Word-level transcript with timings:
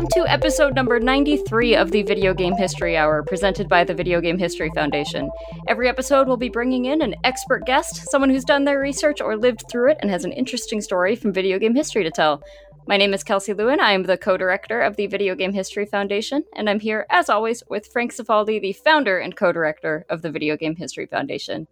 welcome 0.00 0.22
to 0.24 0.32
episode 0.32 0.74
number 0.74 0.98
93 0.98 1.76
of 1.76 1.90
the 1.90 2.02
Video 2.04 2.32
Game 2.32 2.54
History 2.56 2.96
Hour, 2.96 3.22
presented 3.22 3.68
by 3.68 3.84
the 3.84 3.92
Video 3.92 4.18
Game 4.18 4.38
History 4.38 4.70
Foundation. 4.74 5.30
Every 5.68 5.90
episode, 5.90 6.26
we'll 6.26 6.38
be 6.38 6.48
bringing 6.48 6.86
in 6.86 7.02
an 7.02 7.14
expert 7.22 7.66
guest, 7.66 8.08
someone 8.10 8.30
who's 8.30 8.46
done 8.46 8.64
their 8.64 8.80
research 8.80 9.20
or 9.20 9.36
lived 9.36 9.64
through 9.70 9.90
it 9.90 9.98
and 10.00 10.10
has 10.10 10.24
an 10.24 10.32
interesting 10.32 10.80
story 10.80 11.16
from 11.16 11.34
video 11.34 11.58
game 11.58 11.74
history 11.74 12.02
to 12.02 12.10
tell. 12.10 12.42
My 12.86 12.96
name 12.96 13.12
is 13.12 13.22
Kelsey 13.22 13.52
Lewin. 13.52 13.78
I 13.78 13.92
am 13.92 14.04
the 14.04 14.16
co 14.16 14.38
director 14.38 14.80
of 14.80 14.96
the 14.96 15.06
Video 15.06 15.34
Game 15.34 15.52
History 15.52 15.84
Foundation, 15.84 16.44
and 16.56 16.70
I'm 16.70 16.80
here, 16.80 17.04
as 17.10 17.28
always, 17.28 17.62
with 17.68 17.86
Frank 17.88 18.14
Cifaldi, 18.14 18.58
the 18.58 18.72
founder 18.72 19.18
and 19.18 19.36
co 19.36 19.52
director 19.52 20.06
of 20.08 20.22
the 20.22 20.30
Video 20.30 20.56
Game 20.56 20.76
History 20.76 21.04
Foundation. 21.04 21.66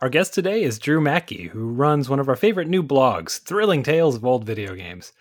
Our 0.00 0.08
guest 0.08 0.32
today 0.32 0.62
is 0.62 0.78
Drew 0.78 1.02
Mackie, 1.02 1.48
who 1.48 1.68
runs 1.68 2.08
one 2.08 2.18
of 2.18 2.30
our 2.30 2.36
favorite 2.36 2.68
new 2.68 2.82
blogs, 2.82 3.40
Thrilling 3.40 3.82
Tales 3.82 4.16
of 4.16 4.24
Old 4.24 4.44
Video 4.44 4.74
Games. 4.74 5.12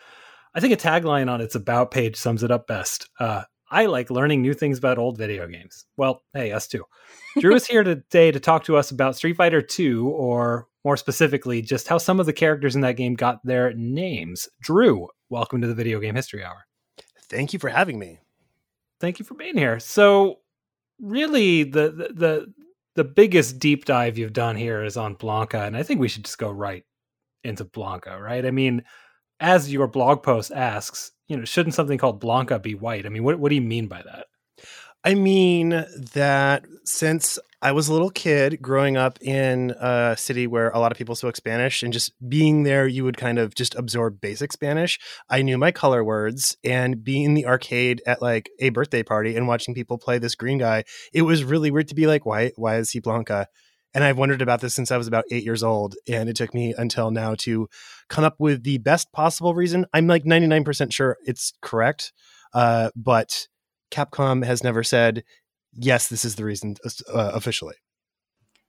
I 0.55 0.59
think 0.59 0.73
a 0.73 0.77
tagline 0.77 1.31
on 1.31 1.41
its 1.41 1.55
About 1.55 1.89
page 1.89 2.16
sums 2.16 2.43
it 2.43 2.52
up 2.52 2.67
best. 2.67 3.09
Uh, 3.20 3.44
I 3.71 3.88
like 3.88 4.11
learning 4.11 4.44
new 4.44 4.53
things 4.53 4.77
about 4.77 4.99
old 4.99 5.17
video 5.17 5.48
games. 5.48 5.85
Well, 5.98 6.21
hey, 6.34 6.52
us 6.52 6.67
too. 6.67 6.84
Drew 7.39 7.55
is 7.55 7.66
here 7.67 7.84
today 7.84 8.31
to 8.31 8.39
talk 8.39 8.63
to 8.66 8.77
us 8.77 8.91
about 8.91 9.16
Street 9.16 9.35
Fighter 9.35 9.66
II, 9.80 9.95
or 9.95 10.67
more 10.85 10.95
specifically, 10.95 11.63
just 11.63 11.88
how 11.88 11.97
some 11.97 12.20
of 12.20 12.27
the 12.27 12.34
characters 12.34 12.75
in 12.75 12.81
that 12.81 12.97
game 12.97 13.16
got 13.16 13.39
their 13.44 13.73
names. 13.73 14.47
Drew, 14.61 15.08
welcome 15.30 15.59
to 15.61 15.67
the 15.67 15.73
Video 15.73 15.99
Game 15.99 16.13
History 16.13 16.44
Hour. 16.44 16.67
Thank 17.30 17.53
you 17.53 17.58
for 17.58 17.70
having 17.70 17.97
me. 17.97 18.20
Thank 18.99 19.17
you 19.17 19.25
for 19.25 19.33
being 19.33 19.58
here. 19.58 19.80
So, 19.80 20.41
really, 21.02 21.63
the 21.63 21.89
the 21.89 22.13
the, 22.13 22.53
the 22.95 23.03
biggest 23.03 23.58
deep 23.58 23.85
dive 23.85 24.20
you've 24.20 24.33
done 24.33 24.55
here 24.55 24.83
is 24.83 24.97
on 24.97 25.16
Blanka, 25.16 25.66
and 25.66 25.75
I 25.75 25.81
think 25.81 25.99
we 25.99 26.09
should 26.09 26.25
just 26.25 26.38
go 26.38 26.52
right 26.52 26.83
into 27.44 27.66
Blanka, 27.66 28.19
right? 28.19 28.45
I 28.45 28.52
mean, 28.52 28.83
as 29.44 29.72
your 29.72 29.88
blog 29.88 30.23
post 30.23 30.52
asks, 30.53 31.11
you 31.27 31.36
know, 31.36 31.44
shouldn't 31.44 31.75
something 31.75 31.97
called 31.97 32.23
Blanka 32.23 32.61
be 32.61 32.75
white? 32.75 33.05
I 33.05 33.09
mean, 33.09 33.23
what 33.23 33.38
what 33.38 33.50
do 33.50 33.55
you 33.55 33.61
mean 33.61 33.88
by 33.88 34.02
that? 34.02 34.25
I 35.03 35.16
mean 35.16 35.85
that 36.13 36.66
since 36.85 37.38
I 37.61 37.73
was 37.73 37.89
a 37.89 37.94
little 37.94 38.09
kid 38.09 38.61
growing 38.61 38.95
up 38.95 39.22
in 39.22 39.72
a 39.72 40.16
city 40.17 40.47
where 40.47 40.69
a 40.69 40.80
lot 40.80 40.94
of 40.94 40.97
people 40.97 41.16
spoke 41.16 41.35
Spanish 41.35 41.83
and 41.83 41.91
just 41.91 42.13
being 42.30 42.63
there, 42.63 42.88
you 42.88 43.03
would 43.03 43.17
kind 43.17 43.38
of 43.38 43.53
just 43.53 43.75
absorb 43.75 44.22
basic 44.22 44.53
Spanish. 44.53 44.97
I 45.30 45.41
knew 45.41 45.57
my 45.57 45.72
color 45.72 46.05
words 46.05 46.55
and 46.63 47.03
being 47.03 47.23
in 47.23 47.33
the 47.33 47.45
arcade 47.45 48.02
at 48.07 48.22
like 48.22 48.50
a 48.59 48.69
birthday 48.69 49.03
party 49.03 49.35
and 49.35 49.45
watching 49.45 49.75
people 49.75 49.97
play 49.97 50.19
this 50.19 50.35
green 50.35 50.57
guy, 50.57 50.85
it 51.11 51.23
was 51.23 51.44
really 51.44 51.69
weird 51.69 51.89
to 51.89 51.95
be 51.95 52.07
like, 52.07 52.25
why, 52.25 52.53
why 52.55 52.78
is 52.78 52.91
he 52.91 53.02
Blanka? 53.02 53.47
And 53.94 54.03
I've 54.03 54.17
wondered 54.17 54.41
about 54.41 54.61
this 54.61 54.73
since 54.73 54.91
I 54.91 54.97
was 54.97 55.08
about 55.08 55.25
eight 55.31 55.44
years 55.44 55.63
old. 55.63 55.95
And 56.08 56.30
it 56.30 56.36
took 56.36 56.53
me 56.53 56.73
until 56.77 57.11
now 57.11 57.36
to 57.39 57.67
come 58.09 58.23
up 58.23 58.35
with 58.39 58.63
the 58.63 58.80
best 58.80 59.11
possible 59.11 59.53
reason. 59.53 59.85
I'm 59.94 60.08
like 60.08 60.23
99% 60.23 60.91
sure 60.91 61.17
it's 61.25 61.53
correct. 61.61 62.11
Uh, 62.53 62.89
but 62.95 63.47
Capcom 63.91 64.44
has 64.44 64.63
never 64.63 64.83
said, 64.83 65.23
yes, 65.73 66.08
this 66.08 66.25
is 66.25 66.35
the 66.35 66.45
reason 66.45 66.75
uh, 67.13 67.31
officially. 67.33 67.75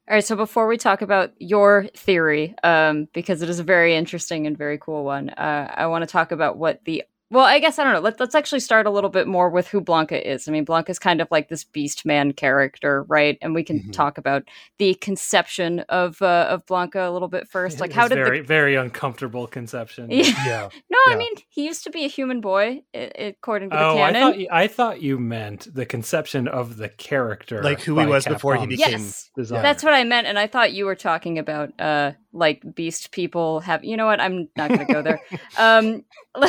All 0.06 0.14
right, 0.14 0.24
so 0.24 0.36
before 0.36 0.66
we 0.66 0.76
talk 0.76 1.00
about 1.00 1.32
your 1.38 1.86
theory, 1.96 2.54
um, 2.62 3.08
because 3.14 3.40
it 3.40 3.48
is 3.48 3.58
a 3.58 3.64
very 3.64 3.96
interesting 3.96 4.46
and 4.46 4.56
very 4.56 4.76
cool 4.76 5.02
one, 5.02 5.30
uh, 5.30 5.72
I 5.74 5.86
want 5.86 6.02
to 6.02 6.06
talk 6.06 6.30
about 6.30 6.58
what 6.58 6.84
the 6.84 7.04
well, 7.30 7.44
I 7.44 7.58
guess 7.58 7.78
I 7.78 7.84
don't 7.84 7.94
know. 7.94 8.00
Let's 8.00 8.20
let's 8.20 8.34
actually 8.34 8.60
start 8.60 8.86
a 8.86 8.90
little 8.90 9.10
bit 9.10 9.26
more 9.26 9.48
with 9.48 9.66
who 9.68 9.80
Blanka 9.80 10.20
is. 10.20 10.46
I 10.46 10.52
mean, 10.52 10.66
Blanka 10.66 10.90
is 10.90 10.98
kind 10.98 11.20
of 11.20 11.28
like 11.30 11.48
this 11.48 11.64
beast 11.64 12.04
man 12.04 12.32
character, 12.32 13.02
right? 13.04 13.38
And 13.40 13.54
we 13.54 13.64
can 13.64 13.80
mm-hmm. 13.80 13.90
talk 13.92 14.18
about 14.18 14.44
the 14.78 14.94
conception 14.94 15.80
of 15.88 16.20
uh, 16.20 16.46
of 16.50 16.66
Blanka 16.66 17.08
a 17.08 17.10
little 17.10 17.28
bit 17.28 17.48
first. 17.48 17.80
Like, 17.80 17.92
how 17.92 18.08
did 18.08 18.16
very 18.16 18.40
the... 18.40 18.46
very 18.46 18.74
uncomfortable 18.76 19.46
conception? 19.46 20.10
Yeah. 20.10 20.24
yeah. 20.46 20.68
no, 20.90 20.98
yeah. 21.06 21.14
I 21.14 21.16
mean, 21.16 21.32
he 21.48 21.64
used 21.64 21.84
to 21.84 21.90
be 21.90 22.04
a 22.04 22.08
human 22.08 22.40
boy, 22.40 22.82
according 22.94 23.70
to 23.70 23.76
the 23.76 23.82
oh, 23.82 23.96
canon. 23.96 24.16
I 24.16 24.20
thought, 24.20 24.38
you, 24.38 24.48
I 24.52 24.66
thought 24.66 25.02
you 25.02 25.18
meant 25.18 25.74
the 25.74 25.86
conception 25.86 26.46
of 26.46 26.76
the 26.76 26.88
character, 26.90 27.62
like 27.62 27.80
who 27.80 27.98
he 27.98 28.06
was 28.06 28.26
Capcom. 28.26 28.32
before 28.32 28.56
he 28.56 28.66
became. 28.66 28.92
Yes, 28.92 29.30
designer. 29.34 29.62
that's 29.62 29.82
what 29.82 29.94
I 29.94 30.04
meant, 30.04 30.26
and 30.26 30.38
I 30.38 30.46
thought 30.46 30.72
you 30.72 30.84
were 30.84 30.96
talking 30.96 31.38
about 31.38 31.78
uh, 31.80 32.12
like 32.34 32.62
beast 32.74 33.12
people 33.12 33.60
have. 33.60 33.82
You 33.82 33.96
know 33.96 34.06
what? 34.06 34.20
I'm 34.20 34.48
not 34.56 34.68
going 34.68 34.86
to 34.86 34.92
go 34.92 35.02
there. 35.02 35.20
um, 35.58 36.04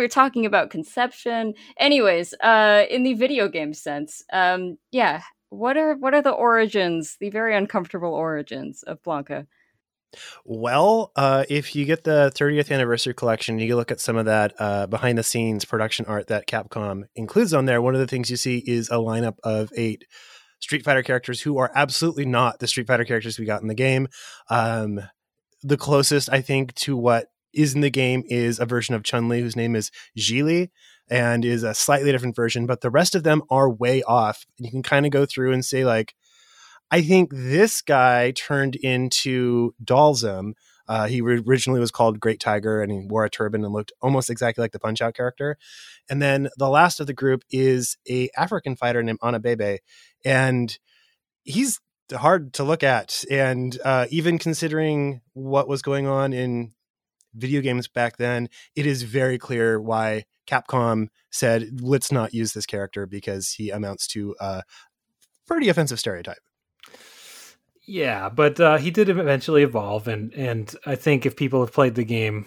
we're 0.00 0.08
talking 0.08 0.46
about 0.46 0.70
conception. 0.70 1.52
Anyways, 1.78 2.32
uh, 2.42 2.84
in 2.88 3.02
the 3.02 3.12
video 3.12 3.48
game 3.48 3.74
sense, 3.74 4.24
um, 4.32 4.78
yeah, 4.90 5.20
what 5.50 5.76
are 5.76 5.94
what 5.94 6.14
are 6.14 6.22
the 6.22 6.30
origins, 6.30 7.18
the 7.20 7.28
very 7.28 7.54
uncomfortable 7.54 8.14
origins 8.14 8.82
of 8.84 9.02
Blanka? 9.02 9.46
Well, 10.44 11.12
uh, 11.14 11.44
if 11.50 11.76
you 11.76 11.84
get 11.84 12.02
the 12.02 12.32
30th 12.34 12.72
anniversary 12.72 13.12
collection, 13.12 13.58
you 13.58 13.76
look 13.76 13.92
at 13.92 14.00
some 14.00 14.16
of 14.16 14.24
that 14.24 14.54
uh, 14.58 14.86
behind 14.86 15.18
the 15.18 15.22
scenes 15.22 15.66
production 15.66 16.06
art 16.06 16.28
that 16.28 16.48
Capcom 16.48 17.04
includes 17.14 17.52
on 17.52 17.66
there. 17.66 17.82
One 17.82 17.94
of 17.94 18.00
the 18.00 18.08
things 18.08 18.30
you 18.30 18.36
see 18.36 18.64
is 18.66 18.88
a 18.88 18.94
lineup 18.94 19.36
of 19.44 19.70
eight 19.76 20.06
Street 20.60 20.82
Fighter 20.82 21.02
characters 21.02 21.42
who 21.42 21.58
are 21.58 21.70
absolutely 21.74 22.24
not 22.24 22.58
the 22.58 22.66
Street 22.66 22.86
Fighter 22.86 23.04
characters 23.04 23.38
we 23.38 23.44
got 23.44 23.60
in 23.60 23.68
the 23.68 23.74
game. 23.74 24.08
Um, 24.48 25.00
the 25.62 25.76
closest, 25.76 26.32
I 26.32 26.40
think, 26.40 26.74
to 26.76 26.96
what 26.96 27.28
is 27.52 27.74
in 27.74 27.80
the 27.80 27.90
game 27.90 28.22
is 28.26 28.58
a 28.58 28.66
version 28.66 28.94
of 28.94 29.02
Chun 29.02 29.28
Li 29.28 29.40
whose 29.40 29.56
name 29.56 29.74
is 29.74 29.90
Zhi 30.18 30.70
and 31.08 31.44
is 31.44 31.64
a 31.64 31.74
slightly 31.74 32.12
different 32.12 32.36
version, 32.36 32.66
but 32.66 32.80
the 32.80 32.90
rest 32.90 33.14
of 33.14 33.24
them 33.24 33.42
are 33.50 33.68
way 33.68 34.02
off. 34.02 34.46
You 34.58 34.70
can 34.70 34.82
kind 34.82 35.04
of 35.04 35.12
go 35.12 35.26
through 35.26 35.52
and 35.52 35.64
say, 35.64 35.84
like, 35.84 36.14
I 36.90 37.02
think 37.02 37.30
this 37.32 37.82
guy 37.82 38.32
turned 38.32 38.76
into 38.76 39.74
Dhalsim. 39.84 40.52
Uh, 40.88 41.06
he 41.06 41.20
originally 41.20 41.78
was 41.78 41.92
called 41.92 42.18
Great 42.18 42.40
Tiger 42.40 42.82
and 42.82 42.90
he 42.90 43.06
wore 43.06 43.24
a 43.24 43.30
turban 43.30 43.64
and 43.64 43.72
looked 43.72 43.92
almost 44.02 44.28
exactly 44.28 44.62
like 44.62 44.72
the 44.72 44.80
Punch 44.80 45.00
Out 45.00 45.14
character. 45.14 45.56
And 46.08 46.20
then 46.20 46.48
the 46.56 46.68
last 46.68 46.98
of 46.98 47.06
the 47.06 47.12
group 47.12 47.44
is 47.50 47.96
a 48.08 48.28
African 48.36 48.74
fighter 48.74 49.02
named 49.02 49.20
Anabebe. 49.20 49.78
And 50.24 50.76
he's 51.44 51.80
hard 52.12 52.52
to 52.54 52.64
look 52.64 52.82
at. 52.82 53.22
And 53.30 53.78
uh, 53.84 54.06
even 54.10 54.38
considering 54.38 55.20
what 55.32 55.68
was 55.68 55.82
going 55.82 56.08
on 56.08 56.32
in 56.32 56.72
video 57.34 57.60
games 57.60 57.88
back 57.88 58.16
then, 58.16 58.48
it 58.74 58.86
is 58.86 59.02
very 59.02 59.38
clear 59.38 59.80
why 59.80 60.24
Capcom 60.46 61.08
said, 61.30 61.80
let's 61.80 62.10
not 62.10 62.34
use 62.34 62.52
this 62.52 62.66
character 62.66 63.06
because 63.06 63.52
he 63.52 63.70
amounts 63.70 64.06
to 64.08 64.34
a 64.40 64.62
pretty 65.46 65.68
offensive 65.68 65.98
stereotype. 65.98 66.38
Yeah, 67.86 68.28
but 68.28 68.60
uh, 68.60 68.76
he 68.76 68.90
did 68.90 69.08
eventually 69.08 69.62
evolve, 69.62 70.06
and 70.06 70.32
and 70.34 70.72
I 70.86 70.94
think 70.94 71.26
if 71.26 71.34
people 71.34 71.60
have 71.60 71.72
played 71.72 71.96
the 71.96 72.04
game, 72.04 72.46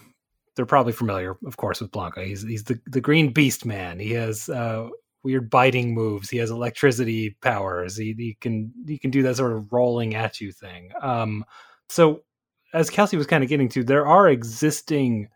they're 0.55 0.65
probably 0.65 0.93
familiar, 0.93 1.35
of 1.45 1.57
course, 1.57 1.81
with 1.81 1.91
Blanka. 1.91 2.25
He's 2.25 2.43
he's 2.43 2.63
the 2.63 2.79
the 2.87 3.01
Green 3.01 3.33
Beast 3.33 3.65
Man. 3.65 3.99
He 3.99 4.11
has 4.11 4.47
uh, 4.47 4.87
weird 5.23 5.49
biting 5.49 5.93
moves. 5.93 6.29
He 6.29 6.37
has 6.37 6.49
electricity 6.49 7.35
powers. 7.41 7.97
He, 7.97 8.13
he 8.17 8.37
can 8.39 8.71
he 8.87 8.97
can 8.97 9.11
do 9.11 9.23
that 9.23 9.35
sort 9.35 9.53
of 9.53 9.73
rolling 9.73 10.15
at 10.15 10.39
you 10.39 10.51
thing. 10.51 10.91
Um, 11.01 11.43
so 11.89 12.23
as 12.73 12.89
Kelsey 12.89 13.17
was 13.17 13.27
kind 13.27 13.43
of 13.43 13.49
getting 13.49 13.69
to, 13.69 13.83
there 13.83 14.05
are 14.05 14.27
existing 14.27 15.29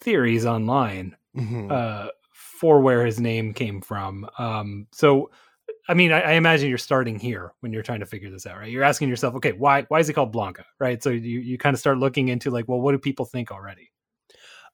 theories 0.00 0.46
online 0.46 1.16
mm-hmm. 1.36 1.70
uh, 1.70 2.08
for 2.32 2.80
where 2.80 3.04
his 3.04 3.20
name 3.20 3.52
came 3.52 3.80
from. 3.80 4.26
Um, 4.38 4.86
so, 4.92 5.30
I 5.88 5.94
mean, 5.94 6.12
I, 6.12 6.20
I, 6.20 6.32
imagine 6.32 6.68
you're 6.68 6.78
starting 6.78 7.18
here 7.18 7.52
when 7.60 7.72
you're 7.72 7.82
trying 7.82 8.00
to 8.00 8.06
figure 8.06 8.30
this 8.30 8.46
out, 8.46 8.58
right? 8.58 8.70
You're 8.70 8.84
asking 8.84 9.08
yourself, 9.08 9.34
okay, 9.36 9.52
why 9.52 9.82
why 9.88 10.00
is 10.00 10.08
it 10.08 10.14
called 10.14 10.34
Blanka, 10.34 10.64
right? 10.78 11.02
So 11.02 11.10
you 11.10 11.40
you 11.40 11.58
kind 11.58 11.74
of 11.74 11.80
start 11.80 11.98
looking 11.98 12.28
into 12.28 12.50
like, 12.50 12.68
well, 12.68 12.80
what 12.80 12.92
do 12.92 12.98
people 12.98 13.24
think 13.24 13.50
already? 13.50 13.90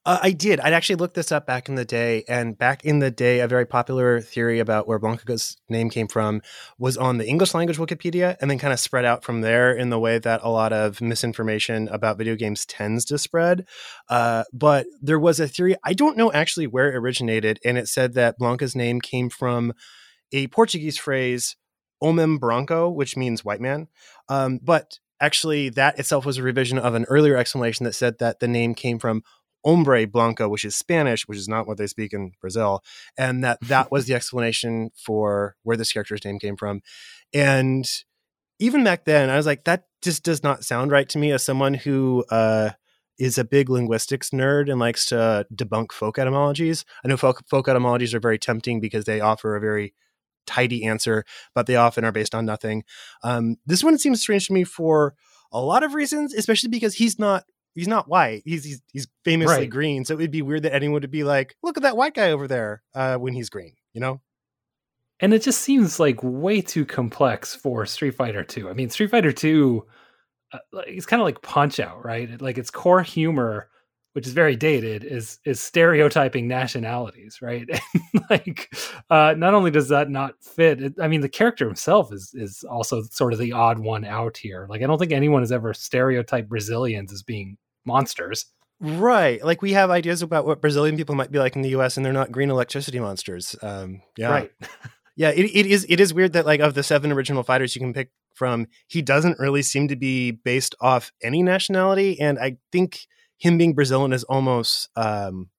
Uh, 0.09 0.19
I 0.23 0.31
did. 0.31 0.59
I'd 0.61 0.73
actually 0.73 0.97
looked 0.97 1.17
this 1.17 1.31
up 1.31 1.47
back 1.47 1.69
in 1.69 1.75
the 1.75 1.85
day, 1.85 2.25
and 2.31 2.57
back 2.57 2.83
in 2.83 3.01
the 3.01 3.11
day, 3.11 3.41
a 3.41 3.47
very 3.47 3.67
popular 3.67 4.23
theory 4.23 4.59
about 4.59 4.89
where 4.89 4.99
Blanka's 4.99 5.59
name 5.69 5.91
came 5.91 6.09
from 6.09 6.41
was 6.79 6.97
on 6.97 7.19
the 7.19 7.29
English 7.29 7.53
language 7.53 7.77
Wikipedia, 7.77 8.35
and 8.41 8.51
then 8.51 8.59
kind 8.59 8.73
of 8.73 8.81
spread 8.81 9.05
out 9.05 9.23
from 9.23 9.43
there 9.43 9.71
in 9.71 9.91
the 9.91 9.99
way 9.99 10.19
that 10.19 10.41
a 10.43 10.49
lot 10.49 10.73
of 10.73 11.03
misinformation 11.03 11.89
about 11.89 12.17
video 12.17 12.37
games 12.37 12.65
tends 12.65 13.05
to 13.05 13.19
spread. 13.19 13.67
Uh, 14.09 14.45
but 14.51 14.87
there 15.03 15.19
was 15.19 15.41
a 15.41 15.47
theory. 15.47 15.77
I 15.85 15.93
don't 15.93 16.17
know 16.17 16.33
actually 16.33 16.69
where 16.69 16.89
it 16.89 16.97
originated, 16.97 17.61
and 17.63 17.77
it 17.77 17.87
said 17.87 18.15
that 18.15 18.39
Blanka's 18.39 18.75
name 18.75 19.03
came 19.03 19.29
from 19.29 19.75
a 20.33 20.47
Portuguese 20.47 20.97
phrase 20.97 21.55
"homem 22.01 22.39
branco," 22.39 22.89
which 22.89 23.15
means 23.15 23.45
white 23.45 23.61
man. 23.61 23.89
Um, 24.31 24.59
but 24.63 25.01
actually, 25.21 25.69
that 25.69 25.99
itself 25.99 26.25
was 26.25 26.39
a 26.39 26.43
revision 26.43 26.79
of 26.79 26.95
an 26.95 27.05
earlier 27.11 27.37
explanation 27.37 27.85
that 27.85 27.93
said 27.93 28.19
that 28.21 28.41
the 28.41 28.49
name 28.49 28.75
came 28.75 28.99
from 28.99 29.23
hombre 29.65 30.07
blanco, 30.07 30.49
which 30.49 30.65
is 30.65 30.77
Spanish, 30.77 31.27
which 31.27 31.39
is 31.39 31.49
not 31.49 31.67
what 31.67 31.79
they 31.79 31.87
speak 31.87 32.13
in 32.13 32.33
Brazil, 32.41 32.83
and 33.17 33.43
that 33.45 33.59
that 33.63 33.91
was 33.91 34.07
the 34.07 34.15
explanation 34.15 34.91
for 34.97 35.57
where 35.63 35.77
this 35.77 35.93
character's 35.93 36.25
name 36.25 36.39
came 36.39 36.57
from. 36.57 36.81
And 37.33 37.85
even 38.59 38.85
back 38.85 39.05
then, 39.05 39.31
I 39.31 39.37
was 39.37 39.47
like, 39.47 39.65
that 39.65 39.85
just 40.03 40.23
does 40.23 40.43
not 40.43 40.65
sound 40.65 40.91
right 40.91 41.09
to 41.11 41.19
me 41.19 41.33
as 41.33 41.45
someone 41.45 41.75
who 41.75 42.25
uh, 42.31 42.71
is 43.19 43.39
a 43.39 43.45
big 43.45 43.69
linguistics 43.69 44.31
nerd 44.31 44.71
and 44.71 44.81
likes 44.81 45.07
to 45.07 45.47
debunk 45.55 45.93
folk 45.93 46.19
etymologies. 46.19 46.85
I 47.05 47.09
know 47.09 47.17
folk, 47.17 47.43
folk 47.49 47.69
etymologies 47.69 48.15
are 48.15 48.21
very 48.21 48.39
tempting 48.39 48.81
because 48.81 49.05
they 49.05 49.21
offer 49.21 49.57
a 49.57 49.61
very 49.61 49.95
tidy 50.47 50.85
answer, 50.85 51.25
but 51.55 51.67
they 51.67 51.77
often 51.77 52.05
are 52.05 52.13
based 52.13 52.35
on 52.35 52.47
nothing. 52.47 52.85
Um, 53.23 53.57
this 53.67 53.85
one 53.85 53.99
seems 53.99 54.21
strange 54.21 54.47
to 54.47 54.53
me 54.53 54.65
for 54.65 55.15
a 55.53 55.61
lot 55.61 55.83
of 55.83 55.95
reasons, 55.95 56.35
especially 56.35 56.71
because 56.71 56.95
he's 56.95 57.19
not 57.19 57.45
he's 57.79 57.89
not 57.89 58.09
white. 58.09 58.43
He's 58.45 58.65
he's, 58.65 58.83
he's 58.93 59.09
famously 59.25 59.57
Right. 59.57 59.71
green. 59.71 60.05
So 60.05 60.15
it'd 60.15 60.31
be 60.31 60.43
weird 60.43 60.63
that 60.65 60.75
anyone 60.75 61.01
would 61.01 61.11
be 61.11 61.25
like, 61.25 61.57
look 61.63 61.77
at 61.77 61.83
that 61.85 61.97
white 61.97 62.15
guy 62.15 62.31
over 62.33 62.47
there 62.49 62.83
uh, 62.95 63.17
when 63.17 63.33
he's 63.35 63.49
green. 63.51 63.75
You 63.95 64.01
know? 64.01 64.21
and 65.21 65.35
it 65.35 65.43
just 65.43 65.63
seems 65.63 65.99
like 65.99 66.21
way 66.23 66.61
too 66.61 66.85
complex 66.87 67.53
for 67.55 67.85
Street 67.87 68.15
Fighter 68.15 68.45
2. 68.45 68.71
I 68.71 68.73
mean, 68.73 68.89
Street 68.91 69.11
Fighter 69.11 69.33
2 69.33 69.85
uh, 70.53 70.59
it's 70.87 71.07
kind 71.07 71.21
of 71.21 71.27
like 71.27 71.43
Punch 71.43 71.81
Out, 71.81 72.05
right? 72.05 72.41
Like 72.41 72.57
its 72.57 72.71
core 72.71 73.03
humor, 73.03 73.69
which 74.13 74.27
is 74.27 74.33
very 74.33 74.55
dated, 74.57 75.03
is 75.05 75.39
is 75.45 75.61
stereotyping 75.61 76.47
nationalities, 76.49 77.41
right? 77.43 77.69
And 78.15 78.25
like 78.31 78.73
uh 79.11 79.35
not 79.37 79.55
only 79.55 79.71
does 79.71 79.89
that 79.89 80.09
not 80.09 80.35
fit, 80.41 80.81
it, 80.81 80.95
I 81.01 81.09
mean 81.09 81.21
the 81.21 81.29
character 81.29 81.67
himself 81.67 82.13
is 82.13 82.33
is 82.35 82.65
also 82.71 83.03
sort 83.03 83.33
of 83.33 83.39
the 83.41 83.53
odd 83.53 83.79
one 83.81 84.05
out 84.05 84.37
here. 84.37 84.67
Like 84.71 84.83
I 84.83 84.87
don't 84.87 84.99
think 84.99 85.13
anyone 85.13 85.43
has 85.43 85.53
ever 85.53 85.75
stereotyped 85.75 86.49
Brazilians 86.49 87.13
as 87.13 87.23
being 87.23 87.59
monsters. 87.89 88.47
Right. 88.81 89.45
Like 89.45 89.61
we 89.61 89.73
have 89.73 89.91
ideas 89.91 90.23
about 90.23 90.47
what 90.47 90.61
Brazilian 90.61 90.97
people 90.97 91.17
might 91.17 91.33
be 91.33 91.41
like 91.41 91.57
in 91.57 91.63
the 91.63 91.71
US 91.71 91.97
and 91.97 92.07
they're 92.07 92.13
not 92.13 92.31
green 92.31 92.51
electricity 92.51 93.01
monsters. 93.01 93.57
Um, 93.61 94.03
yeah. 94.17 94.31
Right. 94.31 94.53
Yeah, 95.19 95.31
it, 95.31 95.47
it 95.47 95.67
is 95.67 95.85
it 95.89 95.99
is 95.99 96.15
weird 96.15 96.35
that 96.35 96.47
like 96.47 96.61
of 96.61 96.75
the 96.75 96.85
seven 96.85 97.11
original 97.11 97.43
fighters 97.43 97.75
you 97.75 97.81
can 97.81 97.93
pick 97.93 98.13
from, 98.35 98.69
he 98.87 99.03
doesn't 99.03 99.41
really 99.41 99.63
seem 99.63 99.89
to 99.89 99.97
be 99.97 100.31
based 100.31 100.77
off 100.81 101.11
any 101.25 101.43
nationality, 101.43 102.21
and 102.21 102.39
I 102.39 102.59
think 102.71 103.01
him 103.37 103.59
being 103.59 103.75
Brazilian 103.75 104.13
is 104.13 104.23
almost 104.23 104.89
um, 104.95 105.51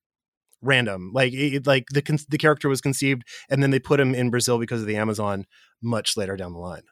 random. 0.61 1.11
Like 1.13 1.33
it, 1.33 1.67
like 1.67 1.87
the 1.91 2.25
the 2.29 2.37
character 2.37 2.69
was 2.69 2.79
conceived, 2.79 3.23
and 3.49 3.61
then 3.61 3.71
they 3.71 3.79
put 3.79 3.99
him 3.99 4.15
in 4.15 4.29
Brazil 4.29 4.59
because 4.59 4.79
of 4.79 4.87
the 4.87 4.95
Amazon 4.95 5.45
much 5.81 6.15
later 6.15 6.37
down 6.37 6.53
the 6.53 6.59
line. 6.59 6.83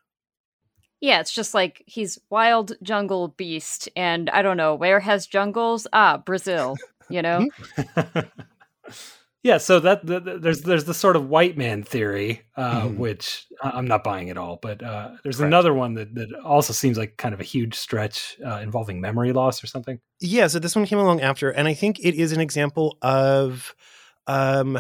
Yeah, 1.01 1.19
it's 1.19 1.31
just 1.33 1.53
like 1.53 1.83
he's 1.85 2.17
wild 2.29 2.73
jungle 2.81 3.27
beast, 3.29 3.87
and 3.95 4.29
I 4.31 4.41
don't 4.41 4.57
know 4.57 4.73
where 4.75 4.99
has 4.99 5.27
jungles. 5.27 5.85
Ah, 5.93 6.17
Brazil. 6.17 6.77
You 7.09 7.21
know, 7.21 7.47
yeah, 9.43 9.57
so 9.59 9.79
that 9.79 10.05
the, 10.05 10.19
the- 10.19 10.37
there's 10.39 10.61
there's 10.61 10.83
the 10.85 10.93
sort 10.93 11.15
of 11.15 11.29
white 11.29 11.57
man 11.57 11.83
theory, 11.83 12.41
uh, 12.57 12.81
Mhm. 12.83 12.97
which 12.97 13.45
I- 13.61 13.71
I'm 13.71 13.87
not 13.87 14.03
buying 14.03 14.29
at 14.29 14.37
all. 14.37 14.57
But 14.61 14.83
uh, 14.83 15.11
there's 15.23 15.37
Correct. 15.37 15.47
another 15.47 15.73
one 15.73 15.93
that 15.93 16.13
that 16.15 16.33
also 16.43 16.73
seems 16.73 16.97
like 16.97 17.15
kind 17.17 17.33
of 17.33 17.39
a 17.39 17.43
huge 17.45 17.75
stretch 17.75 18.37
uh, 18.45 18.55
involving 18.57 18.99
memory 18.99 19.31
loss 19.31 19.63
or 19.63 19.67
something. 19.67 19.99
Yeah, 20.19 20.47
so 20.47 20.59
this 20.59 20.75
one 20.75 20.85
came 20.85 20.99
along 20.99 21.21
after, 21.21 21.49
and 21.49 21.67
I 21.67 21.73
think 21.73 21.99
it 21.99 22.15
is 22.15 22.31
an 22.33 22.41
example 22.41 22.97
of 23.01 23.73
um, 24.25 24.77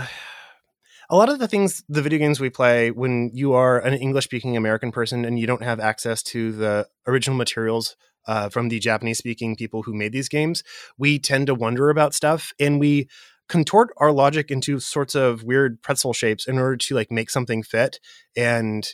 a 1.09 1.15
lot 1.15 1.29
of 1.29 1.39
the 1.39 1.47
things, 1.47 1.83
the 1.87 2.01
video 2.01 2.19
games 2.19 2.39
we 2.39 2.49
play, 2.49 2.91
when 2.91 3.31
you 3.33 3.53
are 3.53 3.79
an 3.79 3.93
English 3.93 4.25
speaking 4.25 4.57
American 4.57 4.91
person 4.91 5.23
and 5.23 5.39
you 5.39 5.47
don't 5.47 5.63
have 5.63 5.79
access 5.79 6.21
to 6.23 6.51
the 6.51 6.87
original 7.07 7.37
materials 7.37 7.95
uh, 8.27 8.49
from 8.49 8.67
the 8.67 8.79
Japanese 8.79 9.17
speaking 9.17 9.55
people 9.55 9.83
who 9.83 9.93
made 9.93 10.11
these 10.11 10.27
games, 10.27 10.63
we 10.97 11.17
tend 11.17 11.47
to 11.47 11.55
wonder 11.55 11.89
about 11.89 12.13
stuff 12.13 12.51
and 12.59 12.79
we 12.79 13.07
contort 13.47 13.93
our 13.97 14.11
logic 14.11 14.51
into 14.51 14.79
sorts 14.79 15.15
of 15.15 15.43
weird 15.43 15.81
pretzel 15.81 16.11
shapes 16.11 16.45
in 16.45 16.59
order 16.59 16.75
to 16.75 16.95
like 16.95 17.09
make 17.09 17.29
something 17.29 17.63
fit. 17.63 18.01
And 18.35 18.85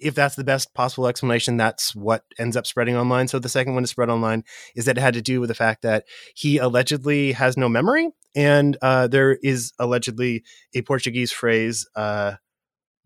if 0.00 0.14
that's 0.14 0.34
the 0.34 0.44
best 0.44 0.74
possible 0.74 1.06
explanation, 1.06 1.56
that's 1.56 1.94
what 1.94 2.24
ends 2.38 2.56
up 2.56 2.66
spreading 2.66 2.96
online. 2.96 3.28
So 3.28 3.38
the 3.38 3.48
second 3.48 3.74
one 3.74 3.82
to 3.82 3.86
spread 3.86 4.08
online 4.08 4.44
is 4.74 4.86
that 4.86 4.96
it 4.96 5.00
had 5.00 5.14
to 5.14 5.22
do 5.22 5.40
with 5.40 5.48
the 5.48 5.54
fact 5.54 5.82
that 5.82 6.04
he 6.34 6.58
allegedly 6.58 7.32
has 7.32 7.56
no 7.56 7.68
memory, 7.68 8.08
and 8.34 8.76
uh, 8.82 9.08
there 9.08 9.32
is 9.42 9.72
allegedly 9.78 10.44
a 10.74 10.82
Portuguese 10.82 11.32
phrase, 11.32 11.88
uh, 11.94 12.34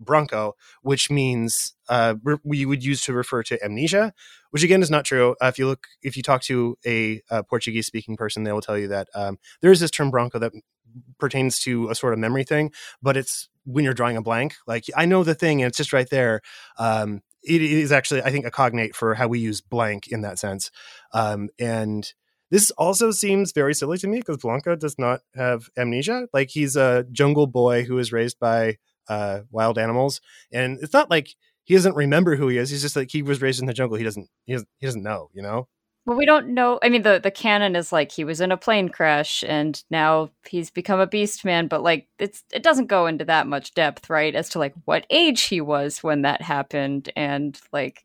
"bronco," 0.04 0.54
which 0.82 1.10
means 1.10 1.74
uh, 1.88 2.14
we 2.44 2.64
would 2.66 2.84
use 2.84 3.02
to 3.02 3.12
refer 3.12 3.42
to 3.44 3.62
amnesia, 3.64 4.12
which 4.50 4.62
again 4.62 4.82
is 4.82 4.90
not 4.90 5.04
true. 5.04 5.34
Uh, 5.42 5.46
if 5.46 5.58
you 5.58 5.66
look, 5.66 5.86
if 6.02 6.16
you 6.16 6.22
talk 6.22 6.42
to 6.42 6.76
a, 6.86 7.20
uh 7.30 7.42
Portuguese-speaking 7.42 8.16
person, 8.16 8.44
they 8.44 8.52
will 8.52 8.60
tell 8.60 8.78
you 8.78 8.88
that 8.88 9.08
um, 9.14 9.38
there 9.60 9.72
is 9.72 9.80
this 9.80 9.90
term 9.90 10.10
"bronco" 10.10 10.38
that 10.38 10.52
pertains 11.18 11.58
to 11.60 11.88
a 11.88 11.94
sort 11.94 12.12
of 12.12 12.18
memory 12.18 12.44
thing, 12.44 12.70
but 13.02 13.16
it's 13.16 13.48
when 13.64 13.84
you're 13.84 13.94
drawing 13.94 14.16
a 14.16 14.22
blank. 14.22 14.56
Like 14.66 14.84
I 14.96 15.06
know 15.06 15.24
the 15.24 15.34
thing, 15.34 15.62
and 15.62 15.68
it's 15.68 15.78
just 15.78 15.92
right 15.92 16.08
there. 16.08 16.40
Um, 16.78 17.22
it 17.42 17.60
is 17.60 17.92
actually, 17.92 18.22
I 18.22 18.30
think, 18.30 18.46
a 18.46 18.50
cognate 18.50 18.94
for 18.96 19.14
how 19.14 19.28
we 19.28 19.38
use 19.38 19.60
blank 19.60 20.08
in 20.08 20.22
that 20.22 20.38
sense. 20.38 20.70
Um, 21.12 21.50
and 21.58 22.10
this 22.50 22.70
also 22.72 23.10
seems 23.10 23.52
very 23.52 23.74
silly 23.74 23.98
to 23.98 24.06
me 24.06 24.18
because 24.18 24.38
Blanka 24.38 24.78
does 24.78 24.98
not 24.98 25.20
have 25.34 25.68
amnesia. 25.76 26.28
Like 26.32 26.50
he's 26.50 26.76
a 26.76 27.04
jungle 27.12 27.46
boy 27.46 27.84
who 27.84 27.98
is 27.98 28.12
raised 28.12 28.38
by 28.38 28.78
uh, 29.08 29.40
wild 29.50 29.78
animals, 29.78 30.20
and 30.52 30.78
it's 30.82 30.92
not 30.92 31.10
like 31.10 31.34
he 31.64 31.74
doesn't 31.74 31.96
remember 31.96 32.36
who 32.36 32.48
he 32.48 32.58
is. 32.58 32.70
He's 32.70 32.82
just 32.82 32.96
like 32.96 33.10
he 33.10 33.22
was 33.22 33.42
raised 33.42 33.60
in 33.60 33.66
the 33.66 33.74
jungle. 33.74 33.96
He 33.96 34.04
doesn't. 34.04 34.28
He 34.44 34.52
doesn't. 34.52 34.68
He 34.78 34.86
doesn't 34.86 35.02
know. 35.02 35.30
You 35.32 35.42
know. 35.42 35.68
well, 36.06 36.16
we 36.16 36.26
don't 36.26 36.48
know. 36.48 36.78
I 36.82 36.88
mean, 36.88 37.02
the 37.02 37.20
the 37.22 37.30
canon 37.30 37.76
is 37.76 37.92
like 37.92 38.12
he 38.12 38.24
was 38.24 38.40
in 38.40 38.52
a 38.52 38.56
plane 38.56 38.88
crash, 38.88 39.42
and 39.46 39.82
now 39.90 40.30
he's 40.46 40.70
become 40.70 41.00
a 41.00 41.06
beast 41.06 41.44
man. 41.44 41.68
But 41.68 41.82
like, 41.82 42.08
it's 42.18 42.44
it 42.52 42.62
doesn't 42.62 42.86
go 42.86 43.06
into 43.06 43.24
that 43.24 43.46
much 43.46 43.74
depth, 43.74 44.10
right? 44.10 44.34
As 44.34 44.50
to 44.50 44.58
like 44.58 44.74
what 44.84 45.06
age 45.10 45.42
he 45.42 45.60
was 45.60 46.02
when 46.02 46.22
that 46.22 46.42
happened, 46.42 47.10
and 47.16 47.58
like 47.72 48.04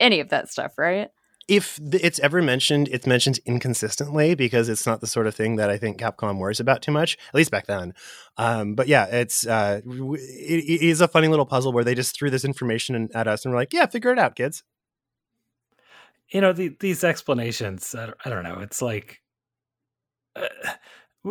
any 0.00 0.20
of 0.20 0.30
that 0.30 0.48
stuff, 0.50 0.78
right? 0.78 1.10
If 1.52 1.78
it's 1.92 2.18
ever 2.20 2.40
mentioned, 2.42 2.88
it's 2.90 3.06
mentioned 3.06 3.38
inconsistently 3.44 4.34
because 4.34 4.68
it's 4.68 4.86
not 4.86 5.00
the 5.00 5.06
sort 5.06 5.26
of 5.26 5.34
thing 5.34 5.56
that 5.56 5.70
I 5.70 5.76
think 5.78 5.98
Capcom 6.00 6.38
worries 6.38 6.60
about 6.60 6.82
too 6.82 6.92
much, 6.92 7.18
at 7.28 7.34
least 7.34 7.50
back 7.50 7.66
then. 7.66 7.92
Um, 8.38 8.74
but 8.74 8.88
yeah, 8.88 9.04
it's 9.06 9.46
uh, 9.46 9.80
it, 9.84 10.64
it 10.64 10.82
is 10.82 11.00
a 11.00 11.08
funny 11.08 11.28
little 11.28 11.46
puzzle 11.46 11.72
where 11.72 11.84
they 11.84 11.94
just 11.94 12.16
threw 12.16 12.30
this 12.30 12.44
information 12.44 13.08
at 13.14 13.28
us 13.28 13.44
and 13.44 13.52
we're 13.52 13.60
like, 13.60 13.72
yeah, 13.72 13.86
figure 13.86 14.12
it 14.12 14.18
out, 14.18 14.34
kids. 14.36 14.62
you 16.32 16.40
know 16.40 16.52
the, 16.52 16.74
these 16.80 17.04
explanations 17.04 17.94
I 17.94 18.06
don't, 18.06 18.18
I 18.24 18.30
don't 18.30 18.44
know 18.44 18.60
it's 18.60 18.82
like 18.82 19.20
uh, 20.36 20.48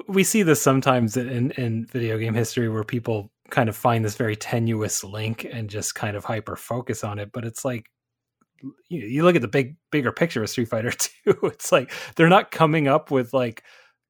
we 0.07 0.23
see 0.23 0.43
this 0.43 0.61
sometimes 0.61 1.17
in 1.17 1.51
in 1.51 1.85
video 1.85 2.17
game 2.17 2.33
history 2.33 2.69
where 2.69 2.83
people 2.83 3.31
kind 3.49 3.67
of 3.69 3.75
find 3.75 4.05
this 4.05 4.15
very 4.15 4.35
tenuous 4.35 5.03
link 5.03 5.45
and 5.51 5.69
just 5.69 5.95
kind 5.95 6.15
of 6.15 6.23
hyper 6.25 6.55
focus 6.55 7.03
on 7.03 7.19
it 7.19 7.31
but 7.31 7.45
it's 7.45 7.65
like 7.65 7.87
you, 8.89 8.99
you 9.01 9.23
look 9.23 9.35
at 9.35 9.41
the 9.41 9.47
big 9.47 9.75
bigger 9.91 10.11
picture 10.11 10.43
of 10.43 10.49
street 10.49 10.67
fighter 10.67 10.91
2 11.25 11.37
it's 11.43 11.71
like 11.71 11.91
they're 12.15 12.29
not 12.29 12.51
coming 12.51 12.87
up 12.87 13.11
with 13.11 13.33
like 13.33 13.63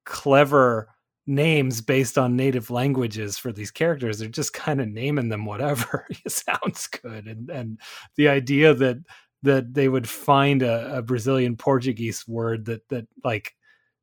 clever 0.05 0.89
names 1.27 1.81
based 1.81 2.17
on 2.17 2.35
native 2.35 2.71
languages 2.71 3.37
for 3.37 3.51
these 3.51 3.71
characters 3.71 4.19
they're 4.19 4.27
just 4.27 4.53
kind 4.53 4.81
of 4.81 4.87
naming 4.87 5.29
them 5.29 5.45
whatever 5.45 6.07
sounds 6.27 6.87
good 6.87 7.27
and 7.27 7.49
and 7.49 7.79
the 8.15 8.27
idea 8.27 8.73
that 8.73 8.97
that 9.43 9.73
they 9.73 9.87
would 9.87 10.07
find 10.07 10.61
a, 10.61 10.97
a 10.97 11.01
Brazilian 11.01 11.57
Portuguese 11.57 12.27
word 12.27 12.65
that 12.65 12.87
that 12.89 13.07
like 13.23 13.55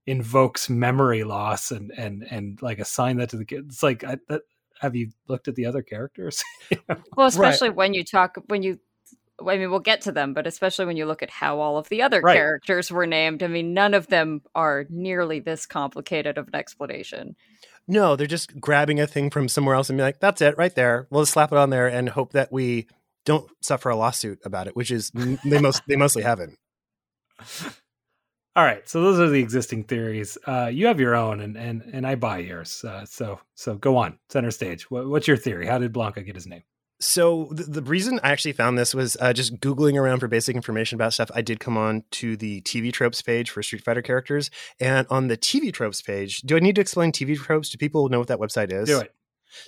invokes 0.07 0.71
memory 0.71 1.25
loss 1.25 1.71
and 1.71 1.93
and 1.97 2.25
and 2.31 2.61
like 2.63 2.79
assign 2.79 3.19
that 3.19 3.31
to 3.31 3.37
the 3.37 3.45
kids. 3.45 3.75
It's 3.75 3.83
like 3.83 4.05
I, 4.05 4.17
that, 4.29 4.43
have 4.81 4.97
you 4.97 5.11
looked 5.29 5.49
at 5.49 5.55
the 5.55 5.67
other 5.67 5.83
characters? 5.83 6.43
Well, 7.17 7.27
especially 7.27 7.71
when 7.71 7.95
you 7.95 8.05
talk 8.05 8.37
when 8.49 8.63
you. 8.63 8.79
I 9.47 9.57
mean, 9.57 9.71
we'll 9.71 9.81
get 9.81 10.01
to 10.03 10.13
them, 10.13 10.35
but 10.35 10.47
especially 10.47 10.87
when 10.87 10.97
you 10.97 11.07
look 11.07 11.23
at 11.23 11.31
how 11.31 11.61
all 11.61 11.79
of 11.79 11.89
the 11.89 12.03
other 12.03 12.21
Right. 12.21 12.35
characters 12.35 12.91
were 12.91 13.07
named, 13.07 13.43
I 13.43 13.47
mean, 13.47 13.73
none 13.73 13.95
of 13.95 14.09
them 14.09 14.43
are 14.55 14.87
nearly 14.91 15.39
this 15.41 15.65
complicated 15.67 16.39
of 16.39 16.49
an 16.49 16.57
explanation. 16.57 17.37
No, 17.87 18.17
they're 18.17 18.27
just 18.27 18.61
grabbing 18.61 19.01
a 19.01 19.07
thing 19.07 19.31
from 19.31 19.49
somewhere 19.49 19.75
else 19.75 19.89
and 19.89 19.97
be 19.97 20.03
like, 20.03 20.21
that's 20.21 20.43
it 20.43 20.59
right 20.59 20.75
there. 20.75 21.07
We'll 21.11 21.23
just 21.23 21.33
slap 21.33 21.53
it 21.53 21.59
on 21.59 21.71
there 21.71 21.87
and 21.87 22.09
hope 22.09 22.33
that 22.33 22.53
we 22.53 22.87
don't 23.25 23.49
suffer 23.63 23.91
a 23.91 23.97
lawsuit 23.97 24.41
about 24.45 24.67
it, 24.67 24.77
which 24.77 24.91
is 24.91 25.11
they 25.45 25.61
most 25.61 25.83
they 25.87 25.97
mostly 25.97 26.23
haven't. 26.23 26.59
All 28.57 28.65
right, 28.65 28.89
so 28.89 29.01
those 29.01 29.21
are 29.21 29.29
the 29.29 29.41
existing 29.41 29.85
theories. 29.85 30.37
Uh, 30.45 30.69
you 30.73 30.87
have 30.87 30.99
your 30.99 31.15
own, 31.15 31.41
and 31.41 31.57
and 31.57 31.83
and 31.93 32.07
I 32.07 32.17
buy 32.17 32.39
yours. 32.39 32.85
Uh, 32.85 33.05
so 33.07 33.39
so 33.55 33.77
go 33.77 33.97
on, 33.97 34.19
center 34.31 34.51
stage. 34.51 34.91
What, 34.91 35.09
what's 35.09 35.29
your 35.29 35.37
theory? 35.37 35.67
How 35.67 35.79
did 35.79 35.93
Blanka 35.93 36.25
get 36.27 36.35
his 36.35 36.47
name? 36.47 36.65
So 37.01 37.49
the, 37.53 37.65
the 37.65 37.83
reason 37.83 38.19
I 38.23 38.31
actually 38.31 38.53
found 38.53 38.77
this 38.77 38.95
was 38.95 39.17
uh, 39.21 39.33
just 39.33 39.57
googling 39.61 40.01
around 40.01 40.21
for 40.21 40.29
basic 40.29 40.57
information 40.57 40.97
about 40.97 41.15
stuff. 41.15 41.31
I 41.35 41.43
did 41.43 41.61
come 41.61 41.77
on 41.77 42.03
to 42.13 42.37
the 42.37 42.61
TV 42.63 42.93
tropes 42.93 43.23
page 43.23 43.51
for 43.51 43.63
Street 43.63 43.85
Fighter 43.85 44.03
characters, 44.03 44.51
and 44.81 45.07
on 45.09 45.29
the 45.29 45.37
TV 45.37 45.73
tropes 45.73 46.03
page, 46.03 46.41
do 46.43 46.57
I 46.57 46.61
need 46.61 46.75
to 46.75 46.81
explain 46.81 47.13
TV 47.13 47.37
tropes? 47.37 47.69
Do 47.69 47.79
people 47.79 48.09
know 48.09 48.19
what 48.19 48.29
that 48.29 48.41
website 48.41 48.73
is? 48.73 48.89
Do 48.89 49.01
it. 49.01 49.15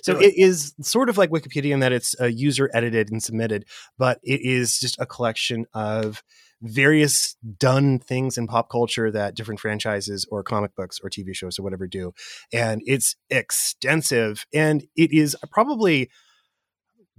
So 0.03 0.19
it 0.19 0.33
is 0.37 0.75
sort 0.81 1.09
of 1.09 1.17
like 1.17 1.31
Wikipedia 1.31 1.73
in 1.73 1.79
that 1.79 1.91
it's 1.91 2.15
uh, 2.19 2.25
user 2.25 2.69
edited 2.73 3.09
and 3.09 3.21
submitted, 3.21 3.65
but 3.97 4.19
it 4.23 4.41
is 4.43 4.79
just 4.79 4.99
a 4.99 5.05
collection 5.05 5.65
of 5.73 6.23
various 6.61 7.35
done 7.57 7.97
things 7.97 8.37
in 8.37 8.47
pop 8.47 8.69
culture 8.69 9.09
that 9.11 9.35
different 9.35 9.59
franchises 9.59 10.27
or 10.29 10.43
comic 10.43 10.75
books 10.75 10.99
or 11.03 11.09
TV 11.09 11.33
shows 11.33 11.57
or 11.57 11.63
whatever 11.63 11.87
do. 11.87 12.13
And 12.53 12.81
it's 12.85 13.15
extensive 13.29 14.45
and 14.53 14.83
it 14.95 15.11
is 15.11 15.35
probably 15.51 16.11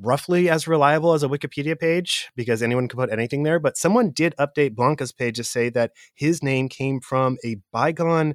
roughly 0.01 0.49
as 0.49 0.67
reliable 0.67 1.15
as 1.15 1.23
a 1.23 1.29
Wikipedia 1.29 1.79
page 1.79 2.31
because 2.37 2.63
anyone 2.63 2.89
can 2.89 2.99
put 2.99 3.13
anything 3.13 3.43
there. 3.43 3.59
But 3.59 3.77
someone 3.77 4.11
did 4.11 4.35
update 4.39 4.75
Blanka's 4.75 5.13
page 5.13 5.37
to 5.37 5.45
say 5.45 5.69
that 5.71 5.93
his 6.15 6.43
name 6.43 6.69
came 6.69 7.01
from 7.01 7.39
a 7.45 7.57
bygone 7.73 8.35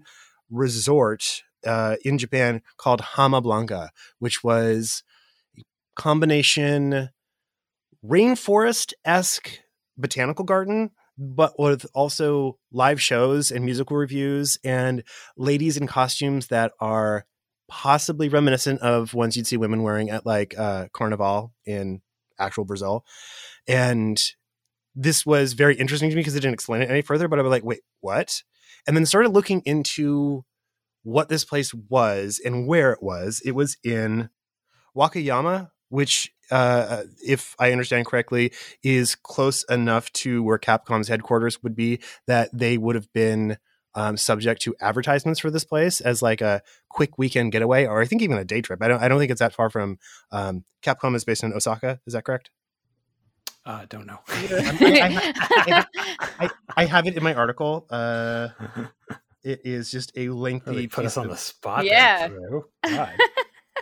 resort 0.49 1.43
uh, 1.65 1.95
in 2.05 2.17
Japan 2.17 2.61
called 2.77 3.01
Hama 3.01 3.41
Blanca, 3.41 3.91
which 4.19 4.43
was 4.43 5.03
a 5.57 5.63
combination 5.95 7.09
rainforest 8.05 8.93
esque 9.03 9.59
botanical 9.97 10.45
garden 10.45 10.91
but 11.17 11.59
with 11.59 11.85
also 11.93 12.59
live 12.71 13.01
shows 13.01 13.51
and 13.51 13.65
musical 13.65 13.97
revues 13.97 14.57
and 14.63 15.03
ladies 15.35 15.77
in 15.77 15.87
costumes 15.87 16.47
that 16.47 16.71
are 16.79 17.25
possibly 17.67 18.29
reminiscent 18.29 18.81
of 18.81 19.13
ones 19.13 19.35
you'd 19.35 19.47
see 19.47 19.57
women 19.57 19.83
wearing 19.83 20.09
at 20.09 20.25
like 20.25 20.57
uh, 20.57 20.87
Carnival 20.93 21.53
in 21.65 22.01
actual 22.39 22.65
Brazil. 22.65 23.05
And 23.67 24.21
this 24.95 25.25
was 25.25 25.53
very 25.53 25.75
interesting 25.75 26.09
to 26.09 26.15
me 26.15 26.21
because 26.21 26.35
it 26.35 26.41
didn't 26.41 26.55
explain 26.55 26.81
it 26.81 26.89
any 26.89 27.01
further, 27.01 27.27
but 27.27 27.39
I 27.39 27.41
was 27.41 27.51
like, 27.51 27.63
wait, 27.63 27.81
what? 28.01 28.41
And 28.87 28.95
then 28.95 29.05
started 29.05 29.29
looking 29.29 29.61
into 29.65 30.43
what 31.03 31.29
this 31.29 31.45
place 31.45 31.73
was 31.73 32.41
and 32.43 32.67
where 32.67 32.91
it 32.91 33.01
was. 33.01 33.41
It 33.45 33.51
was 33.51 33.77
in 33.83 34.29
Wakayama, 34.95 35.69
which, 35.89 36.33
uh, 36.51 37.03
if 37.25 37.55
I 37.59 37.71
understand 37.71 38.05
correctly, 38.05 38.51
is 38.83 39.15
close 39.15 39.63
enough 39.65 40.11
to 40.13 40.41
where 40.43 40.57
Capcom's 40.57 41.07
headquarters 41.07 41.61
would 41.63 41.75
be 41.75 41.99
that 42.25 42.49
they 42.51 42.77
would 42.77 42.95
have 42.95 43.11
been 43.13 43.57
um, 43.97 44.15
subject 44.15 44.61
to 44.61 44.75
advertisements 44.79 45.39
for 45.39 45.49
this 45.49 45.65
place 45.65 46.01
as 46.01 46.21
like 46.21 46.39
a 46.39 46.61
quick 46.87 47.17
weekend 47.17 47.51
getaway, 47.51 47.87
or 47.87 47.99
I 47.99 48.05
think 48.05 48.21
even 48.21 48.37
a 48.37 48.45
day 48.45 48.61
trip. 48.61 48.81
I 48.83 48.87
don't. 48.87 49.01
I 49.01 49.07
don't 49.07 49.17
think 49.17 49.31
it's 49.31 49.39
that 49.39 49.53
far 49.53 49.71
from. 49.71 49.97
Um, 50.31 50.63
Capcom 50.83 51.15
is 51.15 51.25
based 51.25 51.43
in 51.43 51.51
Osaka. 51.51 51.99
Is 52.05 52.13
that 52.13 52.23
correct? 52.23 52.51
I 53.65 53.81
uh, 53.81 53.85
don't 53.89 54.05
know. 54.05 54.19
I, 54.29 55.33
I, 55.67 55.85
I, 56.39 56.49
I, 56.77 56.85
have 56.85 57.07
it 57.07 57.17
in 57.17 57.23
my 57.23 57.33
article. 57.33 57.85
Uh, 57.91 58.49
it 59.43 59.61
is 59.65 59.89
just 59.89 60.11
a 60.15 60.29
lengthy. 60.29 60.71
Really 60.71 60.87
put 60.87 61.05
us 61.05 61.17
on 61.17 61.27
the 61.27 61.37
spot. 61.37 61.85
Yeah. 61.85 62.29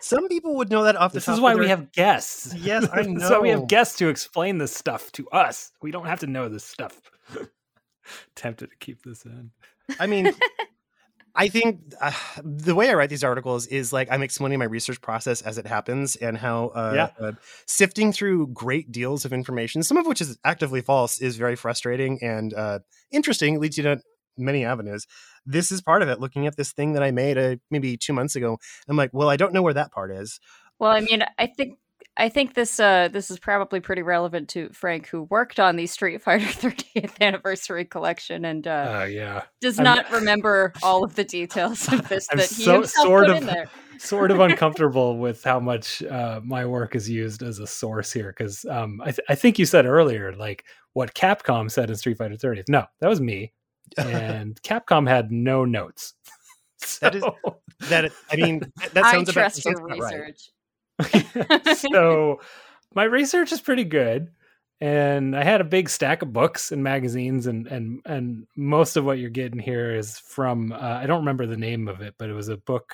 Some 0.01 0.27
people 0.27 0.55
would 0.57 0.69
know 0.69 0.83
that 0.83 0.95
off 0.95 1.11
the 1.11 1.17
this 1.17 1.27
is 1.27 1.39
why 1.39 1.55
we 1.55 1.67
have 1.67 1.91
guests. 1.91 2.53
Yes, 2.55 2.87
I 2.93 3.01
know. 3.01 3.27
so 3.27 3.41
we 3.41 3.49
have 3.49 3.67
guests 3.67 3.97
to 3.97 4.09
explain 4.09 4.59
this 4.59 4.73
stuff 4.73 5.11
to 5.13 5.27
us. 5.29 5.71
We 5.81 5.91
don't 5.91 6.05
have 6.05 6.19
to 6.21 6.27
know 6.27 6.49
this 6.49 6.63
stuff. 6.63 7.01
Tempted 8.35 8.69
to 8.69 8.77
keep 8.77 9.03
this 9.03 9.25
in. 9.25 9.51
I 9.99 10.07
mean, 10.07 10.33
I 11.35 11.49
think 11.49 11.81
uh, 11.99 12.11
the 12.43 12.73
way 12.75 12.89
I 12.89 12.93
write 12.93 13.09
these 13.09 13.23
articles 13.23 13.67
is 13.67 13.91
like 13.91 14.07
I'm 14.09 14.23
explaining 14.23 14.59
my 14.59 14.65
research 14.65 15.01
process 15.01 15.41
as 15.41 15.57
it 15.57 15.67
happens 15.67 16.15
and 16.15 16.37
how 16.37 16.67
uh, 16.69 16.93
yeah. 16.95 17.25
uh, 17.25 17.31
sifting 17.65 18.13
through 18.13 18.47
great 18.47 18.91
deals 18.91 19.25
of 19.25 19.33
information, 19.33 19.83
some 19.83 19.97
of 19.97 20.07
which 20.07 20.21
is 20.21 20.37
actively 20.45 20.81
false, 20.81 21.19
is 21.19 21.35
very 21.35 21.57
frustrating 21.57 22.19
and 22.21 22.53
uh, 22.53 22.79
interesting. 23.11 23.55
It 23.55 23.59
leads 23.59 23.77
you 23.77 23.83
to 23.83 24.01
many 24.37 24.63
avenues. 24.63 25.05
This 25.45 25.71
is 25.71 25.81
part 25.81 26.01
of 26.01 26.09
it. 26.09 26.21
Looking 26.21 26.47
at 26.47 26.55
this 26.55 26.71
thing 26.71 26.93
that 26.93 27.03
I 27.03 27.11
made 27.11 27.37
uh, 27.37 27.57
maybe 27.69 27.97
two 27.97 28.13
months 28.13 28.35
ago, 28.35 28.57
I'm 28.87 28.95
like, 28.95 29.11
well, 29.13 29.29
I 29.29 29.35
don't 29.35 29.53
know 29.53 29.61
where 29.61 29.73
that 29.73 29.91
part 29.91 30.11
is. 30.11 30.39
Well, 30.79 30.91
I 30.91 31.01
mean, 31.01 31.23
I 31.37 31.47
think 31.47 31.79
I 32.17 32.29
think 32.29 32.53
this 32.53 32.79
uh, 32.79 33.09
this 33.09 33.29
is 33.29 33.39
probably 33.39 33.81
pretty 33.81 34.01
relevant 34.01 34.47
to 34.49 34.69
Frank, 34.69 35.07
who 35.07 35.23
worked 35.23 35.59
on 35.59 35.75
the 35.75 35.85
Street 35.85 36.21
Fighter 36.21 36.45
30th 36.69 37.19
anniversary 37.19 37.83
collection 37.83 38.45
and 38.45 38.65
uh, 38.67 39.01
uh, 39.01 39.03
yeah. 39.05 39.43
does 39.59 39.79
not 39.79 40.09
remember 40.11 40.71
all 40.81 41.03
of 41.03 41.15
the 41.15 41.25
details 41.25 41.91
of 41.91 42.07
this 42.07 42.27
I'm 42.31 42.37
that 42.37 42.49
he 42.49 42.63
so, 42.63 42.73
himself 42.75 43.07
sort 43.07 43.27
put 43.27 43.35
of, 43.35 43.41
in 43.41 43.45
there. 43.47 43.69
sort 43.97 44.31
of 44.31 44.39
uncomfortable 44.39 45.17
with 45.17 45.43
how 45.43 45.59
much 45.59 46.03
uh, 46.03 46.39
my 46.43 46.65
work 46.65 46.95
is 46.95 47.09
used 47.09 47.43
as 47.43 47.59
a 47.59 47.67
source 47.67 48.13
here 48.13 48.33
because 48.37 48.63
um, 48.65 49.01
I, 49.01 49.11
th- 49.11 49.25
I 49.27 49.35
think 49.35 49.59
you 49.59 49.65
said 49.65 49.85
earlier 49.85 50.33
like 50.35 50.65
what 50.93 51.13
Capcom 51.15 51.69
said 51.69 51.89
in 51.89 51.97
Street 51.97 52.17
Fighter 52.17 52.35
30th. 52.35 52.69
No, 52.69 52.85
that 53.01 53.09
was 53.09 53.19
me, 53.19 53.51
and 53.97 54.61
Capcom 54.61 55.07
had 55.07 55.31
no 55.31 55.65
notes. 55.65 56.13
so, 56.77 57.09
That 57.09 57.15
is 57.15 57.23
that. 57.89 58.11
I 58.31 58.35
mean, 58.37 58.59
that 58.93 59.03
I 59.03 59.11
sounds 59.11 59.29
about, 59.29 59.41
trust 59.41 59.63
sounds 59.63 59.79
your 59.79 59.87
about 59.87 59.99
right. 59.99 60.41
so 61.75 62.39
my 62.93 63.03
research 63.03 63.51
is 63.51 63.61
pretty 63.61 63.83
good 63.83 64.29
and 64.81 65.35
i 65.35 65.43
had 65.43 65.61
a 65.61 65.65
big 65.65 65.89
stack 65.89 66.21
of 66.21 66.33
books 66.33 66.71
and 66.71 66.83
magazines 66.83 67.47
and 67.47 67.67
and 67.67 68.01
and 68.05 68.45
most 68.57 68.97
of 68.97 69.05
what 69.05 69.17
you're 69.17 69.29
getting 69.29 69.59
here 69.59 69.95
is 69.95 70.19
from 70.19 70.71
uh, 70.71 70.77
i 70.77 71.05
don't 71.05 71.19
remember 71.19 71.45
the 71.45 71.57
name 71.57 71.87
of 71.87 72.01
it 72.01 72.13
but 72.17 72.29
it 72.29 72.33
was 72.33 72.49
a 72.49 72.57
book 72.57 72.93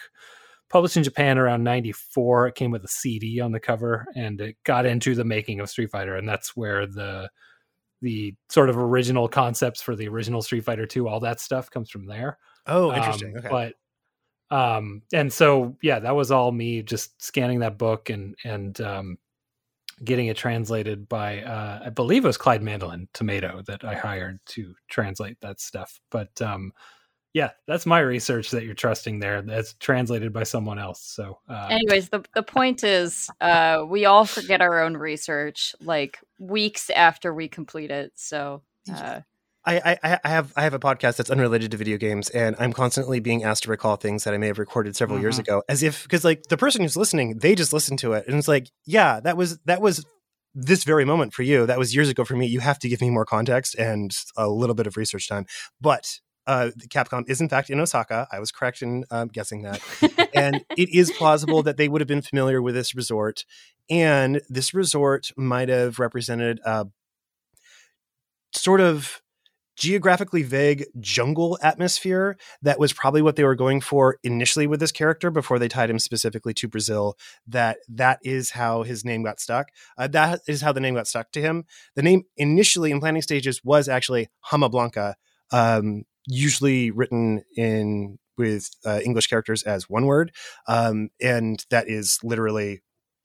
published 0.70 0.98
in 0.98 1.04
japan 1.04 1.38
around 1.38 1.64
94 1.64 2.48
it 2.48 2.56
came 2.56 2.72
with 2.72 2.84
a 2.84 2.88
cd 2.88 3.40
on 3.40 3.52
the 3.52 3.60
cover 3.60 4.06
and 4.16 4.40
it 4.42 4.56
got 4.64 4.86
into 4.86 5.16
the 5.16 5.26
making 5.26 5.60
of 5.60 5.70
street 5.70 5.90
fighter 5.92 6.16
and 6.16 6.28
that's 6.30 6.56
where 6.56 6.86
the 6.86 7.30
the 8.04 8.34
sort 8.50 8.70
of 8.70 8.78
original 8.78 9.28
concepts 9.28 9.82
for 9.82 9.96
the 9.96 10.08
original 10.08 10.42
street 10.42 10.64
fighter 10.64 10.86
2 10.86 11.08
all 11.08 11.20
that 11.20 11.40
stuff 11.40 11.70
comes 11.70 11.90
from 11.90 12.06
there 12.06 12.38
Oh, 12.68 12.94
interesting. 12.94 13.34
um, 13.34 13.40
okay. 13.40 13.48
But 13.50 13.74
um, 14.52 15.02
and 15.14 15.32
so 15.32 15.78
yeah, 15.82 16.00
that 16.00 16.16
was 16.16 16.30
all 16.30 16.52
me 16.52 16.84
just 16.84 17.22
scanning 17.24 17.60
that 17.60 17.78
book 17.78 18.10
and 18.10 18.36
and 18.44 18.80
um, 18.82 19.18
getting 20.04 20.28
it 20.28 20.36
translated 20.36 21.08
by 21.08 21.42
uh, 21.42 21.84
I 21.86 21.90
believe 21.90 22.26
it 22.26 22.28
was 22.28 22.38
Clyde 22.38 22.62
Mandelin 22.62 23.08
Tomato 23.14 23.62
that 23.68 23.86
I 23.86 23.96
hired 23.96 24.40
to 24.48 24.76
translate 24.90 25.40
that 25.42 25.62
stuff. 25.62 26.00
But 26.12 26.42
um, 26.42 26.74
yeah, 27.34 27.52
that's 27.66 27.86
my 27.86 28.00
research 28.00 28.52
that 28.52 28.66
you're 28.66 28.74
trusting 28.74 29.20
there. 29.20 29.42
That's 29.42 29.74
translated 29.76 30.34
by 30.34 30.44
someone 30.44 30.80
else. 30.80 31.02
So 31.02 31.40
uh, 31.48 31.68
Anyways, 31.70 32.10
the 32.10 32.24
the 32.36 32.44
point 32.44 32.84
is, 32.84 33.30
uh, 33.40 33.86
we 33.88 34.04
all 34.06 34.26
forget 34.26 34.62
our 34.62 34.84
own 34.84 34.98
research 34.98 35.74
like 35.80 36.20
weeks 36.40 36.90
after 36.90 37.34
we 37.34 37.48
complete 37.48 37.90
it. 37.90 38.12
So. 38.16 38.64
Uh, 38.92 39.22
I, 39.64 39.98
I, 40.04 40.20
I 40.24 40.30
have 40.30 40.54
I 40.56 40.64
have 40.64 40.74
a 40.74 40.80
podcast 40.80 41.18
that's 41.18 41.30
unrelated 41.30 41.70
to 41.72 41.78
video 41.78 41.98
games, 41.98 42.30
and 42.30 42.56
I'm 42.60 42.74
constantly 42.74 43.20
being 43.20 43.44
asked 43.44 43.64
to 43.64 43.70
recall 43.70 43.96
things 43.96 44.24
that 44.24 44.34
I 44.34 44.38
may 44.38 44.48
have 44.48 44.58
recorded 44.58 44.96
several 44.96 45.20
years 45.20 45.36
Mhm. 45.38 45.42
ago, 45.42 45.64
as 45.70 45.84
if 45.84 46.04
because 46.04 46.24
like 46.24 46.44
the 46.50 46.58
person 46.58 46.82
who's 46.82 46.98
listening, 46.98 47.38
they 47.40 47.54
just 47.54 47.72
listened 47.72 48.00
to 48.00 48.14
it, 48.14 48.26
and 48.28 48.38
it's 48.38 48.48
like, 48.48 48.72
yeah, 48.86 49.20
that 49.20 49.38
was 49.38 49.60
that 49.66 49.82
was 49.82 50.04
this 50.56 50.84
very 50.84 51.06
moment 51.06 51.34
for 51.34 51.44
you. 51.44 51.66
That 51.68 51.78
was 51.78 51.94
years 51.96 52.10
ago 52.10 52.26
for 52.26 52.36
me. 52.36 52.48
You 52.48 52.60
have 52.60 52.80
to 52.80 52.90
give 52.90 53.02
me 53.02 53.10
more 53.12 53.24
context 53.26 53.76
and 53.76 54.12
a 54.36 54.50
little 54.50 54.76
bit 54.76 54.88
of 54.88 54.98
research 54.98 55.30
time. 55.30 55.46
But 55.80 56.20
uh, 56.48 56.72
Capcom 56.90 57.30
is 57.30 57.40
in 57.40 57.48
fact 57.48 57.70
in 57.70 57.80
Osaka. 57.80 58.28
I 58.32 58.40
was 58.40 58.52
correct 58.52 58.82
in 58.82 59.06
um, 59.12 59.28
guessing 59.28 59.62
that, 59.62 59.80
and 60.34 60.66
it 60.76 60.90
is 60.90 61.12
plausible 61.12 61.62
that 61.64 61.78
they 61.78 61.88
would 61.88 62.02
have 62.02 62.08
been 62.08 62.24
familiar 62.24 62.64
with 62.64 62.74
this 62.74 62.96
resort, 62.96 63.46
and 63.92 64.42
this 64.50 64.74
resort 64.74 65.32
might 65.38 65.70
have 65.70 66.00
represented 66.00 66.60
a 66.66 66.88
sort 68.54 68.82
of 68.82 69.22
geographically 69.82 70.44
vague 70.44 70.86
jungle 71.00 71.58
atmosphere 71.64 72.38
that 72.62 72.78
was 72.78 72.94
probably 72.94 73.20
what 73.20 73.36
they 73.36 73.44
were 73.44 73.56
going 73.56 73.82
for 73.82 74.20
initially 74.24 74.68
with 74.68 74.80
this 74.80 74.92
character 74.92 75.32
before 75.32 75.58
they 75.58 75.68
tied 75.68 75.90
him 75.90 75.98
specifically 75.98 76.54
to 76.54 76.68
Brazil 76.68 77.18
that 77.48 77.80
that 77.90 78.20
is 78.22 78.52
how 78.52 78.84
his 78.84 79.04
name 79.04 79.24
got 79.24 79.40
stuck. 79.40 79.70
Uh, 79.98 80.06
that 80.06 80.40
is 80.48 80.62
how 80.62 80.72
the 80.72 80.80
name 80.80 80.94
got 80.94 81.08
stuck 81.08 81.32
to 81.32 81.42
him. 81.42 81.66
The 81.96 82.04
name 82.04 82.26
initially 82.38 82.92
in 82.92 83.00
planning 83.00 83.24
stages 83.24 83.64
was 83.64 83.90
actually 83.90 84.30
Hama 84.42 84.70
Blanca 84.70 85.16
um, 85.52 86.04
usually 86.28 86.92
written 86.92 87.42
in 87.58 88.20
with 88.38 88.70
uh, 88.86 89.00
English 89.04 89.26
characters 89.26 89.64
as 89.64 89.90
one 89.90 90.06
word 90.06 90.32
um, 90.68 91.10
and 91.20 91.66
that 91.72 91.90
is 91.90 92.20
literally 92.22 92.82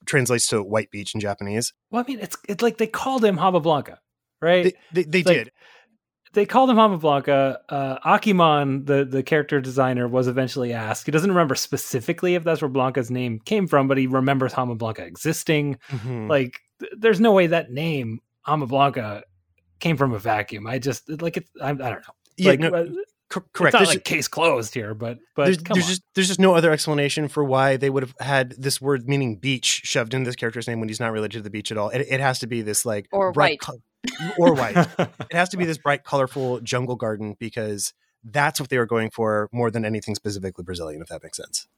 translates 0.07 0.47
to 0.49 0.63
white 0.63 0.91
beach 0.91 1.15
in 1.15 1.21
Japanese. 1.21 1.75
Well, 1.91 2.03
I 2.03 2.11
mean, 2.11 2.21
it's 2.21 2.39
it's 2.49 2.63
like 2.63 2.79
they 2.79 2.87
called 2.87 3.23
him 3.23 3.37
Hava 3.37 3.61
Blanca, 3.61 4.01
right? 4.41 4.75
they, 4.91 5.03
they, 5.03 5.23
they 5.23 5.23
like- 5.23 5.37
did 5.37 5.53
they 6.37 6.47
called 6.47 6.71
him 6.71 6.77
Hama 6.77 6.99
Blanca. 6.99 7.59
Uh, 7.69 7.99
Akiman, 8.05 8.85
the 8.87 9.05
the 9.05 9.23
character 9.25 9.61
designer, 9.61 10.07
was 10.07 10.29
eventually 10.29 10.73
asked. 10.73 11.07
He 11.07 11.11
doesn't 11.13 11.31
remember 11.31 11.55
specifically 11.57 12.35
if 12.37 12.45
that's 12.45 12.63
where 12.63 12.69
Blanka's 12.69 13.11
name 13.11 13.41
came 13.41 13.67
from, 13.67 13.89
but 13.89 13.99
he 13.99 14.07
remembers 14.07 14.53
Hama 14.53 14.75
Blanca 14.77 15.05
existing. 15.05 15.79
Mhm. 15.89 16.29
Like, 16.29 16.61
th- 16.79 16.93
there's 16.97 17.19
no 17.21 17.33
way 17.33 17.49
that 17.49 17.71
name 17.73 18.21
Hama 18.43 18.67
Blanca 18.67 19.25
came 19.81 19.97
from 19.97 20.13
a 20.13 20.19
vacuum. 20.19 20.67
I 20.67 20.79
just 20.79 21.09
like 21.21 21.37
it's. 21.37 21.51
I, 21.61 21.71
I 21.71 21.73
don't 21.73 21.81
know. 21.83 22.15
yeah, 22.37 22.51
like, 22.51 22.61
no, 22.61 22.69
uh, 22.69 22.85
cor- 23.31 23.43
It's 23.43 23.51
correct 23.53 23.73
not 23.75 23.79
There's 23.81 23.89
like 23.89 24.05
case 24.05 24.29
closed 24.29 24.75
here, 24.75 24.95
but 24.95 25.19
but 25.35 25.47
there's, 25.47 25.59
come 25.59 25.75
there's 25.75 25.87
on. 25.87 25.91
just 25.91 26.03
there's 26.15 26.29
just 26.29 26.41
no 26.41 26.55
other 26.55 26.71
explanation 26.71 27.29
for 27.29 27.43
why 27.45 27.77
they 27.77 27.91
would 27.91 28.03
have 28.03 28.15
had 28.21 28.55
this 28.59 28.81
word 28.81 29.09
meaning 29.09 29.37
beach 29.37 29.81
shoved 29.85 30.15
in 30.15 30.23
this 30.25 30.37
character's 30.37 30.69
name 30.69 30.81
when 30.81 30.89
he's 30.89 31.01
not 31.01 31.13
related 31.13 31.39
to 31.39 31.43
the 31.43 31.51
beach 31.51 31.73
at 31.73 31.79
all. 31.79 31.89
It, 31.89 32.07
it 32.11 32.21
has 32.21 32.39
to 32.41 32.47
be 32.47 32.63
this 32.63 32.85
like 32.87 33.09
Or 33.11 33.33
bright 33.33 33.53
white. 33.53 33.61
col- 33.61 33.83
or 34.39 34.55
white. 34.55 34.77
it 34.99 35.33
has 35.33 35.49
to 35.51 35.57
be 35.57 35.65
this 35.65 35.79
bright, 35.79 36.05
colorful 36.05 36.61
jungle 36.61 36.97
garden 36.97 37.37
because 37.39 37.93
that's 38.25 38.61
what 38.61 38.71
they 38.71 38.79
were 38.79 38.87
going 38.87 39.11
for 39.11 39.49
more 39.53 39.71
than 39.71 39.85
anything 39.85 40.15
specifically 40.15 40.65
Brazilian, 40.65 41.01
if 41.03 41.09
that 41.09 41.23
makes 41.23 41.37
sense. 41.37 41.69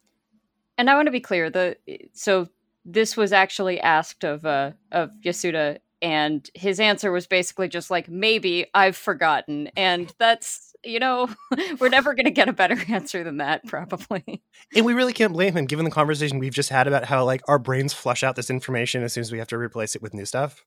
and 0.77 0.89
I 0.89 0.95
want 0.95 1.07
to 1.07 1.13
be 1.13 1.21
clear. 1.21 1.51
The 1.51 1.77
so 2.13 2.49
this 2.85 3.17
was 3.17 3.33
actually 3.33 3.81
asked 3.81 4.25
of 4.25 4.47
uh, 4.47 4.73
of 4.93 5.11
Yasuda, 5.25 5.79
and 6.01 6.49
his 6.55 6.81
answer 6.81 7.13
was 7.13 7.27
basically 7.27 7.69
just 7.69 7.91
like 7.91 8.09
maybe 8.09 8.67
I've 8.75 8.97
forgotten, 8.97 9.71
and 9.77 10.13
that's 10.19 10.75
you 10.85 10.99
know 10.99 11.29
we're 11.81 11.91
never 11.91 12.15
going 12.15 12.25
to 12.25 12.31
get 12.31 12.49
a 12.49 12.53
better 12.53 12.79
answer 12.89 13.25
than 13.25 13.39
that 13.39 13.67
probably. 13.67 14.43
And 14.75 14.87
we 14.87 14.95
really 14.95 15.13
can't 15.13 15.33
blame 15.33 15.57
him 15.57 15.67
given 15.67 15.85
the 15.85 15.91
conversation 15.91 16.39
we've 16.39 16.55
just 16.55 16.71
had 16.71 16.87
about 16.87 17.05
how 17.05 17.25
like 17.25 17.43
our 17.49 17.59
brains 17.59 17.93
flush 17.93 18.23
out 18.23 18.37
this 18.37 18.51
information 18.51 19.03
as 19.03 19.13
soon 19.13 19.23
as 19.23 19.33
we 19.33 19.39
have 19.39 19.49
to 19.49 19.59
replace 19.59 19.95
it 19.95 20.03
with 20.03 20.15
new 20.15 20.25
stuff. 20.25 20.65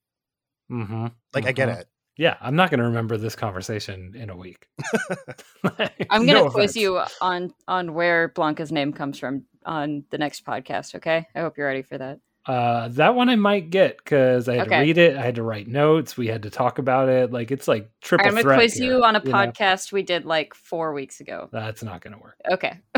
Hmm 0.71 1.07
Like 1.33 1.45
I 1.45 1.51
get 1.51 1.69
Mhm. 1.69 1.79
it. 1.81 1.87
Yeah, 2.17 2.35
I'm 2.41 2.55
not 2.55 2.69
going 2.69 2.79
to 2.79 2.85
remember 2.85 3.17
this 3.17 3.35
conversation 3.35 4.13
in 4.15 4.29
a 4.29 4.35
week. 4.35 4.67
I'm 6.09 6.25
going 6.25 6.27
to 6.27 6.33
No 6.33 6.49
quiz 6.49 6.71
offense. 6.71 6.75
you 6.75 7.01
on 7.21 7.53
on 7.67 7.93
where 7.93 8.29
Blanka's 8.29 8.71
name 8.71 8.93
comes 8.93 9.17
from 9.19 9.45
on 9.65 10.03
the 10.11 10.17
next 10.17 10.45
podcast. 10.45 10.95
Okay, 10.95 11.25
I 11.35 11.39
hope 11.39 11.57
you're 11.57 11.67
ready 11.67 11.81
for 11.81 11.97
that. 11.97 12.19
Uh, 12.45 12.87
that 12.89 13.15
one 13.15 13.29
I 13.29 13.35
might 13.35 13.69
get 13.69 13.97
because 13.97 14.49
I 14.49 14.55
had 14.55 14.67
Okay. 14.67 14.77
to 14.77 14.81
read 14.81 14.97
it. 14.97 15.15
I 15.15 15.21
had 15.21 15.35
to 15.35 15.43
write 15.43 15.67
notes. 15.67 16.17
We 16.17 16.27
had 16.27 16.43
to 16.43 16.49
talk 16.49 16.79
about 16.79 17.07
it. 17.07 17.31
Like 17.31 17.51
it's 17.51 17.67
like 17.67 17.89
triple 18.01 18.27
I'm 18.27 18.35
gonna 18.35 18.55
quiz 18.55 18.73
here, 18.75 18.93
you 18.97 19.03
on 19.03 19.15
a 19.15 19.19
know? 19.23 19.31
podcast 19.31 19.91
we 19.91 20.01
did 20.03 20.25
like 20.25 20.53
four 20.53 20.93
weeks 20.93 21.19
ago. 21.21 21.49
That's 21.51 21.83
not 21.83 22.01
going 22.01 22.13
to 22.13 22.19
work. 22.19 22.35
Okay. 22.51 22.79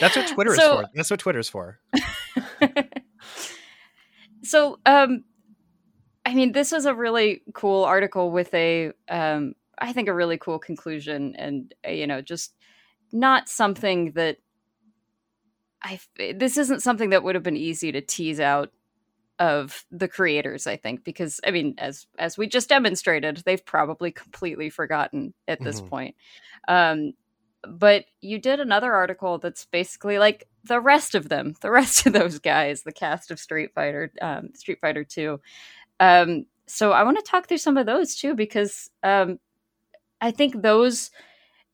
That's 0.00 0.16
what 0.16 0.28
Twitter 0.28 0.54
So- 0.56 0.80
is 0.80 0.86
for. 0.86 0.90
That's 0.94 1.10
what 1.10 1.20
Twitter's 1.20 1.48
for. 1.50 1.78
so 4.42 4.78
um 4.86 5.24
i 6.30 6.34
mean 6.34 6.52
this 6.52 6.70
was 6.70 6.86
a 6.86 6.94
really 6.94 7.42
cool 7.54 7.82
article 7.84 8.30
with 8.30 8.54
a 8.54 8.92
um 9.08 9.52
i 9.78 9.92
think 9.92 10.08
a 10.08 10.14
really 10.14 10.38
cool 10.38 10.58
conclusion 10.58 11.34
and 11.36 11.74
uh, 11.86 11.90
you 11.90 12.06
know 12.06 12.20
just 12.22 12.54
not 13.12 13.48
something 13.48 14.12
that 14.12 14.36
I. 15.82 15.98
this 16.36 16.56
isn't 16.58 16.80
something 16.82 17.10
that 17.10 17.22
would 17.22 17.34
have 17.34 17.42
been 17.42 17.56
easy 17.56 17.90
to 17.92 18.00
tease 18.00 18.38
out 18.40 18.70
of 19.38 19.84
the 19.90 20.06
creators 20.08 20.66
i 20.66 20.76
think 20.76 21.02
because 21.02 21.40
i 21.46 21.50
mean 21.50 21.74
as 21.78 22.06
as 22.18 22.36
we 22.36 22.46
just 22.46 22.68
demonstrated 22.68 23.42
they've 23.46 23.64
probably 23.64 24.12
completely 24.12 24.68
forgotten 24.70 25.32
at 25.48 25.62
this 25.62 25.80
Mhm. 25.80 25.88
point 25.88 26.14
um 26.68 27.12
but 27.68 28.04
you 28.20 28.38
did 28.38 28.60
another 28.60 28.94
article 28.94 29.38
that's 29.38 29.66
basically 29.66 30.18
like 30.18 30.48
the 30.64 30.80
rest 30.80 31.14
of 31.14 31.28
them, 31.28 31.54
the 31.60 31.70
rest 31.70 32.06
of 32.06 32.14
those 32.14 32.38
guys, 32.38 32.82
the 32.82 32.92
cast 32.92 33.30
of 33.30 33.38
Street 33.38 33.72
Fighter, 33.74 34.10
um, 34.22 34.48
Street 34.54 34.78
Fighter 34.80 35.04
Two. 35.04 35.40
Um, 36.00 36.46
so 36.66 36.92
I 36.92 37.02
want 37.02 37.18
to 37.18 37.30
talk 37.30 37.46
through 37.46 37.58
some 37.58 37.76
of 37.76 37.86
those 37.86 38.16
too 38.16 38.34
because 38.34 38.90
um, 39.02 39.38
I 40.20 40.30
think 40.30 40.62
those, 40.62 41.10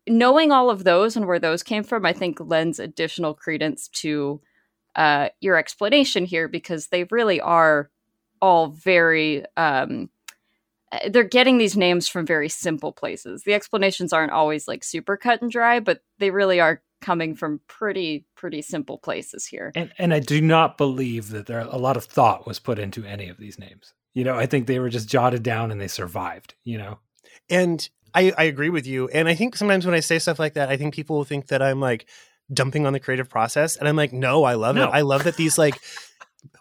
knowing 0.06 0.52
all 0.52 0.68
of 0.68 0.84
those 0.84 1.16
and 1.16 1.26
where 1.26 1.38
those 1.38 1.62
came 1.62 1.84
from, 1.84 2.04
I 2.04 2.12
think 2.12 2.38
lends 2.40 2.78
additional 2.78 3.32
credence 3.32 3.88
to 3.88 4.40
uh, 4.96 5.28
your 5.40 5.56
explanation 5.56 6.24
here 6.24 6.48
because 6.48 6.88
they 6.88 7.04
really 7.04 7.40
are 7.40 7.90
all 8.42 8.68
very. 8.68 9.44
Um, 9.56 10.10
uh, 10.92 11.08
they're 11.10 11.24
getting 11.24 11.58
these 11.58 11.76
names 11.76 12.08
from 12.08 12.24
very 12.24 12.48
simple 12.48 12.92
places. 12.92 13.42
The 13.42 13.54
explanations 13.54 14.12
aren't 14.12 14.32
always 14.32 14.68
like 14.68 14.84
super 14.84 15.16
cut 15.16 15.42
and 15.42 15.50
dry, 15.50 15.80
but 15.80 16.00
they 16.18 16.30
really 16.30 16.60
are 16.60 16.80
coming 17.00 17.34
from 17.34 17.60
pretty 17.66 18.24
pretty 18.36 18.62
simple 18.62 18.98
places 18.98 19.46
here. 19.46 19.72
And 19.74 19.92
and 19.98 20.14
I 20.14 20.20
do 20.20 20.40
not 20.40 20.78
believe 20.78 21.30
that 21.30 21.46
there 21.46 21.60
a 21.60 21.76
lot 21.76 21.96
of 21.96 22.04
thought 22.04 22.46
was 22.46 22.58
put 22.58 22.78
into 22.78 23.04
any 23.04 23.28
of 23.28 23.36
these 23.36 23.58
names. 23.58 23.92
You 24.16 24.24
know, 24.24 24.34
I 24.34 24.46
think 24.46 24.66
they 24.66 24.78
were 24.78 24.88
just 24.88 25.08
jotted 25.08 25.42
down 25.42 25.70
and 25.70 25.78
they 25.78 25.88
survived. 25.88 26.54
You 26.64 26.78
know, 26.78 26.98
And 27.50 27.86
I, 28.14 28.32
I 28.38 28.44
agree 28.44 28.70
with 28.70 28.86
you. 28.86 29.08
And 29.08 29.28
I 29.28 29.34
think 29.34 29.56
sometimes 29.56 29.84
when 29.84 29.94
I 29.94 30.00
say 30.00 30.18
stuff 30.18 30.38
like 30.38 30.54
that, 30.54 30.70
I 30.70 30.78
think 30.78 30.94
people 30.94 31.22
think 31.24 31.48
that 31.48 31.60
I'm 31.60 31.80
like 31.80 32.08
dumping 32.50 32.86
on 32.86 32.94
the 32.94 33.00
creative 33.00 33.28
process. 33.28 33.76
And 33.76 33.86
I'm 33.86 33.94
like, 33.96 34.14
no, 34.14 34.44
I 34.44 34.54
love 34.54 34.74
No. 34.74 34.84
it. 34.84 34.90
I 34.90 35.02
love 35.02 35.24
that 35.24 35.36
these 35.36 35.58
like 35.58 35.78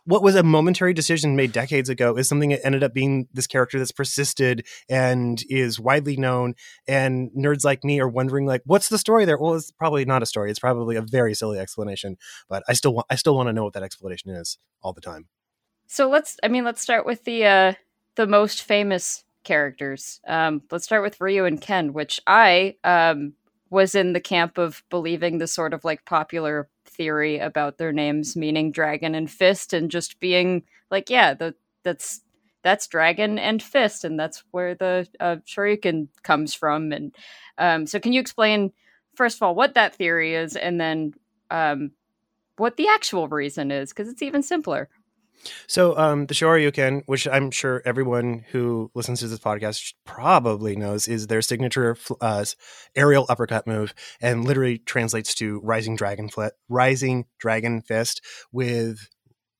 what 0.03 0.21
was 0.21 0.35
a 0.35 0.43
momentary 0.43 0.93
decision 0.93 1.35
made 1.35 1.51
decades 1.51 1.89
ago 1.89 2.17
is 2.17 2.27
something 2.27 2.49
that 2.49 2.65
ended 2.65 2.83
up 2.83 2.93
being 2.93 3.27
this 3.33 3.47
character 3.47 3.79
that's 3.79 3.91
persisted 3.91 4.65
and 4.89 5.43
is 5.49 5.79
widely 5.79 6.17
known. 6.17 6.55
And 6.87 7.31
nerds 7.37 7.63
like 7.63 7.83
me 7.83 7.99
are 7.99 8.07
wondering, 8.07 8.45
like, 8.45 8.63
what's 8.65 8.89
the 8.89 8.97
story 8.97 9.25
there? 9.25 9.37
Well, 9.37 9.53
it's 9.55 9.71
probably 9.71 10.03
not 10.05 10.23
a 10.23 10.25
story. 10.25 10.49
It's 10.51 10.59
probably 10.59 10.95
a 10.95 11.01
very 11.01 11.33
silly 11.33 11.57
explanation. 11.59 12.17
But 12.49 12.63
I 12.67 12.73
still 12.73 12.93
want 12.93 13.07
I 13.09 13.15
still 13.15 13.35
want 13.35 13.47
to 13.47 13.53
know 13.53 13.63
what 13.63 13.73
that 13.73 13.83
explanation 13.83 14.31
is 14.31 14.57
all 14.81 14.91
the 14.93 15.01
time. 15.01 15.27
So 15.87 16.09
let's 16.09 16.37
I 16.43 16.47
mean 16.47 16.63
let's 16.63 16.81
start 16.81 17.05
with 17.05 17.23
the 17.23 17.45
uh 17.45 17.73
the 18.15 18.27
most 18.27 18.63
famous 18.63 19.23
characters. 19.43 20.19
Um 20.27 20.61
let's 20.71 20.85
start 20.85 21.03
with 21.03 21.21
Ryu 21.21 21.45
and 21.45 21.61
Ken, 21.61 21.93
which 21.93 22.19
I 22.27 22.75
um 22.83 23.33
was 23.69 23.95
in 23.95 24.13
the 24.13 24.19
camp 24.21 24.57
of 24.57 24.83
believing 24.89 25.37
the 25.37 25.47
sort 25.47 25.73
of 25.73 25.83
like 25.83 26.05
popular 26.05 26.69
theory 26.85 27.39
about 27.39 27.77
their 27.77 27.91
names 27.91 28.35
meaning 28.35 28.71
dragon 28.71 29.15
and 29.15 29.29
fist 29.29 29.73
and 29.73 29.91
just 29.91 30.19
being 30.19 30.63
like 30.91 31.09
yeah, 31.09 31.33
the 31.33 31.55
that's 31.83 32.21
that's 32.63 32.87
dragon 32.87 33.37
and 33.37 33.61
fist 33.61 34.03
and 34.03 34.19
that's 34.19 34.43
where 34.51 34.73
the 34.73 35.07
uh, 35.19 35.35
Shoryuken 35.45 36.07
comes 36.23 36.53
from 36.55 36.91
and 36.91 37.15
um 37.59 37.85
so 37.85 37.99
can 37.99 38.11
you 38.11 38.19
explain 38.19 38.71
first 39.15 39.37
of 39.37 39.43
all 39.43 39.53
what 39.53 39.75
that 39.75 39.93
theory 39.95 40.33
is 40.33 40.55
and 40.55 40.81
then 40.81 41.13
um 41.51 41.91
what 42.57 42.77
the 42.77 42.87
actual 42.87 43.27
reason 43.27 43.71
is 43.71 43.89
because 43.89 44.07
it's 44.09 44.21
even 44.21 44.41
simpler. 44.43 44.89
So 45.67 45.97
um, 45.97 46.25
the 46.25 46.33
Shoryuken, 46.33 47.03
which 47.05 47.27
I'm 47.27 47.51
sure 47.51 47.81
everyone 47.85 48.45
who 48.51 48.89
listens 48.95 49.19
to 49.19 49.27
this 49.27 49.39
podcast 49.39 49.93
probably 50.05 50.75
knows, 50.75 51.07
is 51.07 51.27
their 51.27 51.41
signature 51.41 51.95
uh, 52.21 52.45
aerial 52.95 53.25
uppercut 53.29 53.67
move, 53.67 53.93
and 54.21 54.43
literally 54.45 54.79
translates 54.79 55.33
to 55.35 55.59
rising 55.61 55.95
dragon 55.95 56.29
fl- 56.29 56.45
rising 56.69 57.25
dragon 57.37 57.81
fist 57.81 58.21
with 58.51 59.07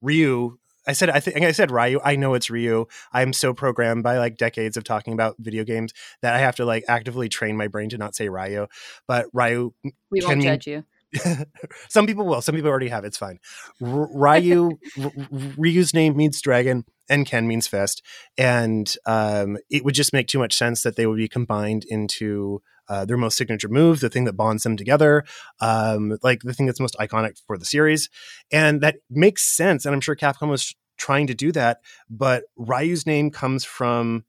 Ryu. 0.01 0.57
I 0.87 0.93
said 0.93 1.09
I 1.09 1.19
think 1.19 1.43
I 1.43 1.51
said 1.51 1.71
Ryu. 1.71 1.99
I 2.03 2.15
know 2.15 2.35
it's 2.35 2.49
Ryu. 2.49 2.85
I'm 3.11 3.33
so 3.33 3.53
programmed 3.53 4.03
by 4.03 4.17
like 4.19 4.37
decades 4.37 4.77
of 4.77 4.83
talking 4.83 5.13
about 5.13 5.35
video 5.39 5.63
games 5.63 5.93
that 6.21 6.35
I 6.35 6.39
have 6.39 6.55
to 6.57 6.65
like 6.65 6.83
actively 6.87 7.27
train 7.29 7.57
my 7.57 7.67
brain 7.67 7.89
to 7.89 7.97
not 7.97 8.15
say 8.15 8.29
Ryu. 8.29 8.67
But 9.07 9.25
Ryu 9.33 9.73
We 10.11 10.19
Can 10.19 10.27
won't 10.29 10.37
mean- 10.39 10.47
judge 10.47 10.67
you. 10.67 10.83
some 11.89 12.07
people 12.07 12.25
will. 12.25 12.41
Some 12.41 12.55
people 12.55 12.69
already 12.69 12.89
have. 12.89 13.05
It's 13.05 13.17
fine. 13.17 13.39
R- 13.81 14.09
Ryu, 14.13 14.71
R- 15.03 15.11
Ryu's 15.57 15.93
name 15.93 16.15
means 16.15 16.41
dragon, 16.41 16.85
and 17.09 17.25
Ken 17.25 17.47
means 17.47 17.67
fist, 17.67 18.01
and 18.37 18.93
um, 19.05 19.57
it 19.69 19.83
would 19.85 19.95
just 19.95 20.13
make 20.13 20.27
too 20.27 20.39
much 20.39 20.53
sense 20.53 20.83
that 20.83 20.95
they 20.95 21.05
would 21.05 21.17
be 21.17 21.27
combined 21.27 21.85
into 21.87 22.61
uh, 22.87 23.05
their 23.05 23.17
most 23.17 23.37
signature 23.37 23.69
move, 23.69 23.99
the 23.99 24.09
thing 24.09 24.25
that 24.25 24.33
bonds 24.33 24.63
them 24.63 24.77
together, 24.77 25.23
um, 25.59 26.17
like 26.23 26.41
the 26.41 26.53
thing 26.53 26.65
that's 26.65 26.79
most 26.79 26.95
iconic 26.99 27.41
for 27.47 27.57
the 27.57 27.65
series, 27.65 28.09
and 28.51 28.81
that 28.81 28.97
makes 29.09 29.43
sense. 29.43 29.85
And 29.85 29.93
I'm 29.93 30.01
sure 30.01 30.15
Capcom 30.15 30.49
was 30.49 30.75
trying 30.97 31.27
to 31.27 31.33
do 31.33 31.51
that, 31.51 31.79
but 32.09 32.43
Ryu's 32.55 33.05
name 33.05 33.31
comes 33.31 33.65
from 33.65 34.23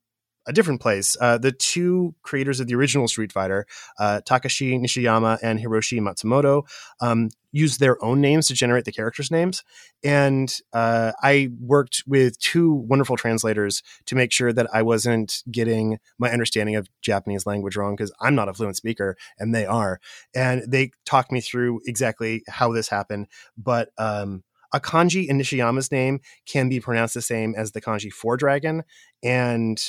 a 0.46 0.52
different 0.52 0.80
place. 0.80 1.16
Uh, 1.20 1.38
the 1.38 1.52
two 1.52 2.14
creators 2.22 2.60
of 2.60 2.66
the 2.66 2.74
original 2.74 3.08
Street 3.08 3.32
Fighter, 3.32 3.66
uh, 3.98 4.20
Takashi 4.28 4.78
Nishiyama 4.80 5.38
and 5.42 5.58
Hiroshi 5.58 6.00
Matsumoto, 6.00 6.64
um, 7.00 7.30
used 7.52 7.80
their 7.80 8.02
own 8.04 8.20
names 8.20 8.46
to 8.48 8.54
generate 8.54 8.84
the 8.84 8.92
characters' 8.92 9.30
names. 9.30 9.64
And 10.04 10.54
uh, 10.72 11.12
I 11.22 11.48
worked 11.58 12.02
with 12.06 12.38
two 12.38 12.72
wonderful 12.72 13.16
translators 13.16 13.82
to 14.06 14.14
make 14.14 14.30
sure 14.30 14.52
that 14.52 14.68
I 14.72 14.82
wasn't 14.82 15.42
getting 15.50 15.98
my 16.18 16.30
understanding 16.30 16.76
of 16.76 16.88
Japanese 17.00 17.46
language 17.46 17.76
wrong 17.76 17.96
because 17.96 18.12
I'm 18.20 18.34
not 18.34 18.48
a 18.48 18.54
fluent 18.54 18.76
speaker 18.76 19.16
and 19.38 19.54
they 19.54 19.64
are. 19.64 20.00
And 20.34 20.70
they 20.70 20.90
talked 21.06 21.32
me 21.32 21.40
through 21.40 21.80
exactly 21.86 22.42
how 22.46 22.72
this 22.72 22.88
happened. 22.88 23.28
But 23.56 23.88
um, 23.96 24.44
a 24.72 24.80
kanji 24.80 25.26
in 25.26 25.38
Nishiyama's 25.38 25.90
name 25.90 26.20
can 26.44 26.68
be 26.68 26.80
pronounced 26.80 27.14
the 27.14 27.22
same 27.22 27.54
as 27.56 27.72
the 27.72 27.80
kanji 27.80 28.12
for 28.12 28.36
dragon. 28.36 28.84
And 29.22 29.82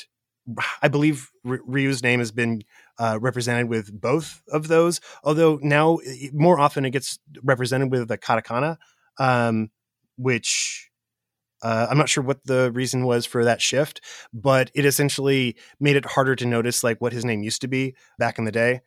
I 0.82 0.88
believe 0.88 1.32
Ryu's 1.44 2.04
name 2.04 2.20
has 2.20 2.32
been 2.32 2.64
uh, 3.00 3.18
represented 3.22 3.70
with 3.70 4.00
both 4.00 4.42
of 4.52 4.68
those, 4.68 5.02
although 5.24 5.60
now 5.62 6.00
more 6.34 6.60
often 6.60 6.86
it 6.86 6.92
gets 6.92 7.20
represented 7.44 7.92
with 7.92 8.08
the 8.08 8.18
katakana, 8.18 8.78
um, 9.20 9.70
which 10.18 10.90
uh, 11.62 11.88
I'm 11.90 11.98
not 11.98 12.10
sure 12.10 12.24
what 12.24 12.46
the 12.46 12.72
reason 12.72 13.06
was 13.06 13.26
for 13.26 13.44
that 13.44 13.62
shift, 13.62 14.02
but 14.34 14.72
it 14.76 14.86
essentially 14.86 15.56
made 15.80 15.96
it 15.96 16.06
harder 16.06 16.36
to 16.36 16.46
notice 16.46 16.84
like 16.84 17.02
what 17.02 17.14
his 17.14 17.26
name 17.26 17.44
used 17.44 17.62
to 17.62 17.68
be 17.68 17.96
back 18.20 18.38
in 18.38 18.46
the 18.46 18.52
day. 18.52 18.82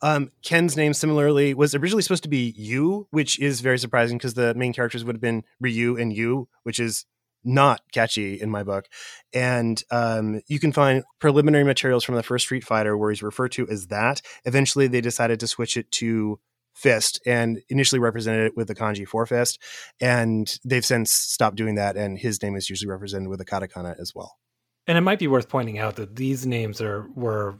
Um, 0.00 0.30
Ken's 0.42 0.76
name 0.76 0.94
similarly 0.94 1.54
was 1.54 1.74
originally 1.74 2.02
supposed 2.02 2.22
to 2.22 2.28
be 2.28 2.54
Yu, 2.56 3.08
which 3.10 3.38
is 3.40 3.60
very 3.60 3.78
surprising 3.78 4.16
because 4.16 4.34
the 4.34 4.54
main 4.54 4.72
characters 4.72 5.04
would 5.04 5.16
have 5.16 5.20
been 5.20 5.42
Ryu 5.60 5.96
and 5.96 6.12
Yu, 6.12 6.48
which 6.62 6.78
is 6.78 7.04
not 7.44 7.80
catchy 7.92 8.40
in 8.40 8.50
my 8.50 8.62
book. 8.62 8.86
And 9.32 9.82
um, 9.90 10.40
you 10.48 10.58
can 10.58 10.72
find 10.72 11.04
preliminary 11.18 11.64
materials 11.64 12.04
from 12.04 12.14
the 12.14 12.22
first 12.22 12.44
Street 12.46 12.64
Fighter 12.64 12.96
where 12.96 13.10
he's 13.10 13.22
referred 13.22 13.52
to 13.52 13.68
as 13.68 13.86
that. 13.88 14.20
Eventually, 14.44 14.86
they 14.86 15.00
decided 15.00 15.40
to 15.40 15.46
switch 15.46 15.76
it 15.76 15.90
to 15.92 16.38
Fist 16.74 17.20
and 17.26 17.60
initially 17.68 17.98
represented 17.98 18.46
it 18.46 18.56
with 18.56 18.68
the 18.68 18.74
kanji 18.74 19.06
for 19.06 19.26
Fist. 19.26 19.60
And 20.00 20.48
they've 20.64 20.84
since 20.84 21.10
stopped 21.10 21.56
doing 21.56 21.74
that. 21.74 21.96
And 21.96 22.16
his 22.16 22.40
name 22.40 22.54
is 22.54 22.70
usually 22.70 22.88
represented 22.88 23.28
with 23.28 23.40
a 23.40 23.44
katakana 23.44 23.98
as 24.00 24.12
well. 24.14 24.36
and 24.86 24.96
it 24.96 25.02
might 25.02 25.18
be 25.18 25.26
worth 25.28 25.48
pointing 25.48 25.78
out 25.78 25.96
that 25.96 26.16
these 26.16 26.46
names 26.46 26.80
are 26.80 27.08
were 27.14 27.58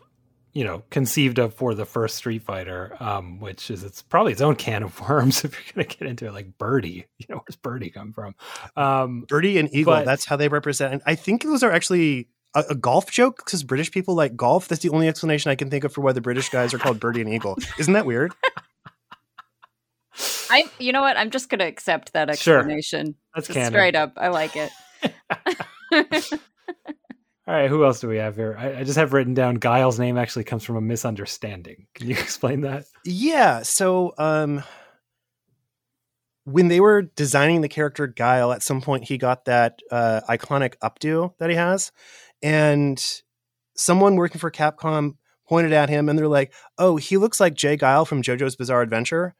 you 0.53 0.65
know 0.65 0.83
conceived 0.91 1.39
of 1.39 1.55
for 1.55 1.75
the 1.75 1.85
first 1.85 2.17
Street 2.17 2.43
Fighter, 2.43 2.97
um, 3.01 3.41
which 3.41 3.71
is 3.71 3.85
it's 3.85 4.03
probably 4.03 4.33
its 4.33 4.41
own 4.41 4.57
can 4.57 4.83
of 4.83 4.99
worms 5.09 5.45
if 5.45 5.53
you're 5.55 5.75
going 5.75 5.87
to 5.89 5.97
get 5.99 6.09
into 6.09 6.27
it. 6.27 6.33
Like 6.33 6.57
Birdie, 6.59 7.07
you 7.19 7.27
know, 7.29 7.37
where's 7.37 7.57
Birdie 7.57 7.91
come 7.91 8.13
from? 8.13 8.35
Um, 8.77 9.25
Birdie 9.29 9.59
and 9.59 9.73
Eagle, 9.75 9.95
But- 9.95 10.05
that's 10.07 10.25
how 10.25 10.37
they 10.37 10.49
represent. 10.49 10.93
And 10.95 11.03
I 11.07 11.15
think 11.15 11.43
those 11.43 11.63
are 11.63 11.71
actually 11.73 12.29
a, 12.55 12.65
a 12.71 12.75
golf 12.75 13.11
joke 13.11 13.39
because 13.45 13.63
British 13.63 13.91
people 13.91 14.15
like 14.15 14.35
golf. 14.37 14.69
That's 14.69 14.83
the 14.83 14.89
only 14.91 15.09
explanation 15.09 15.51
I 15.51 15.55
can 15.55 15.71
think 15.71 15.85
of 15.85 15.93
for 15.93 16.01
why 16.01 16.13
the 16.13 16.21
British 16.21 16.49
guys 16.49 16.73
are 16.75 16.79
called 16.79 16.99
Birdie 17.01 17.21
and 17.21 17.33
Eagle. 17.33 17.57
Isn't 17.79 17.93
that 17.95 18.07
weird? 18.07 18.35
I, 20.51 20.65
you 20.79 20.93
know 20.93 21.03
what? 21.03 21.17
I'm 21.17 21.31
just 21.31 21.49
going 21.51 21.59
to 21.61 21.67
accept 21.67 22.13
that 22.15 22.37
Sure. 22.39 22.57
explanation. 22.59 23.15
that's 23.35 23.49
canon. 23.49 23.71
straight 23.71 23.95
up. 23.95 24.15
I 24.17 24.29
like 24.29 24.53
it. 24.57 24.71
All 27.49 27.55
right, 27.55 27.71
who 27.71 27.83
else 27.83 28.01
do 28.01 28.09
we 28.09 28.19
have 28.19 28.37
here? 28.37 28.55
I, 28.59 28.81
I 28.81 28.85
just 28.85 28.99
have 28.99 29.15
written 29.15 29.33
down 29.33 29.55
Guile's 29.55 29.99
name 29.99 30.19
actually 30.19 30.45
comes 30.45 30.65
from 30.65 30.77
a 30.77 30.83
misunderstanding. 30.83 31.87
Can 31.95 32.09
you 32.09 32.13
explain 32.19 32.61
that? 32.61 32.85
Yeah. 33.07 33.63
So, 33.63 34.13
um, 34.19 34.63
when 36.45 36.69
they 36.69 36.79
were 36.79 37.01
designing 37.01 37.63
the 37.63 37.69
character 37.71 38.07
Guile, 38.07 38.53
at 38.53 38.63
some 38.63 38.83
point 38.83 39.05
he 39.05 39.17
got 39.17 39.47
that 39.47 39.81
uh, 39.91 40.21
iconic 40.29 40.75
updo 40.83 41.33
that 41.39 41.49
he 41.49 41.57
has, 41.57 41.91
and 42.43 43.03
someone 43.75 44.17
working 44.17 44.41
for 44.41 44.51
Capcom 44.51 45.17
pointed 45.49 45.73
at 45.73 45.89
him, 45.89 46.11
and 46.11 46.19
they're 46.19 46.29
like, 46.29 46.53
"Oh, 46.77 46.97
he 46.97 47.17
looks 47.17 47.41
like 47.41 47.55
J. 47.55 47.79
Geil 47.79 48.07
from 48.07 48.23
JoJo's 48.23 48.57
Bizarre 48.57 48.83
Adventure." 48.83 49.35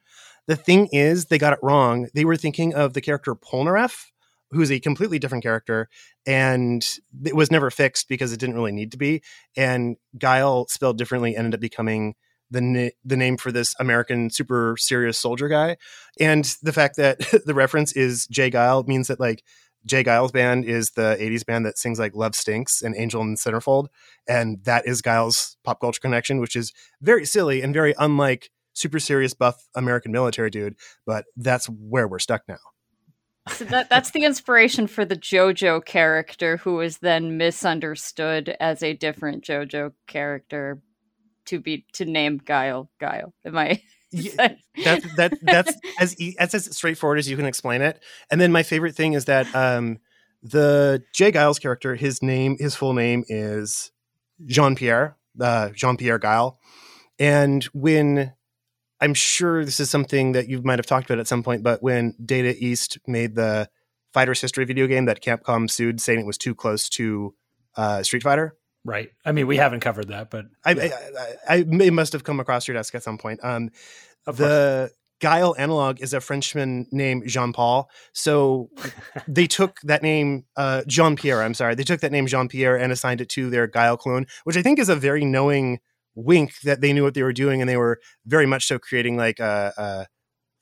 The 0.47 0.57
thing 0.57 0.89
is, 0.93 1.27
they 1.27 1.37
got 1.37 1.53
it 1.53 1.59
wrong. 1.63 2.09
They 2.15 2.25
were 2.25 2.37
thinking 2.37 2.75
of 2.75 2.95
the 2.95 3.03
character 3.03 3.35
Polnareff, 3.35 4.07
who's 4.51 4.71
a 4.71 4.81
completely 4.81 5.19
different 5.19 5.45
character, 5.45 5.89
and 6.27 6.85
it 7.25 7.37
was 7.37 7.51
never 7.51 7.71
fixed 7.71 8.09
because 8.09 8.33
it 8.33 8.41
didn't 8.41 8.55
really 8.57 8.73
need 8.73 8.93
to 8.93 8.99
be. 8.99 9.23
And 9.57 9.97
Guile, 10.19 10.67
spelled 10.69 10.99
differently, 10.99 11.37
ended 11.37 11.55
up 11.55 11.61
becoming 11.61 12.15
the 12.51 12.61
na- 12.61 12.89
the 13.05 13.17
name 13.17 13.37
for 13.37 13.53
this 13.53 13.75
American 13.79 14.31
super 14.31 14.77
serious 14.79 15.19
soldier 15.19 15.49
guy. 15.49 15.77
And 16.19 16.45
the 16.63 16.73
fact 16.73 16.97
that 16.97 17.19
the 17.47 17.55
reference 17.55 17.93
is 17.93 18.27
jay 18.29 18.51
Geil 18.51 18.87
means 18.87 19.09
that 19.09 19.21
like 19.21 19.43
jay 19.85 20.03
Geil's 20.03 20.33
band 20.33 20.65
is 20.65 20.91
the 20.91 21.17
80s 21.21 21.45
band 21.45 21.67
that 21.67 21.79
sings 21.79 21.99
like 21.99 22.15
Love 22.15 22.35
Stinks 22.35 22.83
and 22.83 22.97
Angel 22.97 23.21
in 23.23 23.33
the 23.33 23.37
Centerfold. 23.37 23.89
And 24.27 24.63
that 24.65 24.87
is 24.87 25.03
Guile's 25.03 25.57
pop 25.65 25.81
culture 25.81 26.01
connection, 26.01 26.41
which 26.41 26.57
is 26.57 26.73
very 27.01 27.25
silly 27.25 27.63
and 27.63 27.75
very 27.75 27.95
unlike 27.99 28.51
super 28.75 28.99
serious 28.99 29.35
buff 29.35 29.67
American 29.75 30.13
military 30.13 30.51
dude. 30.51 30.77
But 31.07 31.27
that's 31.37 31.67
where 31.67 32.09
we're 32.09 32.19
stuck 32.19 32.43
now. 32.49 32.59
So 33.49 33.65
that 33.67 33.89
that's 33.89 34.11
the 34.11 34.25
inspiration 34.25 34.87
for 34.87 35.05
the 35.05 35.17
JoJo 35.17 35.85
character, 35.85 36.59
who 36.59 36.75
was 36.75 36.99
then 36.99 37.37
misunderstood 37.37 38.57
as 38.61 38.83
a 38.83 38.95
different 38.95 39.45
JoJo 39.45 39.93
character 40.07 40.81
to 41.47 41.61
be 41.61 41.87
to 41.95 42.05
name 42.05 42.41
Guile. 42.45 42.91
Guile. 43.01 43.33
Am 43.45 43.57
I? 43.57 43.83
Yeah, 44.11 44.55
that, 44.85 45.05
that 45.19 45.39
that's 45.43 45.75
as 46.01 46.17
that's 46.39 46.55
as 46.55 46.75
straightforward 46.75 47.19
as 47.19 47.29
you 47.29 47.37
can 47.37 47.45
explain 47.45 47.83
it. 47.83 48.03
And 48.31 48.41
then 48.41 48.53
my 48.53 48.63
favorite 48.63 48.95
thing 48.95 49.13
is 49.13 49.27
that 49.27 49.55
um, 49.55 49.99
the 50.43 51.03
J. 51.13 51.31
Geil's 51.31 51.59
character, 51.59 51.95
his 51.95 52.23
name, 52.23 52.57
his 52.59 52.75
full 52.75 52.95
name 52.95 53.25
is 53.29 53.93
Jean 54.47 54.77
Pierre, 54.77 55.19
uh, 55.39 55.69
Jean 55.75 55.99
Pierre 55.99 56.19
Guile. 56.19 56.59
And 57.19 57.65
when 57.75 58.33
I'm 59.01 59.15
sure 59.15 59.65
this 59.65 59.81
is 59.81 59.91
something 59.91 60.33
that 60.33 60.49
you 60.49 60.63
might 60.63 60.79
have 60.79 60.87
talked 60.87 61.09
about 61.09 61.21
at 61.21 61.29
some 61.29 61.43
point, 61.43 61.63
but 61.63 61.83
when 61.83 62.15
Data 62.25 62.55
East 62.59 62.99
made 63.07 63.35
the 63.35 63.69
Fighter's 64.13 64.41
History 64.41 64.65
video 64.65 64.87
game 64.87 65.05
that 65.05 65.23
Capcom 65.23 65.71
sued, 65.71 66.01
saying 66.01 66.21
it 66.21 66.27
was 66.27 66.39
too 66.39 66.55
close 66.55 66.89
to 66.91 67.35
uh, 67.77 68.03
Street 68.03 68.23
Fighter. 68.23 68.57
Right. 68.85 69.11
I 69.25 69.33
mean, 69.33 69.47
we 69.47 69.57
haven't 69.57 69.81
covered 69.81 70.09
that, 70.09 70.31
but 70.31 70.47
I, 70.65 70.73
I, 70.73 70.75
I, 70.77 71.35
I 71.49 71.57
it 71.57 71.93
must 71.93 72.13
have 72.13 72.25
come 72.25 72.41
across 72.41 72.67
your 72.67 72.77
desk 72.77 72.95
at 72.95 73.03
some 73.03 73.19
point. 73.19 73.41
Um, 73.43 73.71
the 74.25 74.91
Guile 75.21 75.55
analog 75.59 76.01
is 76.01 76.15
a 76.15 76.21
Frenchman 76.21 76.87
named 76.91 77.27
Jean 77.27 77.53
Paul. 77.53 77.91
So 78.13 78.71
they 79.29 79.47
took 79.47 79.81
that 79.83 80.03
name, 80.03 80.45
uh, 80.57 80.83
Jean 80.87 81.17
Pierre. 81.17 81.43
I'm 81.43 81.55
sorry, 81.55 81.75
they 81.75 81.85
took 81.85 82.01
that 82.01 82.13
name 82.13 82.27
Jean 82.27 82.49
Pierre 82.49 82.77
and 82.77 82.93
assigned 82.93 83.21
it 83.21 83.29
to 83.31 83.51
their 83.51 83.67
Guile 83.67 83.97
clone, 83.97 84.27
which 84.45 84.57
I 84.57 84.63
think 84.63 84.79
is 84.79 84.89
a 84.89 84.97
very 84.97 85.25
knowing 85.25 85.81
wink 86.19 86.53
that 86.65 86.81
they 86.81 86.93
knew 86.93 87.05
what 87.05 87.15
they 87.15 87.23
were 87.23 87.33
doing 87.33 87.61
and 87.61 87.69
they 87.69 87.77
were 87.77 88.01
very 88.27 88.47
much 88.47 88.67
so 88.67 88.79
creating 88.79 89.17
like 89.17 89.39
a, 89.39 89.73
a 89.77 90.07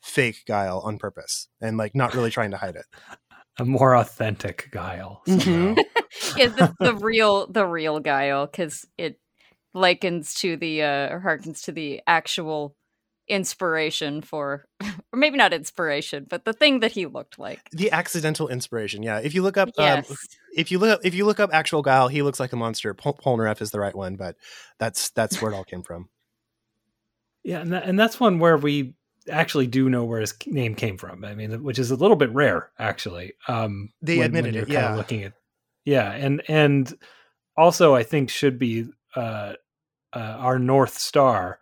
fake 0.02 0.42
guile 0.46 0.80
on 0.84 0.98
purpose 0.98 1.48
and 1.60 1.78
like 1.78 1.94
not 1.94 2.14
really 2.14 2.30
trying 2.30 2.50
to 2.50 2.58
hide 2.58 2.76
it 2.76 2.84
a 3.58 3.64
more 3.64 3.96
authentic 3.96 4.68
guile 4.70 5.22
mm-hmm. 5.26 5.78
yeah 6.36 6.48
the, 6.48 6.74
the, 6.78 6.94
real 7.00 7.46
the 7.46 7.66
real 7.66 8.00
guile 8.00 8.46
because 8.46 8.84
it 8.98 9.18
likens 9.72 10.34
to 10.34 10.56
the 10.56 10.82
uh 10.82 11.08
or 11.08 11.22
harkens 11.24 11.64
to 11.64 11.72
the 11.72 12.00
actual 12.06 12.76
inspiration 13.28 14.22
for 14.22 14.66
or 15.12 15.18
maybe 15.18 15.36
not 15.36 15.52
inspiration 15.52 16.26
but 16.28 16.44
the 16.44 16.52
thing 16.52 16.80
that 16.80 16.92
he 16.92 17.06
looked 17.06 17.38
like. 17.38 17.68
The 17.70 17.90
accidental 17.90 18.48
inspiration 18.48 19.02
yeah. 19.02 19.18
If 19.18 19.34
you 19.34 19.42
look 19.42 19.56
up 19.56 19.70
yes. 19.76 20.10
um, 20.10 20.16
if 20.54 20.70
you 20.70 20.78
look 20.78 20.90
up 20.90 21.00
if 21.04 21.14
you 21.14 21.26
look 21.26 21.40
up 21.40 21.50
actual 21.52 21.82
guile 21.82 22.08
he 22.08 22.22
looks 22.22 22.40
like 22.40 22.52
a 22.52 22.56
monster. 22.56 22.94
Pol- 22.94 23.18
polnareff 23.24 23.60
is 23.60 23.70
the 23.70 23.80
right 23.80 23.94
one 23.94 24.16
but 24.16 24.36
that's 24.78 25.10
that's 25.10 25.40
where 25.42 25.52
it 25.52 25.54
all 25.54 25.64
came 25.64 25.82
from. 25.82 26.08
Yeah 27.42 27.60
and, 27.60 27.72
that, 27.72 27.84
and 27.84 27.98
that's 27.98 28.20
one 28.20 28.38
where 28.38 28.56
we 28.56 28.94
actually 29.28 29.66
do 29.66 29.90
know 29.90 30.04
where 30.04 30.20
his 30.20 30.34
name 30.46 30.74
came 30.74 30.96
from. 30.96 31.24
I 31.24 31.34
mean 31.34 31.62
which 31.62 31.78
is 31.78 31.90
a 31.90 31.96
little 31.96 32.16
bit 32.16 32.32
rare 32.32 32.70
actually 32.78 33.32
um 33.48 33.90
they 34.02 34.18
when, 34.18 34.26
admitted 34.26 34.54
when 34.54 34.62
it 34.64 34.68
yeah. 34.68 34.94
looking 34.94 35.24
at 35.24 35.32
yeah 35.84 36.12
and 36.12 36.42
and 36.48 36.92
also 37.56 37.94
i 37.94 38.02
think 38.02 38.28
should 38.28 38.58
be 38.58 38.86
uh, 39.14 39.54
uh 40.12 40.36
our 40.38 40.58
north 40.58 40.98
star 40.98 41.58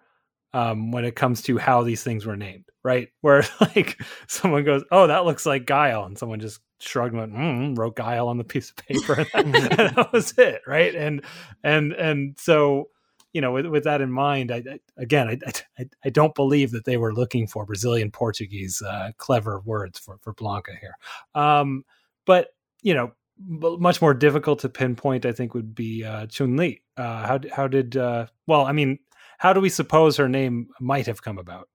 um, 0.54 0.92
when 0.92 1.04
it 1.04 1.16
comes 1.16 1.42
to 1.42 1.58
how 1.58 1.82
these 1.82 2.02
things 2.02 2.24
were 2.24 2.36
named, 2.36 2.64
right? 2.84 3.08
Where 3.20 3.44
like 3.60 4.00
someone 4.28 4.64
goes, 4.64 4.84
"Oh, 4.90 5.08
that 5.08 5.26
looks 5.26 5.44
like 5.44 5.66
Guile," 5.66 6.04
and 6.04 6.16
someone 6.16 6.40
just 6.40 6.60
shrugged 6.78 7.14
and 7.14 7.20
went, 7.20 7.34
mm, 7.34 7.78
wrote 7.78 7.96
Guile 7.96 8.28
on 8.28 8.38
the 8.38 8.44
piece 8.44 8.70
of 8.70 8.76
paper, 8.76 9.26
and 9.34 9.52
that, 9.54 9.72
and 9.80 9.96
that, 9.96 10.12
was 10.12 10.32
it, 10.38 10.62
right? 10.66 10.94
And 10.94 11.22
and 11.62 11.92
and 11.92 12.38
so 12.38 12.88
you 13.32 13.40
know, 13.40 13.50
with, 13.50 13.66
with 13.66 13.82
that 13.82 14.00
in 14.00 14.12
mind, 14.12 14.52
I, 14.52 14.58
I 14.58 14.78
again, 14.96 15.28
I, 15.28 15.38
I, 15.76 15.86
I 16.04 16.10
don't 16.10 16.36
believe 16.36 16.70
that 16.70 16.84
they 16.84 16.96
were 16.96 17.12
looking 17.12 17.48
for 17.48 17.66
Brazilian 17.66 18.12
Portuguese 18.12 18.80
uh, 18.80 19.10
clever 19.18 19.60
words 19.64 19.98
for 19.98 20.18
for 20.22 20.32
Blanka 20.32 20.78
here, 20.80 20.96
um, 21.34 21.84
but 22.24 22.48
you 22.82 22.94
know. 22.94 23.12
Much 23.36 24.00
more 24.00 24.14
difficult 24.14 24.60
to 24.60 24.68
pinpoint, 24.68 25.26
I 25.26 25.32
think, 25.32 25.54
would 25.54 25.74
be 25.74 26.04
uh, 26.04 26.26
Chun 26.26 26.56
Li. 26.56 26.82
Uh, 26.96 27.26
how 27.26 27.40
how 27.50 27.66
did 27.66 27.96
uh, 27.96 28.26
well? 28.46 28.64
I 28.64 28.70
mean, 28.70 29.00
how 29.38 29.52
do 29.52 29.60
we 29.60 29.68
suppose 29.68 30.16
her 30.16 30.28
name 30.28 30.68
might 30.80 31.06
have 31.06 31.22
come 31.22 31.38
about? 31.38 31.68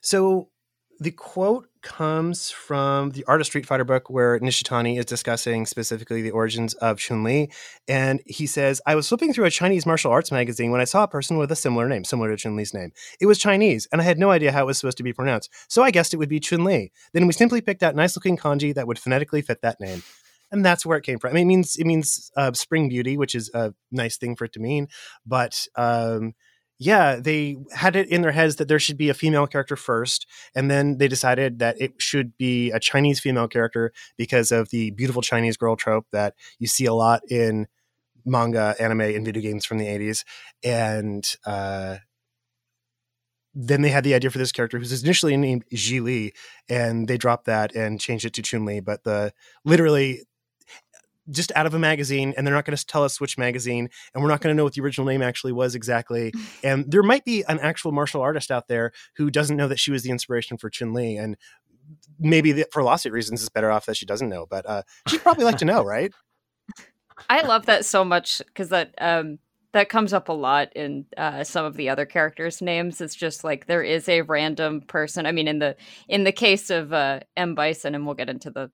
So 0.00 0.48
the 1.00 1.10
quote 1.10 1.68
comes 1.82 2.50
from 2.50 3.10
the 3.10 3.24
Art 3.26 3.40
of 3.40 3.46
Street 3.46 3.66
Fighter 3.66 3.84
book 3.84 4.08
where 4.08 4.38
Nishitani 4.38 4.98
is 4.98 5.04
discussing 5.04 5.66
specifically 5.66 6.22
the 6.22 6.30
origins 6.30 6.74
of 6.74 6.98
Chun 6.98 7.24
Li. 7.24 7.50
And 7.88 8.22
he 8.26 8.46
says, 8.46 8.80
I 8.86 8.94
was 8.94 9.08
flipping 9.08 9.32
through 9.32 9.44
a 9.44 9.50
Chinese 9.50 9.86
martial 9.86 10.12
arts 10.12 10.32
magazine 10.32 10.70
when 10.70 10.80
I 10.80 10.84
saw 10.84 11.02
a 11.02 11.08
person 11.08 11.36
with 11.36 11.50
a 11.52 11.56
similar 11.56 11.88
name, 11.88 12.04
similar 12.04 12.30
to 12.30 12.36
Chun 12.36 12.56
Li's 12.56 12.72
name. 12.72 12.92
It 13.20 13.26
was 13.26 13.38
Chinese, 13.38 13.88
and 13.92 14.00
I 14.00 14.04
had 14.04 14.18
no 14.18 14.30
idea 14.30 14.52
how 14.52 14.62
it 14.62 14.66
was 14.66 14.78
supposed 14.78 14.96
to 14.98 15.02
be 15.02 15.12
pronounced. 15.12 15.50
So 15.68 15.82
I 15.82 15.90
guessed 15.90 16.14
it 16.14 16.18
would 16.18 16.28
be 16.28 16.40
Chun 16.40 16.64
Li. 16.64 16.92
Then 17.12 17.26
we 17.26 17.32
simply 17.32 17.60
picked 17.60 17.82
out 17.82 17.96
nice 17.96 18.16
looking 18.16 18.36
kanji 18.36 18.74
that 18.74 18.86
would 18.86 18.98
phonetically 18.98 19.42
fit 19.42 19.62
that 19.62 19.80
name. 19.80 20.02
And 20.52 20.64
that's 20.64 20.86
where 20.86 20.98
it 20.98 21.04
came 21.04 21.18
from. 21.18 21.30
I 21.30 21.34
mean, 21.34 21.42
it 21.42 21.46
means 21.46 21.76
it 21.76 21.86
means 21.86 22.30
uh, 22.36 22.52
spring 22.52 22.88
beauty, 22.88 23.16
which 23.16 23.34
is 23.34 23.50
a 23.54 23.74
nice 23.90 24.16
thing 24.16 24.36
for 24.36 24.44
it 24.44 24.52
to 24.52 24.60
mean. 24.60 24.86
But 25.26 25.66
um, 25.74 26.34
yeah, 26.78 27.16
they 27.16 27.56
had 27.72 27.94
it 27.96 28.08
in 28.08 28.22
their 28.22 28.32
heads 28.32 28.56
that 28.56 28.68
there 28.68 28.78
should 28.78 28.96
be 28.96 29.08
a 29.08 29.14
female 29.14 29.46
character 29.46 29.76
first, 29.76 30.26
and 30.54 30.70
then 30.70 30.98
they 30.98 31.08
decided 31.08 31.58
that 31.60 31.80
it 31.80 31.94
should 31.98 32.36
be 32.36 32.70
a 32.72 32.80
Chinese 32.80 33.20
female 33.20 33.48
character 33.48 33.92
because 34.16 34.50
of 34.50 34.70
the 34.70 34.90
beautiful 34.90 35.22
Chinese 35.22 35.56
girl 35.56 35.76
trope 35.76 36.06
that 36.10 36.34
you 36.58 36.66
see 36.66 36.84
a 36.86 36.92
lot 36.94 37.22
in 37.28 37.66
manga, 38.24 38.74
anime, 38.80 39.02
and 39.02 39.24
video 39.24 39.42
games 39.42 39.64
from 39.64 39.78
the 39.78 39.86
80s. 39.86 40.24
And 40.64 41.24
uh, 41.46 41.98
then 43.54 43.82
they 43.82 43.90
had 43.90 44.04
the 44.04 44.14
idea 44.14 44.30
for 44.30 44.38
this 44.38 44.52
character 44.52 44.78
who's 44.78 45.02
initially 45.02 45.36
named 45.36 45.64
Ji 45.72 46.00
Li, 46.00 46.32
and 46.68 47.06
they 47.06 47.16
dropped 47.16 47.46
that 47.46 47.74
and 47.74 48.00
changed 48.00 48.24
it 48.24 48.32
to 48.34 48.42
Chun 48.42 48.64
Li. 48.64 48.80
But 48.80 49.04
the 49.04 49.32
literally 49.64 50.22
just 51.30 51.52
out 51.54 51.66
of 51.66 51.74
a 51.74 51.78
magazine 51.78 52.34
and 52.36 52.46
they're 52.46 52.54
not 52.54 52.64
going 52.64 52.76
to 52.76 52.86
tell 52.86 53.04
us 53.04 53.20
which 53.20 53.38
magazine 53.38 53.88
and 54.12 54.22
we're 54.22 54.28
not 54.28 54.40
going 54.40 54.54
to 54.54 54.56
know 54.56 54.64
what 54.64 54.74
the 54.74 54.82
original 54.82 55.06
name 55.06 55.22
actually 55.22 55.52
was 55.52 55.74
exactly 55.74 56.32
and 56.64 56.90
there 56.90 57.02
might 57.02 57.24
be 57.24 57.44
an 57.48 57.58
actual 57.60 57.92
martial 57.92 58.20
artist 58.20 58.50
out 58.50 58.68
there 58.68 58.92
who 59.16 59.30
doesn't 59.30 59.56
know 59.56 59.68
that 59.68 59.78
she 59.78 59.90
was 59.90 60.02
the 60.02 60.10
inspiration 60.10 60.56
for 60.56 60.68
chun 60.68 60.92
li 60.92 61.16
and 61.16 61.36
maybe 62.18 62.52
the, 62.52 62.66
for 62.72 62.82
lawsuit 62.82 63.12
reasons 63.12 63.40
it's 63.40 63.48
better 63.48 63.70
off 63.70 63.86
that 63.86 63.96
she 63.96 64.06
doesn't 64.06 64.28
know 64.28 64.46
but 64.48 64.68
uh, 64.68 64.82
she'd 65.08 65.22
probably 65.22 65.44
like 65.44 65.58
to 65.58 65.64
know 65.64 65.82
right 65.82 66.12
i 67.30 67.42
love 67.42 67.66
that 67.66 67.84
so 67.84 68.04
much 68.04 68.42
because 68.46 68.68
that 68.68 68.94
um 68.98 69.38
that 69.72 69.88
comes 69.88 70.12
up 70.12 70.28
a 70.28 70.32
lot 70.32 70.72
in 70.76 71.04
uh, 71.16 71.42
some 71.42 71.64
of 71.64 71.74
the 71.74 71.88
other 71.88 72.06
characters' 72.06 72.62
names. 72.62 73.00
It's 73.00 73.16
just 73.16 73.42
like 73.42 73.66
there 73.66 73.82
is 73.82 74.08
a 74.08 74.22
random 74.22 74.82
person. 74.82 75.26
I 75.26 75.32
mean, 75.32 75.48
in 75.48 75.58
the 75.58 75.74
in 76.08 76.22
the 76.22 76.30
case 76.30 76.70
of 76.70 76.92
uh, 76.92 77.20
M 77.36 77.56
Bison, 77.56 77.96
and 77.96 78.06
we'll 78.06 78.14
get 78.14 78.30
into 78.30 78.52
the 78.52 78.70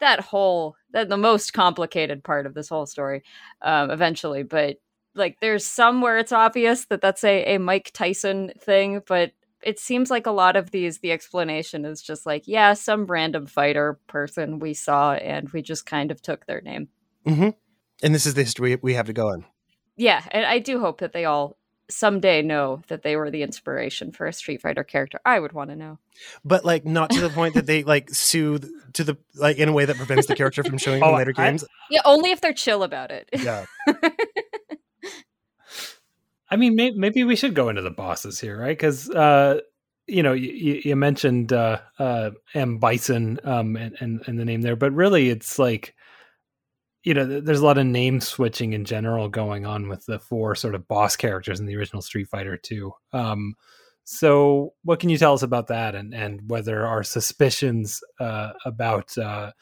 that 0.00 0.20
whole 0.20 0.76
that 0.90 1.08
the 1.08 1.16
most 1.16 1.52
complicated 1.52 2.22
part 2.22 2.46
of 2.46 2.54
this 2.54 2.68
whole 2.68 2.86
story 2.86 3.22
um, 3.62 3.90
eventually 3.90 4.42
but 4.42 4.76
like 5.14 5.38
there's 5.40 5.64
some 5.64 6.00
where 6.00 6.18
it's 6.18 6.32
obvious 6.32 6.86
that 6.86 7.00
that's 7.00 7.24
a, 7.24 7.54
a 7.54 7.58
mike 7.58 7.90
tyson 7.92 8.52
thing 8.58 9.00
but 9.06 9.32
it 9.62 9.78
seems 9.78 10.10
like 10.10 10.26
a 10.26 10.32
lot 10.32 10.56
of 10.56 10.70
these 10.70 10.98
the 10.98 11.12
explanation 11.12 11.84
is 11.84 12.02
just 12.02 12.26
like 12.26 12.42
yeah 12.46 12.74
some 12.74 13.06
random 13.06 13.46
fighter 13.46 13.98
person 14.06 14.58
we 14.58 14.74
saw 14.74 15.14
and 15.14 15.48
we 15.50 15.62
just 15.62 15.86
kind 15.86 16.10
of 16.10 16.20
took 16.20 16.46
their 16.46 16.60
name 16.60 16.88
mm-hmm. 17.26 17.50
and 18.02 18.14
this 18.14 18.26
is 18.26 18.34
the 18.34 18.42
history 18.42 18.78
we 18.82 18.94
have 18.94 19.06
to 19.06 19.12
go 19.12 19.28
on 19.28 19.44
yeah 19.96 20.22
and 20.30 20.44
i 20.44 20.58
do 20.58 20.80
hope 20.80 20.98
that 21.00 21.12
they 21.12 21.24
all 21.24 21.56
someday 21.90 22.42
know 22.42 22.82
that 22.88 23.02
they 23.02 23.16
were 23.16 23.30
the 23.30 23.42
inspiration 23.42 24.12
for 24.12 24.26
a 24.26 24.32
Street 24.32 24.62
Fighter 24.62 24.84
character. 24.84 25.20
I 25.24 25.38
would 25.38 25.52
want 25.52 25.70
to 25.70 25.76
know. 25.76 25.98
But 26.44 26.64
like 26.64 26.84
not 26.84 27.10
to 27.10 27.20
the 27.20 27.30
point 27.30 27.54
that 27.54 27.66
they 27.66 27.84
like 27.84 28.10
sue 28.10 28.58
to 28.94 29.04
the 29.04 29.16
like 29.34 29.58
in 29.58 29.68
a 29.68 29.72
way 29.72 29.84
that 29.84 29.96
prevents 29.96 30.26
the 30.26 30.34
character 30.34 30.64
from 30.64 30.78
showing 30.78 31.02
oh, 31.04 31.10
in 31.10 31.16
later 31.16 31.34
I, 31.36 31.50
games. 31.50 31.64
Yeah, 31.90 32.00
only 32.04 32.30
if 32.30 32.40
they're 32.40 32.52
chill 32.52 32.82
about 32.82 33.10
it. 33.10 33.28
Yeah. 33.32 33.66
I 36.50 36.56
mean, 36.56 36.76
may- 36.76 36.92
maybe 36.92 37.24
we 37.24 37.36
should 37.36 37.54
go 37.54 37.68
into 37.68 37.82
the 37.82 37.90
bosses 37.90 38.38
here, 38.38 38.56
right? 38.58 38.76
Because 38.76 39.10
uh, 39.10 39.60
you 40.06 40.22
know, 40.22 40.32
you, 40.32 40.80
you 40.84 40.96
mentioned 40.96 41.52
uh, 41.52 41.80
uh, 41.98 42.30
M 42.54 42.78
Bison 42.78 43.40
um, 43.44 43.76
and, 43.76 43.96
and 44.00 44.22
and 44.26 44.38
the 44.38 44.44
name 44.44 44.62
there, 44.62 44.76
but 44.76 44.92
really, 44.92 45.30
it's 45.30 45.58
like 45.58 45.93
you 47.04 47.12
know, 47.12 47.40
there's 47.40 47.60
a 47.60 47.64
lot 47.64 47.78
of 47.78 47.86
name 47.86 48.18
switching 48.20 48.72
in 48.72 48.86
general 48.86 49.28
going 49.28 49.66
on 49.66 49.88
with 49.88 50.06
the 50.06 50.18
four 50.18 50.54
sort 50.54 50.74
of 50.74 50.88
boss 50.88 51.16
characters 51.16 51.60
in 51.60 51.66
the 51.66 51.76
original 51.76 52.00
Street 52.00 52.28
Fighter 52.28 52.56
2. 52.56 52.92
Um, 53.12 53.54
so, 54.04 54.72
what 54.82 55.00
can 55.00 55.10
you 55.10 55.18
tell 55.18 55.34
us 55.34 55.42
about 55.42 55.68
that, 55.68 55.94
and 55.94 56.12
and 56.12 56.40
whether 56.48 56.86
our 56.86 57.02
suspicions 57.02 58.02
uh, 58.20 58.52
about 58.66 59.16
uh, 59.16 59.52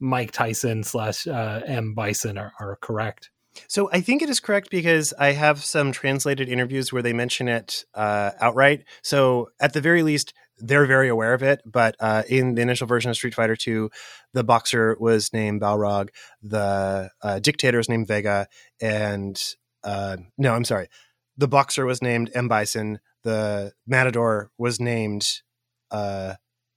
Mike 0.00 0.32
Tyson 0.32 0.82
slash 0.84 1.26
uh, 1.26 1.60
M 1.66 1.94
Bison 1.94 2.36
are, 2.36 2.52
are 2.60 2.76
correct? 2.82 3.30
So 3.68 3.88
I 3.92 4.00
think 4.00 4.22
it 4.22 4.30
is 4.30 4.40
correct 4.40 4.70
because 4.70 5.12
I 5.18 5.32
have 5.32 5.64
some 5.64 5.92
translated 5.92 6.48
interviews 6.48 6.92
where 6.92 7.02
they 7.02 7.12
mention 7.12 7.48
it 7.48 7.84
uh, 7.94 8.32
outright. 8.40 8.84
So 9.02 9.50
at 9.60 9.72
the 9.72 9.80
very 9.80 10.02
least, 10.02 10.34
they're 10.58 10.86
very 10.86 11.08
aware 11.08 11.34
of 11.34 11.42
it. 11.42 11.60
But 11.64 11.96
uh, 12.00 12.22
in 12.28 12.54
the 12.54 12.62
initial 12.62 12.86
version 12.86 13.10
of 13.10 13.16
Street 13.16 13.34
Fighter 13.34 13.56
Two, 13.56 13.90
the 14.32 14.44
boxer 14.44 14.96
was 14.98 15.32
named 15.32 15.60
Balrog, 15.60 16.08
the 16.42 17.10
uh, 17.22 17.38
dictator 17.38 17.78
was 17.78 17.88
named 17.88 18.08
Vega, 18.08 18.48
and 18.80 19.42
uh, 19.84 20.16
no, 20.36 20.54
I'm 20.54 20.64
sorry, 20.64 20.88
the 21.36 21.48
boxer 21.48 21.86
was 21.86 22.02
named 22.02 22.30
M 22.34 22.48
Bison, 22.48 23.00
the 23.22 23.72
matador 23.86 24.50
was 24.58 24.80
named 24.80 25.42
uh, 25.90 26.34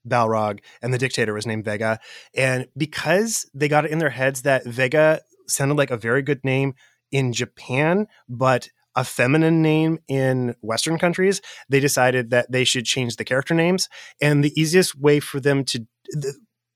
Balrog, 0.08 0.60
and 0.82 0.94
the 0.94 0.98
dictator 0.98 1.34
was 1.34 1.46
named 1.46 1.66
Vega. 1.66 2.00
And 2.34 2.68
because 2.78 3.50
they 3.54 3.68
got 3.68 3.86
it 3.86 3.92
in 3.92 4.00
their 4.00 4.10
heads 4.10 4.44
that 4.44 4.66
Vega 4.66 5.22
sounded 5.52 5.78
like 5.78 5.92
a 5.92 5.98
very 5.98 6.22
good 6.22 6.44
name 6.44 6.74
in 7.12 7.34
Japan, 7.34 8.08
but 8.28 8.70
a 8.96 9.04
feminine 9.04 9.62
name 9.62 10.00
in 10.08 10.56
Western 10.62 10.98
countries, 10.98 11.42
they 11.70 11.80
decided 11.80 12.32
that 12.32 12.52
they 12.52 12.64
should 12.64 12.86
change 12.86 13.16
the 13.16 13.24
character 13.24 13.54
names. 13.54 13.88
And 14.22 14.44
the 14.44 14.60
easiest 14.60 15.00
way 15.00 15.20
for 15.20 15.40
them 15.40 15.64
to, 15.66 15.86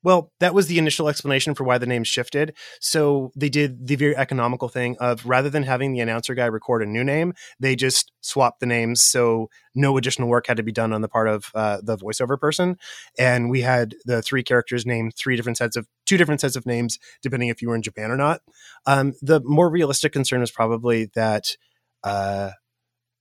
well, 0.03 0.31
that 0.39 0.53
was 0.53 0.67
the 0.67 0.77
initial 0.77 1.07
explanation 1.07 1.55
for 1.55 1.63
why 1.63 1.77
the 1.77 1.85
name 1.85 2.03
shifted. 2.03 2.55
So 2.81 3.31
they 3.35 3.49
did 3.49 3.87
the 3.87 3.95
very 3.95 4.15
economical 4.15 4.67
thing 4.67 4.97
of 4.99 5.25
rather 5.25 5.49
than 5.49 5.63
having 5.63 5.93
the 5.93 6.01
announcer 6.01 6.35
guy 6.35 6.45
record 6.45 6.83
a 6.83 6.85
new 6.85 7.03
name, 7.03 7.33
they 7.59 7.75
just 7.75 8.11
swapped 8.21 8.59
the 8.59 8.65
names. 8.65 9.01
So 9.01 9.49
no 9.73 9.97
additional 9.97 10.27
work 10.27 10.47
had 10.47 10.57
to 10.57 10.63
be 10.63 10.71
done 10.71 10.93
on 10.93 11.01
the 11.01 11.07
part 11.07 11.27
of 11.27 11.51
uh, 11.55 11.79
the 11.81 11.97
voiceover 11.97 12.39
person. 12.39 12.77
And 13.17 13.49
we 13.49 13.61
had 13.61 13.95
the 14.05 14.21
three 14.21 14.43
characters 14.43 14.85
named 14.85 15.15
three 15.15 15.35
different 15.35 15.57
sets 15.57 15.75
of 15.75 15.87
two 16.05 16.17
different 16.17 16.41
sets 16.41 16.55
of 16.55 16.65
names, 16.65 16.99
depending 17.21 17.49
if 17.49 17.61
you 17.61 17.69
were 17.69 17.75
in 17.75 17.81
Japan 17.81 18.11
or 18.11 18.17
not. 18.17 18.41
Um, 18.85 19.13
the 19.21 19.41
more 19.43 19.69
realistic 19.69 20.11
concern 20.11 20.41
was 20.41 20.51
probably 20.51 21.09
that 21.15 21.55
uh, 22.03 22.51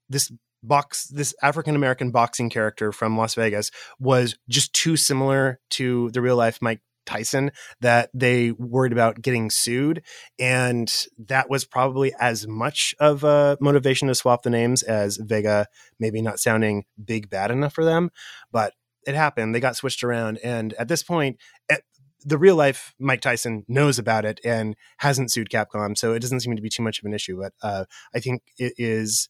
this 0.09 0.33
box 0.63 1.07
this 1.09 1.35
African 1.43 1.77
American 1.77 2.11
boxing 2.11 2.51
character 2.51 2.93
from 2.93 3.17
Las 3.17 3.35
Vegas 3.35 3.71
was 3.99 4.37
just 4.49 4.73
too 4.73 4.97
similar 4.97 5.61
to 5.71 6.11
the 6.11 6.21
real 6.21 6.37
life 6.37 6.59
Mike 6.61 6.81
Tyson 7.05 7.51
that 7.81 8.11
they 8.15 8.53
worried 8.53 8.93
about 8.93 9.21
getting 9.21 9.51
sued. 9.51 10.03
And 10.39 10.93
that 11.27 11.51
was 11.51 11.65
probably 11.65 12.15
as 12.21 12.47
much 12.47 12.95
of 13.01 13.25
a 13.25 13.57
motivation 13.61 14.09
to 14.09 14.15
swap 14.15 14.43
the 14.43 14.51
names 14.51 14.83
as 14.83 15.17
Vega 15.17 15.67
maybe 15.99 16.23
not 16.23 16.39
sounding 16.39 16.85
big 17.03 17.29
bad 17.29 17.51
enough 17.51 17.75
for 17.75 17.85
them. 17.85 18.11
But 18.51 18.75
it 19.07 19.15
happened. 19.15 19.55
They 19.55 19.61
got 19.61 19.77
switched 19.77 20.05
around. 20.05 20.39
And 20.45 20.75
at 20.75 20.89
this 20.89 21.03
point 21.03 21.39
at, 21.69 21.79
eh, 21.79 21.83
the 22.25 22.39
real 22.39 22.55
life 22.55 22.95
Mike 23.01 23.21
Tyson 23.21 23.65
knows 23.67 23.99
about 23.99 24.25
it 24.25 24.39
and 24.45 24.77
hasn't 24.99 25.33
sued 25.33 25.51
Capcom, 25.51 25.99
so 25.99 26.13
it 26.13 26.21
doesn't 26.21 26.39
seem 26.39 26.55
to 26.55 26.63
be 26.63 26.69
too 26.69 26.85
much 26.85 27.01
of 27.01 27.05
an 27.05 27.13
issue. 27.13 27.41
But 27.41 27.53
uh, 27.63 27.87
I 28.15 28.21
think 28.21 28.43
it 28.59 28.75
is 28.79 29.29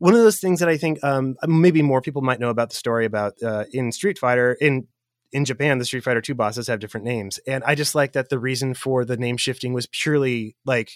one 0.00 0.14
of 0.14 0.20
those 0.20 0.40
things 0.40 0.60
that 0.60 0.68
I 0.68 0.78
think 0.78 1.02
um, 1.04 1.36
maybe 1.46 1.82
more 1.82 2.00
people 2.00 2.22
might 2.22 2.40
know 2.40 2.48
about 2.48 2.70
the 2.70 2.76
story 2.76 3.04
about 3.04 3.34
uh, 3.42 3.66
in 3.70 3.92
Street 3.92 4.18
Fighter 4.18 4.56
in 4.60 4.88
in 5.32 5.44
Japan, 5.44 5.78
the 5.78 5.84
Street 5.84 6.02
Fighter 6.02 6.20
2 6.20 6.34
bosses 6.34 6.66
have 6.66 6.80
different 6.80 7.06
names. 7.06 7.38
And 7.46 7.62
I 7.64 7.76
just 7.76 7.94
like 7.94 8.14
that 8.14 8.30
the 8.30 8.38
reason 8.38 8.74
for 8.74 9.04
the 9.04 9.16
name 9.16 9.36
shifting 9.36 9.72
was 9.72 9.86
purely 9.86 10.56
like 10.64 10.90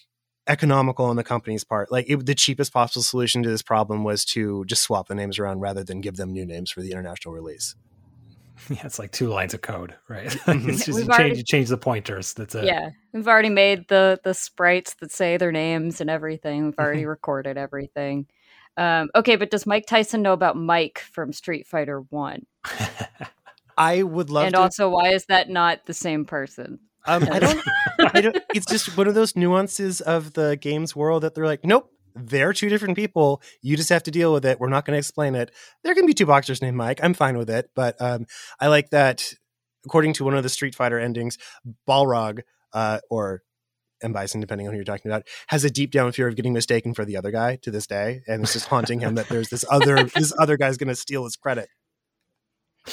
economical 0.48 1.04
on 1.04 1.14
the 1.14 1.22
company's 1.22 1.62
part. 1.62 1.92
Like 1.92 2.06
it, 2.08 2.26
the 2.26 2.34
cheapest 2.34 2.72
possible 2.72 3.02
solution 3.02 3.44
to 3.44 3.48
this 3.48 3.62
problem 3.62 4.02
was 4.02 4.24
to 4.26 4.64
just 4.64 4.82
swap 4.82 5.06
the 5.06 5.14
names 5.14 5.38
around 5.38 5.60
rather 5.60 5.84
than 5.84 6.00
give 6.00 6.16
them 6.16 6.32
new 6.32 6.44
names 6.44 6.72
for 6.72 6.80
the 6.80 6.90
international 6.90 7.34
release. 7.34 7.76
Yeah, 8.70 8.86
it's 8.86 9.00
like 9.00 9.10
two 9.10 9.28
lines 9.28 9.52
of 9.52 9.62
code, 9.62 9.94
right? 10.08 10.26
Mm-hmm. 10.46 10.70
it's 10.70 10.86
just 10.86 10.98
you 10.98 11.04
change, 11.04 11.10
already, 11.10 11.42
change 11.42 11.68
the 11.68 11.76
pointers. 11.76 12.32
That's 12.34 12.54
it. 12.54 12.64
Yeah, 12.64 12.90
we've 13.12 13.26
already 13.26 13.50
made 13.50 13.88
the 13.88 14.20
the 14.22 14.32
sprites 14.32 14.94
that 15.00 15.10
say 15.10 15.36
their 15.36 15.50
names 15.50 16.00
and 16.00 16.08
everything. 16.08 16.66
We've 16.66 16.78
already 16.78 17.04
recorded 17.04 17.58
everything. 17.58 18.26
Um, 18.76 19.10
okay, 19.14 19.36
but 19.36 19.50
does 19.50 19.66
Mike 19.66 19.86
Tyson 19.86 20.22
know 20.22 20.32
about 20.32 20.56
Mike 20.56 20.98
from 20.98 21.32
Street 21.32 21.66
Fighter 21.66 22.00
One? 22.00 22.46
I 23.76 24.02
would 24.02 24.30
love. 24.30 24.46
And 24.46 24.54
to... 24.54 24.60
also, 24.60 24.88
why 24.88 25.08
is 25.08 25.26
that 25.26 25.48
not 25.48 25.86
the 25.86 25.94
same 25.94 26.24
person? 26.24 26.80
Um, 27.06 27.28
I 27.30 27.38
don't. 27.38 27.60
I 28.14 28.20
don't. 28.20 28.36
It's 28.54 28.66
just 28.66 28.96
one 28.96 29.08
of 29.08 29.14
those 29.14 29.36
nuances 29.36 30.00
of 30.00 30.32
the 30.32 30.56
games 30.56 30.96
world 30.96 31.22
that 31.22 31.34
they're 31.34 31.46
like, 31.46 31.64
nope, 31.64 31.90
they're 32.14 32.52
two 32.52 32.68
different 32.68 32.96
people. 32.96 33.42
You 33.62 33.76
just 33.76 33.90
have 33.90 34.02
to 34.04 34.10
deal 34.10 34.32
with 34.32 34.44
it. 34.44 34.58
We're 34.58 34.68
not 34.68 34.84
going 34.84 34.94
to 34.94 34.98
explain 34.98 35.34
it. 35.34 35.50
There 35.82 35.94
can 35.94 36.06
be 36.06 36.14
two 36.14 36.26
boxers 36.26 36.62
named 36.62 36.76
Mike. 36.76 37.00
I'm 37.02 37.14
fine 37.14 37.36
with 37.36 37.50
it. 37.50 37.70
But 37.74 38.00
um, 38.00 38.26
I 38.60 38.68
like 38.68 38.90
that. 38.90 39.34
According 39.84 40.14
to 40.14 40.24
one 40.24 40.34
of 40.34 40.42
the 40.42 40.48
Street 40.48 40.74
Fighter 40.74 40.98
endings, 40.98 41.36
Balrog 41.86 42.40
uh, 42.72 43.00
or 43.10 43.42
M. 44.02 44.12
Bison, 44.12 44.40
depending 44.40 44.66
on 44.66 44.72
who 44.72 44.78
you're 44.78 44.84
talking 44.84 45.10
about, 45.10 45.26
has 45.48 45.64
a 45.64 45.70
deep 45.70 45.90
down 45.90 46.12
fear 46.12 46.28
of 46.28 46.36
getting 46.36 46.52
mistaken 46.52 46.94
for 46.94 47.04
the 47.04 47.16
other 47.16 47.30
guy 47.30 47.56
to 47.56 47.70
this 47.70 47.86
day, 47.86 48.22
and 48.26 48.42
it's 48.42 48.52
just 48.52 48.68
haunting 48.68 49.00
him 49.00 49.14
that 49.14 49.28
there's 49.28 49.48
this 49.48 49.64
other 49.70 50.04
this 50.16 50.32
other 50.38 50.56
guy's 50.56 50.76
going 50.76 50.88
to 50.88 50.96
steal 50.96 51.24
his 51.24 51.36
credit. 51.36 51.68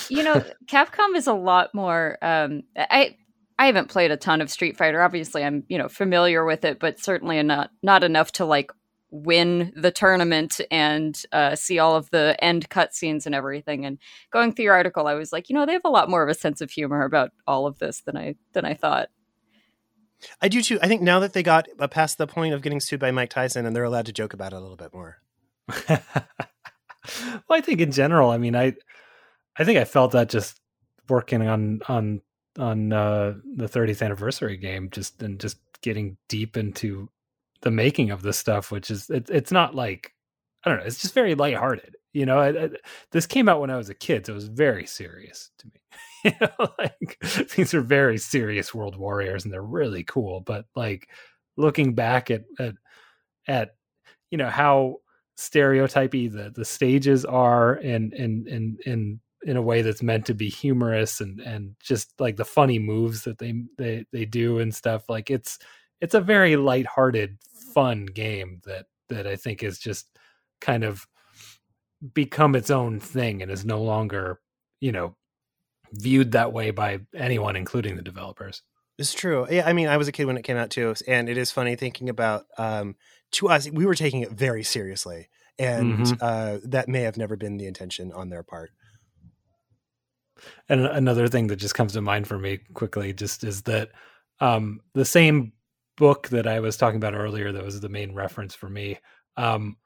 You 0.09 0.23
know, 0.23 0.43
Capcom 0.67 1.15
is 1.15 1.27
a 1.27 1.33
lot 1.33 1.73
more. 1.73 2.17
Um, 2.21 2.63
I 2.77 3.17
I 3.59 3.65
haven't 3.65 3.89
played 3.89 4.11
a 4.11 4.17
ton 4.17 4.41
of 4.41 4.49
Street 4.49 4.77
Fighter. 4.77 5.01
Obviously, 5.01 5.43
I'm 5.43 5.63
you 5.67 5.77
know 5.77 5.89
familiar 5.89 6.45
with 6.45 6.65
it, 6.65 6.79
but 6.79 6.99
certainly 6.99 7.41
not 7.43 7.71
not 7.83 8.03
enough 8.03 8.31
to 8.33 8.45
like 8.45 8.71
win 9.11 9.73
the 9.75 9.91
tournament 9.91 10.61
and 10.71 11.21
uh, 11.33 11.53
see 11.53 11.77
all 11.77 11.95
of 11.95 12.09
the 12.11 12.35
end 12.41 12.69
cutscenes 12.69 13.25
and 13.25 13.35
everything. 13.35 13.85
And 13.85 13.99
going 14.31 14.53
through 14.53 14.65
your 14.65 14.73
article, 14.73 15.05
I 15.05 15.15
was 15.15 15.33
like, 15.33 15.49
you 15.49 15.53
know, 15.53 15.65
they 15.65 15.73
have 15.73 15.85
a 15.85 15.89
lot 15.89 16.09
more 16.09 16.23
of 16.23 16.29
a 16.29 16.33
sense 16.33 16.61
of 16.61 16.71
humor 16.71 17.03
about 17.03 17.31
all 17.45 17.67
of 17.67 17.77
this 17.79 18.01
than 18.01 18.17
I 18.17 18.35
than 18.53 18.65
I 18.65 18.73
thought. 18.73 19.09
I 20.41 20.47
do 20.47 20.61
too. 20.61 20.79
I 20.81 20.87
think 20.87 21.01
now 21.01 21.19
that 21.19 21.33
they 21.33 21.43
got 21.43 21.67
uh, 21.79 21.87
past 21.87 22.17
the 22.17 22.27
point 22.27 22.53
of 22.53 22.61
getting 22.61 22.79
sued 22.79 22.99
by 22.99 23.11
Mike 23.11 23.29
Tyson 23.29 23.65
and 23.65 23.75
they're 23.75 23.83
allowed 23.83 24.05
to 24.07 24.13
joke 24.13 24.33
about 24.33 24.53
it 24.53 24.57
a 24.57 24.59
little 24.59 24.75
bit 24.77 24.93
more. 24.93 25.17
well, 25.89 26.03
I 27.49 27.61
think 27.61 27.81
in 27.81 27.91
general, 27.91 28.29
I 28.29 28.37
mean, 28.37 28.55
I, 28.55 28.75
I 29.57 29.63
think 29.63 29.79
I 29.79 29.85
felt 29.85 30.11
that 30.11 30.29
just 30.29 30.59
working 31.09 31.47
on 31.47 31.81
on 31.87 32.21
on 32.59 32.91
uh, 32.91 33.33
the 33.55 33.67
30th 33.67 34.03
anniversary 34.03 34.57
game, 34.57 34.89
just 34.89 35.21
and 35.21 35.39
just 35.39 35.57
getting 35.81 36.17
deep 36.27 36.57
into 36.57 37.09
the 37.61 37.71
making 37.71 38.11
of 38.11 38.21
this 38.21 38.37
stuff, 38.37 38.71
which 38.71 38.91
is 38.91 39.09
it, 39.09 39.29
it's 39.29 39.51
not 39.51 39.75
like 39.75 40.13
I 40.63 40.69
don't 40.69 40.79
know, 40.79 40.85
it's 40.85 41.01
just 41.01 41.13
very 41.13 41.35
lighthearted. 41.35 41.95
You 42.13 42.25
know, 42.25 42.39
I, 42.39 42.65
I, 42.65 42.69
this 43.11 43.25
came 43.25 43.47
out 43.47 43.61
when 43.61 43.69
I 43.69 43.77
was 43.77 43.89
a 43.89 43.95
kid, 43.95 44.25
so 44.25 44.33
it 44.33 44.35
was 44.35 44.47
very 44.47 44.85
serious 44.85 45.51
to 45.59 45.67
me. 45.67 45.81
you 46.25 46.31
know, 46.41 46.69
like 46.77 47.17
these 47.55 47.73
are 47.73 47.81
very 47.81 48.17
serious 48.17 48.73
world 48.73 48.97
warriors, 48.97 49.43
and 49.45 49.53
they're 49.53 49.61
really 49.61 50.03
cool. 50.03 50.41
But 50.41 50.65
like 50.75 51.07
looking 51.57 51.93
back 51.95 52.31
at 52.31 52.43
at 52.59 52.75
at 53.47 53.75
you 54.29 54.37
know 54.37 54.49
how 54.49 54.97
stereotypy 55.37 56.27
the 56.27 56.51
the 56.53 56.65
stages 56.65 57.25
are, 57.25 57.73
and 57.75 58.13
and 58.13 58.47
and 58.47 58.79
and 58.85 59.19
in 59.43 59.57
a 59.57 59.61
way 59.61 59.81
that's 59.81 60.03
meant 60.03 60.25
to 60.27 60.33
be 60.33 60.49
humorous 60.49 61.19
and 61.19 61.39
and 61.39 61.75
just 61.81 62.13
like 62.19 62.35
the 62.35 62.45
funny 62.45 62.77
moves 62.77 63.23
that 63.23 63.39
they 63.39 63.53
they 63.77 64.05
they 64.11 64.25
do 64.25 64.59
and 64.59 64.75
stuff 64.75 65.09
like 65.09 65.31
it's 65.31 65.57
it's 65.99 66.13
a 66.13 66.21
very 66.21 66.55
lighthearted 66.55 67.37
fun 67.73 68.05
game 68.05 68.61
that 68.65 68.85
that 69.09 69.25
I 69.27 69.35
think 69.35 69.63
is 69.63 69.79
just 69.79 70.07
kind 70.59 70.83
of 70.83 71.07
become 72.13 72.55
its 72.55 72.69
own 72.69 72.99
thing 72.99 73.41
and 73.41 73.51
is 73.51 73.65
no 73.65 73.81
longer, 73.81 74.39
you 74.79 74.91
know, 74.91 75.15
viewed 75.93 76.31
that 76.31 76.53
way 76.53 76.71
by 76.71 76.99
anyone, 77.15 77.55
including 77.55 77.95
the 77.95 78.01
developers. 78.01 78.61
It's 78.97 79.13
true. 79.13 79.47
Yeah, 79.49 79.67
I 79.67 79.73
mean, 79.73 79.87
I 79.87 79.97
was 79.97 80.07
a 80.07 80.11
kid 80.11 80.25
when 80.25 80.37
it 80.37 80.43
came 80.43 80.57
out 80.57 80.69
too, 80.69 80.93
and 81.07 81.29
it 81.29 81.37
is 81.37 81.51
funny 81.51 81.75
thinking 81.75 82.09
about. 82.09 82.45
Um, 82.57 82.95
to 83.33 83.49
us, 83.49 83.69
we 83.69 83.85
were 83.85 83.95
taking 83.95 84.21
it 84.21 84.31
very 84.31 84.63
seriously, 84.63 85.29
and 85.57 85.99
mm-hmm. 85.99 86.13
uh, 86.21 86.57
that 86.65 86.87
may 86.89 87.01
have 87.01 87.17
never 87.17 87.35
been 87.35 87.57
the 87.57 87.65
intention 87.65 88.11
on 88.11 88.29
their 88.29 88.43
part. 88.43 88.71
And 90.69 90.85
another 90.85 91.27
thing 91.27 91.47
that 91.47 91.57
just 91.57 91.75
comes 91.75 91.93
to 91.93 92.01
mind 92.01 92.27
for 92.27 92.37
me 92.37 92.59
quickly, 92.73 93.13
just 93.13 93.43
is 93.43 93.63
that 93.63 93.89
um, 94.39 94.81
the 94.93 95.05
same 95.05 95.53
book 95.97 96.29
that 96.29 96.47
I 96.47 96.59
was 96.59 96.77
talking 96.77 96.97
about 96.97 97.15
earlier 97.15 97.51
that 97.51 97.63
was 97.63 97.79
the 97.79 97.89
main 97.89 98.13
reference 98.13 98.55
for 98.55 98.69
me. 98.69 98.97
Um, 99.37 99.77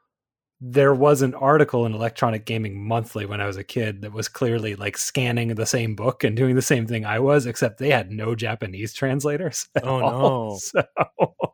there 0.67 0.95
was 0.95 1.21
an 1.21 1.36
article 1.36 1.86
in 1.86 1.93
Electronic 1.93 2.43
Gaming 2.43 2.88
Monthly 2.88 3.28
when 3.28 3.39
I 3.39 3.45
was 3.45 3.56
a 3.56 3.63
kid 3.63 4.01
that 4.01 4.12
was 4.12 4.28
clearly 4.28 4.75
like 4.75 4.97
scanning 4.97 5.49
the 5.49 5.65
same 5.67 5.93
book 5.93 6.23
and 6.23 6.36
doing 6.36 6.56
the 6.56 6.62
same 6.63 6.88
thing 6.88 7.06
I 7.06 7.19
was, 7.19 7.45
except 7.45 7.78
they 7.78 7.91
had 7.91 8.12
no 8.12 8.34
Japanese 8.34 8.93
translators. 8.93 9.67
Oh 9.86 10.01
all. 10.01 10.62
no! 10.73 10.84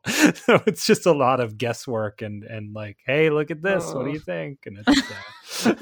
So, 0.04 0.32
so, 0.32 0.64
it's 0.66 0.86
just 0.86 1.06
a 1.06 1.12
lot 1.12 1.40
of 1.40 1.58
guesswork 1.58 2.22
and 2.22 2.44
and 2.44 2.74
like, 2.74 2.98
hey, 3.06 3.30
look 3.30 3.52
at 3.52 3.62
this. 3.62 3.84
Oh. 3.88 3.98
What 3.98 4.06
do 4.06 4.12
you 4.12 4.20
think? 4.20 4.60
And 4.66 4.80
it's 4.80 5.66
uh... 5.66 5.76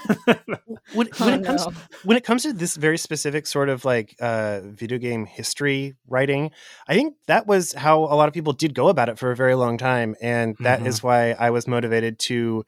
when, 0.94 1.08
when 1.08 1.08
oh, 1.22 1.34
it 1.34 1.46
comes 1.46 1.65
no. 1.65 1.74
when 2.04 2.18
it 2.18 2.24
comes 2.24 2.44
to 2.44 2.52
this 2.52 2.76
very 2.76 2.98
specific 2.98 3.46
sort 3.46 3.70
of 3.70 3.86
like 3.86 4.15
uh, 4.20 4.62
video 4.63 4.98
game 4.98 5.26
history 5.26 5.96
writing, 6.08 6.52
I 6.88 6.96
think 6.96 7.15
that 7.28 7.46
was 7.46 7.74
how 7.74 8.00
a 8.00 8.15
lot 8.15 8.28
of 8.28 8.34
people 8.34 8.54
did 8.54 8.74
go 8.74 8.88
about 8.89 9.10
it 9.10 9.20
for 9.20 9.32
a 9.32 9.36
very 9.36 9.56
long 9.56 9.78
time, 9.78 10.15
and 10.22 10.56
that 10.60 10.80
mm-hmm. 10.80 10.88
is 10.88 11.04
why 11.04 11.32
I 11.32 11.52
was 11.52 11.68
motivated 11.68 12.20
to 12.20 12.65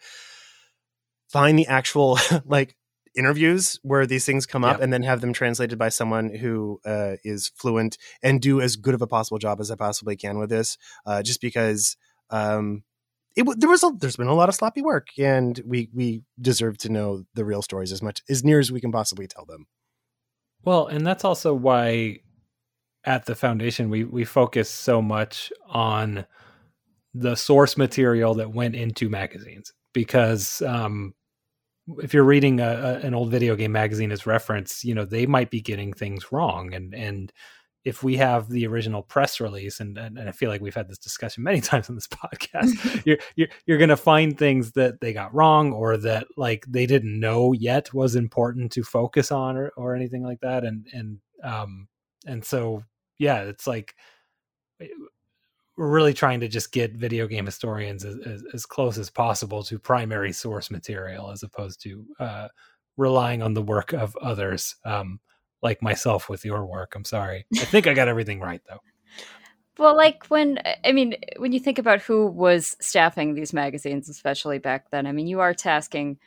find 1.32 1.58
the 1.58 1.68
actual 1.68 2.18
like 2.46 2.76
interviews 3.16 3.80
where 3.84 4.06
these 4.06 4.26
things 4.26 4.46
come 4.46 4.64
up 4.64 4.80
and 4.80 4.94
then 4.94 5.04
have 5.04 5.22
them 5.22 5.34
translated 5.34 5.78
by 5.78 5.90
someone 5.90 6.34
who 6.34 6.80
uh, 6.86 7.16
is 7.24 7.52
fluent 7.56 7.98
and 8.24 8.42
do 8.42 8.62
as 8.62 8.76
good 8.76 8.94
of 8.94 9.02
a 9.02 9.08
possible 9.08 9.38
job 9.38 9.60
as 9.60 9.70
I 9.70 9.76
possibly 9.76 10.16
can 10.16 10.38
with 10.38 10.50
this. 10.50 10.78
Uh, 11.06 11.22
just 11.22 11.42
because 11.42 11.98
um, 12.30 12.84
it 13.36 13.46
there 13.60 13.70
was 13.70 13.84
a, 13.84 13.92
there's 13.98 14.16
been 14.16 14.28
a 14.28 14.34
lot 14.34 14.50
of 14.50 14.56
sloppy 14.56 14.82
work, 14.82 15.08
and 15.18 15.62
we 15.66 15.90
we 15.94 16.24
deserve 16.40 16.78
to 16.80 16.90
know 16.90 17.24
the 17.34 17.46
real 17.46 17.62
stories 17.62 17.92
as 17.92 18.02
much 18.02 18.22
as 18.30 18.44
near 18.44 18.60
as 18.60 18.72
we 18.72 18.82
can 18.82 18.92
possibly 18.92 19.28
tell 19.28 19.46
them. 19.46 19.68
Well, 20.64 20.88
and 20.88 21.06
that's 21.06 21.26
also 21.26 21.54
why 21.54 22.20
at 23.04 23.26
the 23.26 23.36
foundation 23.36 23.90
we 23.90 24.04
we 24.04 24.26
focus 24.26 24.70
so 24.70 25.02
much 25.02 25.52
on 25.68 26.26
the 27.14 27.36
source 27.36 27.78
material 27.78 28.36
that 28.36 28.54
went 28.54 28.76
into 28.76 29.10
magazines 29.10 29.74
because 29.94 30.62
um, 30.62 31.14
if 32.00 32.14
you're 32.14 32.24
reading 32.24 32.60
a, 32.60 32.68
a, 32.68 32.94
an 33.00 33.14
old 33.14 33.32
video 33.32 33.56
game 33.56 33.72
magazine 33.72 34.12
as 34.12 34.26
reference, 34.26 34.84
you 34.84 34.96
know 34.96 35.06
they 35.06 35.26
might 35.26 35.50
be 35.50 35.62
getting 35.62 35.94
things 35.94 36.32
wrong, 36.32 36.74
and 36.74 36.94
and 36.94 37.32
if 37.84 38.04
we 38.04 38.16
have 38.18 38.48
the 38.48 38.68
original 38.68 39.02
press 39.02 39.40
release, 39.40 39.80
and, 39.80 39.98
and, 39.98 40.20
and 40.20 40.30
I 40.30 40.32
feel 40.32 40.52
like 40.52 40.62
we've 40.62 40.76
had 40.76 40.88
this 40.88 41.00
discussion 41.00 41.44
many 41.44 41.62
times 41.62 41.90
on 41.90 41.96
this 41.96 42.08
podcast, 42.08 43.06
you're 43.06 43.18
you're, 43.36 43.48
you're 43.66 43.78
going 43.78 43.90
to 43.90 43.98
find 43.98 44.38
things 44.38 44.72
that 44.74 45.02
they 45.02 45.14
got 45.14 45.34
wrong 45.34 45.74
or 45.74 45.98
that 45.98 46.28
like 46.38 46.66
they 46.68 46.86
didn't 46.86 47.20
know 47.20 47.54
yet 47.54 47.94
was 47.94 48.16
important 48.16 48.72
to 48.74 48.84
focus 48.84 49.32
on 49.32 49.58
or, 49.58 49.70
or 49.78 49.96
anything 49.96 50.24
like 50.24 50.40
that, 50.42 50.64
and 50.64 50.88
and 50.94 51.20
um 51.44 51.88
and 52.26 52.46
so 52.46 52.84
yeah, 53.18 53.42
it's 53.42 53.68
like 53.68 53.96
we're 55.78 55.90
really 55.90 56.14
trying 56.14 56.40
to 56.42 56.48
just 56.48 56.72
get 56.72 56.94
video 56.94 57.28
game 57.28 57.46
historians 57.46 58.04
as, 58.04 58.18
as, 58.26 58.44
as, 58.54 58.66
close 58.66 58.98
as 58.98 59.10
possible 59.10 59.64
to 59.64 59.80
primary 59.80 60.34
source 60.34 60.70
material 60.70 61.32
as 61.32 61.44
opposed 61.44 61.82
to 61.82 62.06
uh, 62.20 62.48
relying 62.98 63.42
on 63.42 63.54
the 63.54 63.62
work 63.62 63.94
of 63.94 64.16
others 64.18 64.76
um, 64.86 65.20
like 65.62 65.82
myself 65.82 66.30
with 66.30 66.44
your 66.44 66.66
work. 66.66 66.94
I'm 66.96 67.06
sorry. 67.06 67.46
I 67.56 67.66
think 67.66 67.88
i 67.88 67.94
got 67.94 68.08
everything 68.08 68.40
right 68.40 68.62
though. 68.68 68.80
Well 69.78 69.96
like 69.96 70.26
when 70.28 70.60
i 70.84 70.92
mean 70.92 71.16
when 71.38 71.54
you 71.54 71.60
think 71.60 71.80
about 71.80 72.02
who 72.02 72.28
was 72.28 72.76
staffing 72.82 73.34
these 73.34 73.54
magazines 73.54 74.10
especially 74.10 74.60
back 74.60 74.92
then 74.92 75.08
i 75.08 75.12
mean 75.12 75.26
you 75.26 75.40
are 75.40 75.56
tasking 75.56 76.20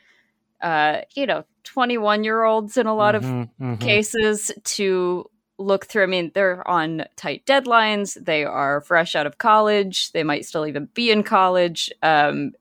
uh, 0.61 1.01
you 1.15 1.25
know 1.25 1.45
21 1.63 2.23
year 2.23 2.43
olds 2.43 2.75
in 2.75 2.87
a 2.87 2.95
lot 2.95 3.15
mm-hmm, 3.15 3.41
of 3.41 3.47
mm-hmm. 3.47 3.75
cases 3.75 4.51
to 4.63 5.29
look 5.57 5.85
through. 5.85 6.03
I 6.03 6.07
mean, 6.07 6.31
they're 6.33 6.67
on 6.67 7.05
tight 7.15 7.45
deadlines. 7.45 8.23
They 8.23 8.43
are 8.43 8.81
fresh 8.81 9.15
out 9.15 9.25
of 9.25 9.37
college. 9.37 10.11
They 10.11 10.23
might 10.23 10.45
still 10.45 10.67
even 10.67 10.89
be 10.93 11.11
in 11.11 11.23
college. 11.23 11.91
Um, 12.01 12.51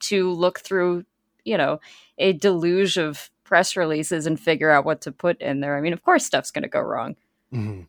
to 0.00 0.30
look 0.30 0.60
through, 0.60 1.04
you 1.44 1.56
know, 1.56 1.80
a 2.18 2.32
deluge 2.32 2.96
of 2.96 3.30
press 3.44 3.76
releases 3.76 4.26
and 4.26 4.38
figure 4.38 4.70
out 4.70 4.84
what 4.84 5.00
to 5.02 5.12
put 5.12 5.40
in 5.40 5.60
there. 5.60 5.76
I 5.76 5.80
mean, 5.80 5.92
of 5.92 6.02
course, 6.02 6.24
stuff's 6.24 6.50
going 6.50 6.62
to 6.62 6.68
go 6.68 6.80
wrong. 6.80 7.16
Mm-hmm. 7.52 7.82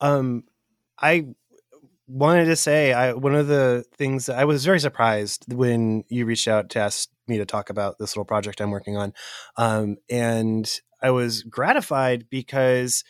Um, 0.00 0.44
I 0.98 1.26
wanted 2.08 2.46
to 2.46 2.56
say, 2.56 2.92
I 2.92 3.12
one 3.12 3.34
of 3.34 3.46
the 3.46 3.84
things 3.96 4.28
I 4.28 4.44
was 4.44 4.64
very 4.64 4.80
surprised 4.80 5.52
when 5.52 6.04
you 6.08 6.26
reached 6.26 6.48
out 6.48 6.70
to 6.70 6.80
ask 6.80 7.08
me 7.26 7.38
to 7.38 7.46
talk 7.46 7.70
about 7.70 7.98
this 7.98 8.14
little 8.16 8.24
project 8.24 8.60
I'm 8.60 8.70
working 8.70 8.96
on, 8.96 9.12
um, 9.56 9.96
and 10.10 10.68
I 11.06 11.10
was 11.10 11.44
gratified 11.44 12.26
because 12.30 13.04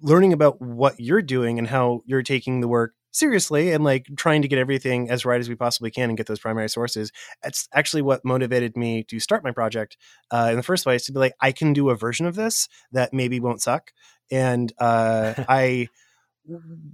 learning 0.00 0.32
about 0.32 0.62
what 0.62 1.00
you're 1.00 1.20
doing 1.20 1.58
and 1.58 1.66
how 1.66 2.02
you're 2.06 2.22
taking 2.22 2.60
the 2.60 2.68
work 2.68 2.94
seriously 3.10 3.72
and 3.72 3.82
like 3.82 4.06
trying 4.16 4.42
to 4.42 4.46
get 4.46 4.60
everything 4.60 5.10
as 5.10 5.24
right 5.24 5.40
as 5.40 5.48
we 5.48 5.56
possibly 5.56 5.90
can 5.90 6.10
and 6.10 6.16
get 6.16 6.28
those 6.28 6.38
primary 6.38 6.68
sources 6.68 7.10
that's 7.42 7.68
actually 7.74 8.02
what 8.02 8.24
motivated 8.24 8.76
me 8.76 9.02
to 9.02 9.18
start 9.18 9.42
my 9.42 9.50
project 9.50 9.96
uh, 10.30 10.46
in 10.50 10.56
the 10.56 10.62
first 10.62 10.84
place 10.84 11.06
to 11.06 11.12
be 11.12 11.18
like 11.18 11.32
i 11.40 11.50
can 11.50 11.72
do 11.72 11.90
a 11.90 11.96
version 11.96 12.24
of 12.24 12.36
this 12.36 12.68
that 12.92 13.12
maybe 13.12 13.40
won't 13.40 13.60
suck 13.60 13.90
and 14.30 14.72
uh, 14.78 15.34
i 15.48 15.88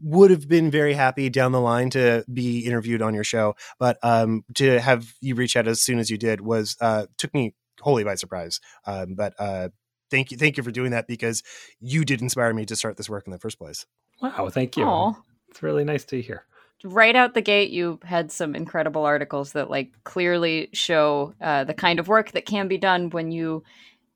would 0.02 0.30
have 0.30 0.48
been 0.48 0.70
very 0.70 0.94
happy 0.94 1.28
down 1.28 1.52
the 1.52 1.60
line 1.60 1.90
to 1.90 2.24
be 2.32 2.60
interviewed 2.60 3.02
on 3.02 3.12
your 3.12 3.24
show 3.24 3.54
but 3.78 3.98
um, 4.02 4.42
to 4.54 4.80
have 4.80 5.12
you 5.20 5.34
reach 5.34 5.56
out 5.56 5.68
as 5.68 5.82
soon 5.82 5.98
as 5.98 6.08
you 6.08 6.16
did 6.16 6.40
was 6.40 6.78
uh, 6.80 7.04
took 7.18 7.34
me 7.34 7.54
wholly 7.80 8.04
by 8.04 8.14
surprise 8.14 8.60
um, 8.86 9.14
but 9.14 9.34
uh, 9.38 9.68
thank 10.10 10.30
you 10.30 10.36
thank 10.36 10.56
you 10.56 10.62
for 10.62 10.70
doing 10.70 10.90
that 10.92 11.06
because 11.06 11.42
you 11.80 12.04
did 12.04 12.22
inspire 12.22 12.52
me 12.52 12.64
to 12.66 12.76
start 12.76 12.96
this 12.96 13.08
work 13.08 13.26
in 13.26 13.32
the 13.32 13.38
first 13.38 13.58
place. 13.58 13.86
Wow 14.20 14.48
thank 14.50 14.76
you. 14.76 14.84
Aww. 14.84 15.16
it's 15.48 15.62
really 15.62 15.84
nice 15.84 16.04
to 16.06 16.20
hear. 16.20 16.44
Right 16.82 17.16
out 17.16 17.32
the 17.34 17.40
gate 17.40 17.70
you 17.70 17.98
had 18.04 18.30
some 18.30 18.54
incredible 18.54 19.04
articles 19.04 19.52
that 19.52 19.70
like 19.70 19.92
clearly 20.04 20.68
show 20.72 21.34
uh, 21.40 21.64
the 21.64 21.74
kind 21.74 21.98
of 21.98 22.08
work 22.08 22.32
that 22.32 22.44
can 22.44 22.68
be 22.68 22.78
done 22.78 23.10
when 23.10 23.30
you 23.30 23.62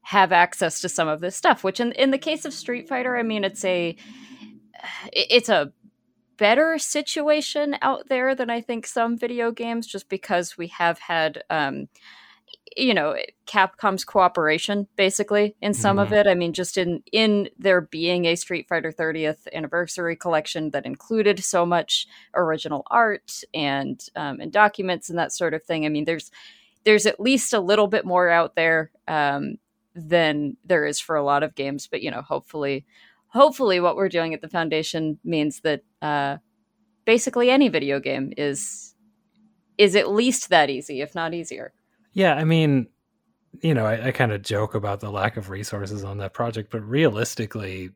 have 0.03 0.33
access 0.33 0.81
to 0.81 0.89
some 0.89 1.07
of 1.07 1.21
this 1.21 1.37
stuff 1.37 1.63
which 1.63 1.81
in, 1.81 1.93
in 1.93 2.11
the 2.11 2.19
case 2.19 2.47
of 2.47 2.55
street 2.55 2.89
fighter 2.89 3.15
i 3.19 3.23
mean 3.23 3.45
it's 3.45 3.63
a 3.63 3.95
it's 5.13 5.51
a 5.51 5.71
better 6.39 6.79
situation 6.79 7.77
out 7.83 8.09
there 8.09 8.35
than 8.35 8.49
i 8.49 8.59
think 8.59 8.87
some 8.87 9.19
video 9.19 9.51
games 9.53 9.87
just 9.87 10.09
because 10.09 10.57
we 10.57 10.69
have 10.69 10.99
had 10.99 11.43
um, 11.51 11.89
you 12.77 12.95
know 12.95 13.17
capcom's 13.47 14.05
cooperation 14.05 14.87
basically 14.97 15.57
in 15.61 15.75
some 15.75 15.97
mm-hmm. 15.97 16.13
of 16.13 16.13
it. 16.13 16.27
I 16.27 16.35
mean 16.35 16.53
just 16.53 16.77
in 16.77 17.03
in 17.13 17.49
there 17.59 17.81
being 17.81 18.25
a 18.25 18.37
street 18.37 18.69
fighter 18.69 18.93
30th 18.93 19.47
anniversary 19.53 20.17
collection 20.17 20.71
that 20.71 20.87
included 20.87 21.43
so 21.43 21.65
much 21.65 22.07
original 22.35 22.85
art 22.91 23.43
and 23.55 24.05
um, 24.17 24.41
and 24.41 24.53
documents 24.53 25.09
and 25.11 25.19
that 25.19 25.33
sort 25.33 25.55
of 25.55 25.63
thing. 25.63 25.87
I 25.87 25.89
mean 25.89 26.05
there's 26.05 26.31
there's 26.85 27.07
at 27.07 27.21
least 27.21 27.53
a 27.53 27.61
little 27.61 27.87
bit 27.87 28.05
more 28.05 28.29
out 28.29 28.55
there 28.55 28.91
um, 29.07 29.57
than 29.95 30.57
there 30.65 30.87
is 30.87 31.01
for 31.01 31.17
a 31.17 31.25
lot 31.25 31.43
of 31.43 31.55
games 31.55 31.87
but 31.87 32.03
you 32.03 32.11
know 32.11 32.23
hopefully 32.23 32.87
hopefully 33.29 33.81
what 33.81 33.97
we're 33.97 34.09
doing 34.09 34.35
at 34.35 34.41
the 34.41 34.49
foundation 34.49 35.19
means 35.25 35.61
that 35.61 35.83
uh, 36.03 36.37
basically 37.05 37.51
any 37.51 37.69
video 37.69 38.01
game 38.01 38.33
is 38.37 38.95
is 39.77 39.95
at 39.95 40.11
least 40.11 40.49
that 40.49 40.71
easy 40.71 41.01
if 41.01 41.15
not 41.15 41.35
easier 41.35 41.73
yeah, 42.19 42.35
I 42.35 42.43
mean, 42.43 42.89
you 43.63 43.75
know, 43.75 43.87
I, 43.87 44.09
I 44.09 44.11
kind 44.11 44.33
of 44.33 44.43
joke 44.43 44.75
about 44.75 44.99
the 44.99 45.09
lack 45.09 45.37
of 45.37 45.51
resources 45.51 46.03
on 46.03 46.19
that 46.19 46.35
project, 46.35 46.69
but 46.73 46.81
realistically, 46.81 47.91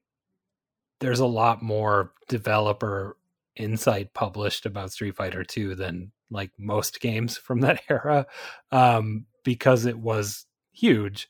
there's 1.01 1.19
a 1.19 1.27
lot 1.27 1.61
more 1.61 2.13
developer 2.29 3.17
insight 3.57 4.15
published 4.15 4.65
about 4.65 4.93
Street 4.93 5.17
Fighter 5.17 5.43
2 5.43 5.75
than 5.75 6.13
like 6.31 6.53
most 6.57 7.01
games 7.01 7.37
from 7.37 7.63
that 7.63 7.83
era 7.91 8.29
um, 8.71 9.27
because 9.43 9.87
it 9.87 9.99
was 9.99 10.47
huge, 10.71 11.29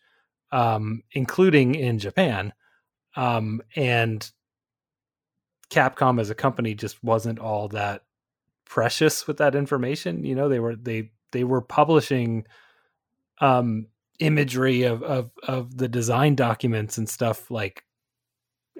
um, 0.50 1.02
including 1.12 1.74
in 1.74 1.98
Japan. 1.98 2.52
Um, 3.16 3.62
and 3.74 4.30
Capcom 5.70 6.20
as 6.20 6.28
a 6.28 6.34
company 6.34 6.74
just 6.74 7.02
wasn't 7.02 7.38
all 7.38 7.68
that 7.68 8.02
precious 8.66 9.26
with 9.26 9.38
that 9.38 9.54
information. 9.54 10.24
You 10.24 10.34
know, 10.34 10.50
they 10.50 10.60
were 10.60 10.76
they 10.76 11.12
they 11.30 11.44
were 11.44 11.62
publishing 11.62 12.44
um, 13.42 13.86
imagery 14.20 14.84
of, 14.84 15.02
of 15.02 15.32
of 15.46 15.76
the 15.76 15.88
design 15.88 16.34
documents 16.34 16.96
and 16.96 17.08
stuff 17.08 17.50
like 17.50 17.84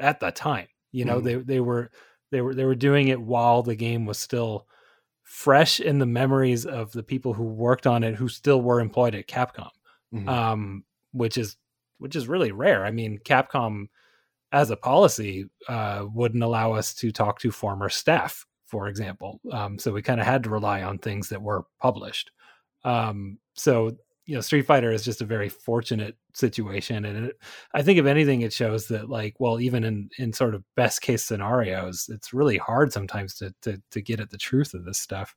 at 0.01 0.21
the 0.21 0.31
time. 0.31 0.69
You 0.93 1.05
know, 1.05 1.21
mm. 1.21 1.25
they 1.25 1.35
they 1.35 1.61
were 1.61 1.91
they 2.31 2.41
were 2.41 2.55
they 2.55 2.65
were 2.65 2.75
doing 2.75 3.09
it 3.09 3.21
while 3.21 3.63
the 3.63 3.75
game 3.75 4.07
was 4.07 4.19
still 4.19 4.67
fresh 5.25 5.81
in 5.81 5.99
the 5.99 6.07
memories 6.07 6.65
of 6.65 6.93
the 6.93 7.03
people 7.03 7.35
who 7.35 7.45
worked 7.45 7.87
on 7.87 8.05
it 8.05 8.15
who 8.15 8.29
still 8.29 8.63
were 8.63 8.81
employed 8.81 9.15
at 9.15 9.27
Capcom. 9.27 9.71
Mm-hmm. 10.15 10.29
Um, 10.29 10.85
which 11.13 11.39
is 11.39 11.57
which 11.99 12.17
is 12.17 12.29
really 12.29 12.53
rare. 12.53 12.85
I 12.85 12.91
mean, 12.91 13.19
Capcom 13.25 13.87
as 14.53 14.71
a 14.71 14.77
policy 14.77 15.49
uh, 15.69 16.05
wouldn't 16.13 16.43
allow 16.43 16.73
us 16.73 16.95
to 16.95 17.11
talk 17.11 17.39
to 17.41 17.51
former 17.51 17.89
staff, 17.89 18.45
for 18.67 18.89
example. 18.89 19.41
Um, 19.51 19.79
so 19.79 19.93
we 19.93 20.03
kind 20.03 20.21
of 20.21 20.27
had 20.27 20.45
to 20.45 20.51
rely 20.51 20.83
on 20.83 20.99
things 20.99 21.29
that 21.31 21.41
were 21.41 21.65
published. 21.81 22.31
Um, 22.85 23.39
so 23.55 23.97
you 24.27 24.35
know 24.35 24.41
street 24.41 24.67
fighter 24.67 24.93
is 24.93 25.05
just 25.05 25.21
a 25.21 25.27
very 25.27 25.49
fortunate 25.49 26.17
situation 26.35 27.05
and 27.05 27.27
it, 27.27 27.37
i 27.75 27.83
think 27.83 27.99
if 27.99 28.07
anything 28.07 28.41
it 28.43 28.53
shows 28.53 28.89
that 28.89 29.09
like 29.09 29.35
well 29.39 29.61
even 29.61 29.85
in 29.85 30.09
in 30.19 30.33
sort 30.33 30.55
of 30.55 30.65
best 30.77 31.03
case 31.03 31.25
scenarios 31.25 32.09
it's 32.13 32.33
really 32.33 32.57
hard 32.59 32.93
sometimes 32.93 33.35
to 33.35 33.53
to, 33.63 33.83
to 33.91 34.01
get 34.01 34.21
at 34.21 34.31
the 34.31 34.39
truth 34.39 34.75
of 34.75 34.85
this 34.85 34.99
stuff 34.99 35.35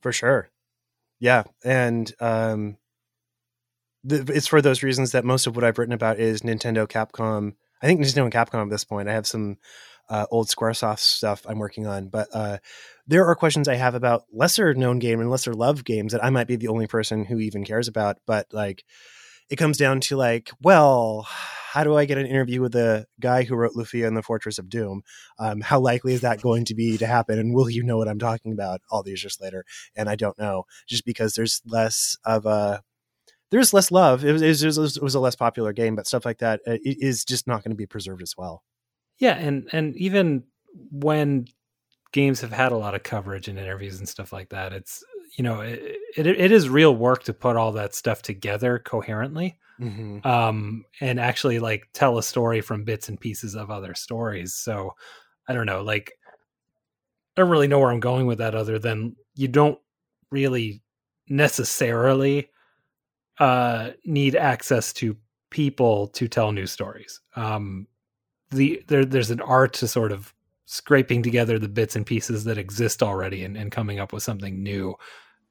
for 0.00 0.12
sure 0.12 0.50
Yeah, 1.20 1.44
and 1.64 2.12
um, 2.20 2.76
it's 4.04 4.46
for 4.46 4.60
those 4.60 4.82
reasons 4.82 5.12
that 5.12 5.24
most 5.24 5.46
of 5.46 5.56
what 5.56 5.64
I've 5.64 5.78
written 5.78 5.94
about 5.94 6.18
is 6.18 6.42
Nintendo, 6.42 6.86
Capcom. 6.86 7.54
I 7.82 7.86
think 7.86 8.00
Nintendo 8.00 8.24
and 8.24 8.32
Capcom 8.32 8.62
at 8.62 8.70
this 8.70 8.84
point. 8.84 9.08
I 9.08 9.12
have 9.12 9.26
some 9.26 9.56
uh, 10.08 10.26
old 10.30 10.48
SquareSoft 10.48 10.98
stuff 10.98 11.44
I'm 11.48 11.58
working 11.58 11.86
on, 11.86 12.08
but 12.08 12.28
uh, 12.32 12.58
there 13.06 13.26
are 13.26 13.34
questions 13.34 13.68
I 13.68 13.76
have 13.76 13.94
about 13.94 14.24
lesser 14.32 14.74
known 14.74 14.98
game 14.98 15.20
and 15.20 15.30
lesser 15.30 15.54
loved 15.54 15.84
games 15.84 16.12
that 16.12 16.24
I 16.24 16.30
might 16.30 16.46
be 16.46 16.56
the 16.56 16.68
only 16.68 16.86
person 16.86 17.24
who 17.24 17.38
even 17.38 17.64
cares 17.64 17.88
about. 17.88 18.18
But 18.26 18.46
like, 18.52 18.84
it 19.50 19.56
comes 19.56 19.76
down 19.76 20.00
to 20.00 20.16
like, 20.16 20.50
well, 20.62 21.26
how 21.28 21.84
do 21.84 21.96
I 21.96 22.04
get 22.04 22.18
an 22.18 22.26
interview 22.26 22.60
with 22.60 22.72
the 22.72 23.06
guy 23.20 23.42
who 23.42 23.56
wrote 23.56 23.74
Lufia 23.74 24.06
and 24.06 24.16
the 24.16 24.22
Fortress 24.22 24.58
of 24.58 24.68
Doom? 24.68 25.02
Um, 25.38 25.60
how 25.60 25.80
likely 25.80 26.14
is 26.14 26.22
that 26.22 26.40
going 26.40 26.64
to 26.66 26.74
be 26.74 26.96
to 26.98 27.06
happen? 27.06 27.38
And 27.38 27.54
will 27.54 27.68
you 27.68 27.82
know 27.82 27.98
what 27.98 28.08
I'm 28.08 28.18
talking 28.18 28.52
about 28.52 28.80
all 28.90 29.02
these 29.02 29.22
years 29.22 29.38
later? 29.40 29.64
And 29.96 30.08
I 30.08 30.16
don't 30.16 30.38
know, 30.38 30.64
just 30.86 31.04
because 31.04 31.34
there's 31.34 31.60
less 31.66 32.16
of 32.24 32.46
a 32.46 32.82
there's 33.50 33.74
less 33.74 33.90
love. 33.90 34.24
It 34.24 34.32
was, 34.32 34.42
it 34.42 34.66
was, 34.66 34.96
it 34.96 35.02
was 35.02 35.14
a 35.14 35.20
less 35.20 35.36
popular 35.36 35.72
game, 35.72 35.94
but 35.94 36.06
stuff 36.06 36.24
like 36.24 36.38
that 36.38 36.60
uh, 36.66 36.76
just 37.26 37.46
not 37.46 37.62
going 37.62 37.70
to 37.70 37.76
be 37.76 37.86
preserved 37.86 38.22
as 38.22 38.34
well. 38.36 38.62
Yeah, 39.18 39.36
and 39.36 39.68
and 39.72 39.96
even 39.96 40.44
when 40.90 41.46
games 42.12 42.40
have 42.40 42.52
had 42.52 42.72
a 42.72 42.76
lot 42.76 42.94
of 42.94 43.02
coverage 43.02 43.48
and 43.48 43.58
interviews 43.58 43.98
and 43.98 44.08
stuff 44.08 44.32
like 44.32 44.50
that, 44.50 44.72
it's 44.72 45.04
you 45.36 45.44
know 45.44 45.60
it, 45.60 45.80
it, 46.16 46.26
it 46.26 46.52
is 46.52 46.68
real 46.68 46.94
work 46.94 47.24
to 47.24 47.34
put 47.34 47.56
all 47.56 47.72
that 47.72 47.94
stuff 47.94 48.22
together 48.22 48.78
coherently 48.78 49.58
mm-hmm. 49.80 50.26
um, 50.26 50.84
and 51.00 51.18
actually 51.20 51.58
like 51.58 51.88
tell 51.92 52.18
a 52.18 52.22
story 52.22 52.60
from 52.60 52.84
bits 52.84 53.08
and 53.08 53.20
pieces 53.20 53.54
of 53.54 53.70
other 53.70 53.94
stories. 53.94 54.54
So 54.54 54.94
I 55.48 55.52
don't 55.52 55.66
know, 55.66 55.82
like 55.82 56.12
I 56.24 57.40
don't 57.40 57.50
really 57.50 57.68
know 57.68 57.78
where 57.78 57.90
I'm 57.90 58.00
going 58.00 58.26
with 58.26 58.38
that 58.38 58.54
other 58.54 58.78
than 58.78 59.16
you 59.34 59.48
don't 59.48 59.78
really 60.30 60.82
necessarily 61.28 62.48
uh, 63.38 63.90
need 64.04 64.36
access 64.36 64.92
to 64.94 65.16
people 65.50 66.08
to 66.08 66.28
tell 66.28 66.52
new 66.52 66.66
stories. 66.66 67.20
Um, 67.36 67.86
the 68.50 68.82
there, 68.86 69.04
there's 69.04 69.30
an 69.30 69.40
art 69.40 69.72
to 69.74 69.88
sort 69.88 70.12
of 70.12 70.34
scraping 70.66 71.22
together 71.22 71.58
the 71.58 71.68
bits 71.68 71.94
and 71.94 72.06
pieces 72.06 72.44
that 72.44 72.58
exist 72.58 73.02
already 73.02 73.44
and, 73.44 73.56
and 73.56 73.70
coming 73.70 73.98
up 73.98 74.12
with 74.12 74.22
something 74.22 74.62
new 74.62 74.94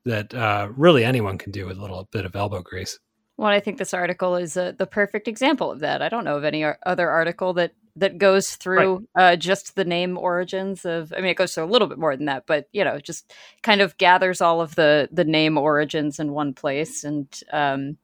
that 0.06 0.34
uh, 0.34 0.68
really 0.76 1.06
anyone 1.06 1.38
can 1.38 1.52
do 1.52 1.66
with 1.66 1.78
a 1.78 1.82
little 1.82 2.08
bit 2.12 2.26
of 2.26 2.36
elbow 2.36 2.62
grease. 2.62 3.00
Well, 3.38 3.48
I 3.48 3.60
think 3.60 3.78
this 3.78 3.94
article 3.94 4.36
is 4.36 4.58
uh, 4.58 4.74
the 4.78 4.86
perfect 4.86 5.28
example 5.28 5.72
of 5.72 5.80
that. 5.80 6.02
I 6.02 6.10
don't 6.10 6.24
know 6.24 6.38
of 6.38 6.44
any 6.44 6.66
other 6.86 7.10
article 7.10 7.54
that 7.54 7.74
that 7.96 8.18
goes 8.18 8.56
through 8.56 9.06
right. 9.16 9.34
uh, 9.34 9.36
just 9.36 9.76
the 9.76 9.86
name 9.86 10.18
origins 10.18 10.86
of. 10.86 11.14
I 11.14 11.18
mean, 11.18 11.32
it 11.32 11.38
goes 11.38 11.54
through 11.54 11.66
a 11.66 11.66
little 11.66 11.88
bit 11.88 12.00
more 12.00 12.16
than 12.16 12.26
that, 12.26 12.46
but 12.46 12.68
you 12.72 12.84
know, 12.84 13.00
just 13.00 13.34
kind 13.62 13.82
of 13.82 13.98
gathers 13.98 14.42
all 14.42 14.62
of 14.62 14.76
the 14.76 15.10
the 15.12 15.24
name 15.24 15.58
origins 15.58 16.20
in 16.20 16.32
one 16.32 16.54
place, 16.54 17.04
and 17.04 17.28
um, 17.52 17.98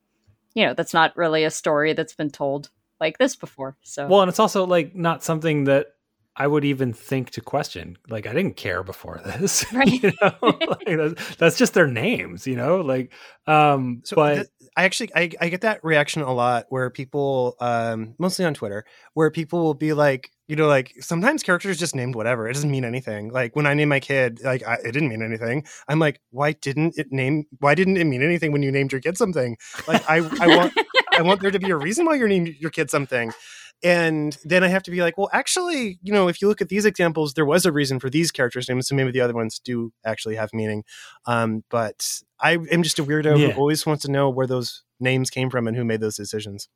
you 0.53 0.65
know, 0.65 0.73
that's 0.73 0.93
not 0.93 1.15
really 1.15 1.43
a 1.43 1.51
story 1.51 1.93
that's 1.93 2.15
been 2.15 2.31
told 2.31 2.69
like 2.99 3.17
this 3.17 3.35
before. 3.35 3.77
So 3.83 4.07
well, 4.07 4.21
and 4.21 4.29
it's 4.29 4.39
also 4.39 4.65
like 4.65 4.95
not 4.95 5.23
something 5.23 5.65
that 5.65 5.87
I 6.35 6.47
would 6.47 6.63
even 6.63 6.93
think 6.93 7.31
to 7.31 7.41
question. 7.41 7.97
Like 8.07 8.25
I 8.25 8.33
didn't 8.33 8.55
care 8.55 8.83
before 8.83 9.21
this, 9.25 9.65
right? 9.73 9.87
you 9.87 10.11
know? 10.21 10.35
like, 10.41 10.85
that's, 10.85 11.35
that's, 11.35 11.57
just 11.57 11.73
their 11.73 11.87
names, 11.87 12.47
you 12.47 12.55
know. 12.55 12.77
Like, 12.81 13.11
um, 13.47 14.01
so 14.05 14.15
but. 14.15 14.35
Th- 14.35 14.47
I 14.77 14.83
actually 14.83 15.09
I, 15.13 15.29
I 15.41 15.49
get 15.49 15.61
that 15.61 15.83
reaction 15.83 16.21
a 16.21 16.31
lot 16.31 16.67
where 16.69 16.89
people 16.89 17.57
um 17.59 18.15
mostly 18.17 18.45
on 18.45 18.53
Twitter 18.53 18.85
where 19.13 19.29
people 19.29 19.61
will 19.61 19.73
be 19.73 19.91
like 19.91 20.31
you 20.47 20.55
know 20.55 20.67
like 20.67 20.93
sometimes 21.01 21.43
characters 21.43 21.77
just 21.77 21.95
named 21.95 22.15
whatever 22.15 22.47
it 22.47 22.53
doesn't 22.53 22.71
mean 22.71 22.85
anything 22.85 23.29
like 23.29 23.57
when 23.57 23.65
I 23.65 23.73
name 23.73 23.89
my 23.89 23.99
kid 23.99 24.39
like 24.41 24.65
I, 24.65 24.75
it 24.75 24.93
didn't 24.93 25.09
mean 25.09 25.21
anything 25.21 25.65
I'm 25.89 25.99
like 25.99 26.21
why 26.29 26.53
didn't 26.53 26.97
it 26.97 27.11
name 27.11 27.45
why 27.59 27.75
didn't 27.75 27.97
it 27.97 28.05
mean 28.05 28.21
anything 28.21 28.53
when 28.53 28.63
you 28.63 28.71
named 28.71 28.93
your 28.93 29.01
kid 29.01 29.17
something 29.17 29.57
like 29.85 30.07
I 30.09 30.17
I 30.17 30.47
want 30.55 30.73
I 31.19 31.21
want 31.21 31.41
there 31.41 31.51
to 31.51 31.59
be 31.59 31.69
a 31.69 31.75
reason 31.77 32.05
why 32.05 32.15
you're 32.15 32.27
naming 32.27 32.55
your 32.59 32.71
kid 32.71 32.89
something 32.89 33.33
and 33.81 34.37
then 34.43 34.63
I 34.63 34.67
have 34.67 34.83
to 34.83 34.91
be 34.91 35.01
like, 35.01 35.17
well, 35.17 35.29
actually, 35.31 35.99
you 36.01 36.11
know, 36.11 36.27
if 36.27 36.41
you 36.41 36.47
look 36.47 36.61
at 36.61 36.67
these 36.69 36.85
examples, 36.85 37.33
there 37.33 37.45
was 37.45 37.65
a 37.65 37.71
reason 37.71 37.99
for 37.99 38.09
these 38.09 38.31
characters' 38.31 38.67
names, 38.67 38.87
so 38.89 38.95
maybe 38.95 39.11
the 39.11 39.21
other 39.21 39.33
ones 39.33 39.59
do 39.63 39.93
actually 40.05 40.35
have 40.35 40.53
meaning. 40.53 40.83
Um, 41.25 41.63
but 41.69 42.05
I 42.41 42.57
am 42.71 42.83
just 42.83 42.99
a 42.99 43.03
weirdo 43.03 43.39
yeah. 43.39 43.51
who 43.51 43.59
always 43.59 43.85
wants 43.85 44.03
to 44.03 44.11
know 44.11 44.29
where 44.29 44.47
those 44.47 44.83
names 44.99 45.29
came 45.29 45.49
from 45.49 45.67
and 45.67 45.77
who 45.77 45.85
made 45.85 46.01
those 46.01 46.17
decisions. 46.17 46.67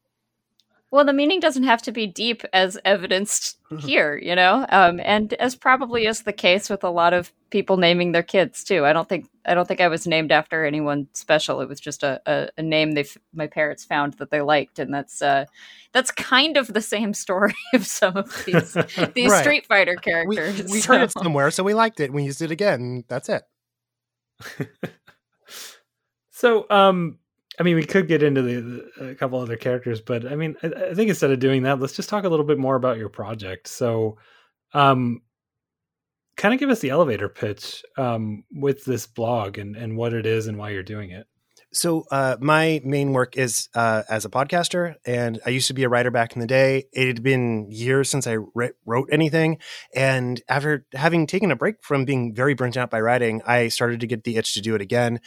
Well, 0.94 1.06
the 1.06 1.12
meaning 1.12 1.40
doesn't 1.40 1.64
have 1.64 1.82
to 1.82 1.92
be 1.92 2.06
deep 2.06 2.44
as 2.54 2.78
evidenced 2.86 3.58
here, 3.80 4.16
you 4.16 4.36
know, 4.36 4.64
um, 4.70 5.00
and 5.04 5.34
as 5.34 5.56
probably 5.56 6.06
is 6.06 6.22
the 6.22 6.32
case 6.32 6.70
with 6.70 6.84
a 6.84 6.92
lot 6.92 7.14
of 7.14 7.34
people 7.50 7.78
naming 7.78 8.12
their 8.12 8.22
kids 8.22 8.64
too. 8.64 8.86
I 8.86 8.94
don't 8.94 9.10
think 9.10 9.28
I 9.44 9.56
don't 9.56 9.68
think 9.68 9.82
I 9.82 9.88
was 9.88 10.06
named 10.06 10.32
after 10.32 10.64
anyone 10.64 11.08
special. 11.14 11.62
It 11.62 11.68
was 11.68 11.80
just 11.80 12.04
a, 12.04 12.22
a, 12.28 12.50
a 12.60 12.62
name 12.62 12.92
they 12.92 13.06
my 13.34 13.48
parents 13.48 13.84
found 13.84 14.14
that 14.20 14.30
they 14.30 14.42
liked, 14.42 14.78
and 14.78 14.94
that's 14.94 15.20
uh, 15.24 15.46
that's 15.94 16.12
kind 16.12 16.58
of 16.58 16.68
the 16.68 16.82
same 16.82 17.14
story 17.26 17.56
of 17.74 17.88
some 17.88 18.16
of 18.16 18.46
these 18.46 18.74
these 19.16 19.32
right. 19.32 19.42
Street 19.42 19.66
Fighter 19.66 19.96
characters. 19.96 20.66
We, 20.66 20.74
we 20.74 20.80
so. 20.80 20.94
heard 20.94 21.02
it 21.02 21.12
somewhere, 21.12 21.50
so 21.50 21.64
we 21.64 21.74
liked 21.74 22.02
it. 22.02 22.14
We 22.14 22.22
used 22.22 22.44
it 22.44 22.52
again. 22.52 23.04
That's 23.08 23.30
it. 23.30 23.42
so, 26.30 26.68
um, 26.70 27.18
I 27.60 27.64
mean, 27.64 27.76
we 27.76 27.86
could 27.86 28.08
get 28.08 28.24
into 28.24 28.42
the, 28.42 28.62
the, 28.98 29.10
a 29.10 29.16
couple 29.16 29.40
other 29.40 29.58
characters, 29.58 30.02
but 30.02 30.26
I 30.26 30.36
mean, 30.36 30.56
I, 30.64 30.68
I, 30.68 30.94
think 30.94 31.10
instead 31.10 31.32
of 31.32 31.40
doing 31.40 31.64
that, 31.64 31.80
let's 31.80 31.94
just 31.94 32.10
talk 32.10 32.24
a 32.24 32.30
little 32.30 32.46
bit 32.46 32.58
more 32.58 32.76
about 32.76 32.98
your 32.98 33.10
project. 33.10 33.68
So, 33.68 34.18
um, 34.74 35.22
kind 36.36 36.54
of 36.54 36.60
give 36.60 36.70
us 36.70 36.80
the 36.80 36.90
elevator 36.90 37.30
pitch 37.30 37.84
um, 37.98 38.44
with 38.52 38.86
this 38.86 39.06
blog 39.06 39.60
and, 39.60 39.76
and 39.76 39.96
what 39.96 40.14
it 40.14 40.26
is 40.26 40.48
and 40.48 40.58
why 40.58 40.72
you're 40.72 40.82
doing 40.82 41.12
it. 41.12 41.28
So 41.74 42.06
uh, 42.12 42.38
my 42.40 42.82
main 42.84 43.14
work 43.14 43.36
is 43.36 43.68
uh, 43.74 44.04
as 44.08 44.26
a 44.26 44.30
podcaster, 44.30 44.96
and 45.06 45.40
I 45.44 45.50
used 45.50 45.68
to 45.68 45.74
be 45.74 45.84
a 45.84 45.90
writer 45.90 46.12
back 46.12 46.34
in 46.36 46.40
the 46.40 46.48
day. 46.48 46.86
It 46.94 47.08
had 47.08 47.24
been 47.24 47.68
years 47.72 48.12
since 48.12 48.28
I 48.28 48.38
re- 48.54 48.72
wrote 48.86 49.10
anything, 49.12 49.58
and 49.96 50.40
after 50.48 50.86
having 50.94 51.26
taken 51.26 51.50
a 51.50 51.56
break 51.56 51.76
from 51.82 52.06
being 52.06 52.36
very 52.36 52.54
burnt 52.54 52.78
out 52.78 52.92
by 52.92 53.02
writing, 53.02 53.42
I 53.48 53.70
started 53.70 54.02
to 54.02 54.08
get 54.08 54.24
the 54.24 54.38
itch 54.38 54.54
to 54.54 54.62
do 54.62 54.76
it 54.76 54.82
again. 54.82 55.20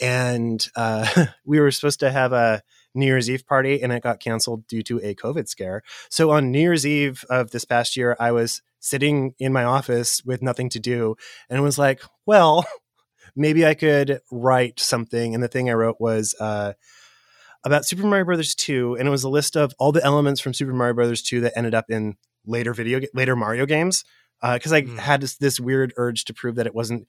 And 0.00 0.66
uh, 0.74 1.26
we 1.44 1.60
were 1.60 1.70
supposed 1.70 2.00
to 2.00 2.10
have 2.10 2.32
a 2.32 2.62
New 2.94 3.06
Year's 3.06 3.30
Eve 3.30 3.46
party, 3.46 3.80
and 3.80 3.92
it 3.92 4.02
got 4.02 4.18
canceled 4.18 4.66
due 4.66 4.82
to 4.82 4.98
a 5.04 5.14
COVID 5.14 5.48
scare. 5.48 5.82
So 6.10 6.32
on 6.32 6.50
New 6.50 6.60
Year's 6.60 6.84
Eve 6.84 7.24
of 7.30 7.52
this 7.52 7.64
past 7.64 7.96
year, 7.96 8.16
I 8.18 8.32
was 8.32 8.60
sitting 8.80 9.34
in 9.38 9.52
my 9.52 9.62
office 9.62 10.20
with 10.24 10.42
nothing 10.42 10.68
to 10.70 10.80
do, 10.80 11.14
and 11.48 11.62
was 11.62 11.78
like, 11.78 12.02
well 12.26 12.66
maybe 13.36 13.66
I 13.66 13.74
could 13.74 14.20
write 14.30 14.80
something. 14.80 15.34
And 15.34 15.42
the 15.42 15.48
thing 15.48 15.70
I 15.70 15.74
wrote 15.74 16.00
was 16.00 16.34
uh, 16.40 16.74
about 17.64 17.84
Super 17.84 18.06
Mario 18.06 18.24
Brothers 18.24 18.54
2, 18.54 18.96
and 18.96 19.06
it 19.06 19.10
was 19.10 19.24
a 19.24 19.28
list 19.28 19.56
of 19.56 19.72
all 19.78 19.92
the 19.92 20.04
elements 20.04 20.40
from 20.40 20.54
Super 20.54 20.72
Mario 20.72 20.94
Brothers 20.94 21.22
2 21.22 21.40
that 21.42 21.56
ended 21.56 21.74
up 21.74 21.86
in 21.88 22.16
later 22.46 22.74
video 22.74 23.00
later 23.14 23.36
Mario 23.36 23.66
games. 23.66 24.04
Because 24.42 24.72
uh, 24.72 24.76
I 24.76 24.82
mm. 24.82 24.98
had 24.98 25.20
this, 25.20 25.36
this 25.36 25.60
weird 25.60 25.92
urge 25.96 26.24
to 26.24 26.34
prove 26.34 26.56
that 26.56 26.66
it 26.66 26.74
wasn't. 26.74 27.06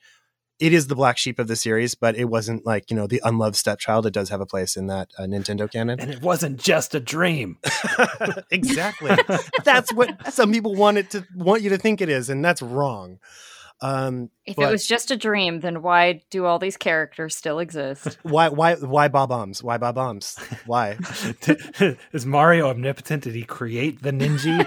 It 0.59 0.71
is 0.71 0.85
the 0.85 0.95
black 0.95 1.17
sheep 1.17 1.39
of 1.39 1.47
the 1.47 1.55
series, 1.55 1.95
but 1.95 2.15
it 2.15 2.25
wasn't 2.25 2.63
like 2.63 2.91
you 2.91 2.95
know 2.95 3.07
the 3.07 3.19
unloved 3.23 3.55
stepchild. 3.55 4.05
It 4.05 4.13
does 4.13 4.29
have 4.29 4.39
a 4.39 4.45
place 4.45 4.77
in 4.77 4.85
that 4.85 5.09
uh, 5.17 5.23
Nintendo 5.23 5.69
canon, 5.69 5.99
and 5.99 6.11
it 6.11 6.21
wasn't 6.21 6.59
just 6.59 6.93
a 6.93 6.99
dream. 6.99 7.57
exactly, 8.51 9.17
that's 9.63 9.91
what 9.91 10.31
some 10.31 10.51
people 10.51 10.75
want 10.75 10.99
it 10.99 11.09
to 11.09 11.25
want 11.35 11.63
you 11.63 11.71
to 11.71 11.79
think 11.79 12.01
it 12.01 12.09
is, 12.09 12.29
and 12.29 12.45
that's 12.45 12.61
wrong. 12.61 13.17
Um, 13.83 14.29
if 14.45 14.55
but, 14.55 14.69
it 14.69 14.71
was 14.71 14.87
just 14.87 15.11
a 15.11 15.17
dream, 15.17 15.59
then 15.59 15.81
why 15.81 16.21
do 16.29 16.45
all 16.45 16.57
these 16.57 16.77
characters 16.77 17.35
still 17.35 17.59
exist? 17.59 18.17
Why, 18.23 18.47
why, 18.47 18.75
why 18.75 19.09
Bob-ombs? 19.09 19.61
Why 19.61 19.77
Bob-ombs? 19.77 20.37
Why? 20.65 20.97
Is 22.13 22.25
Mario 22.25 22.69
omnipotent? 22.69 23.23
Did 23.23 23.35
he 23.35 23.43
create 23.43 24.01
the 24.01 24.11
ninja 24.11 24.65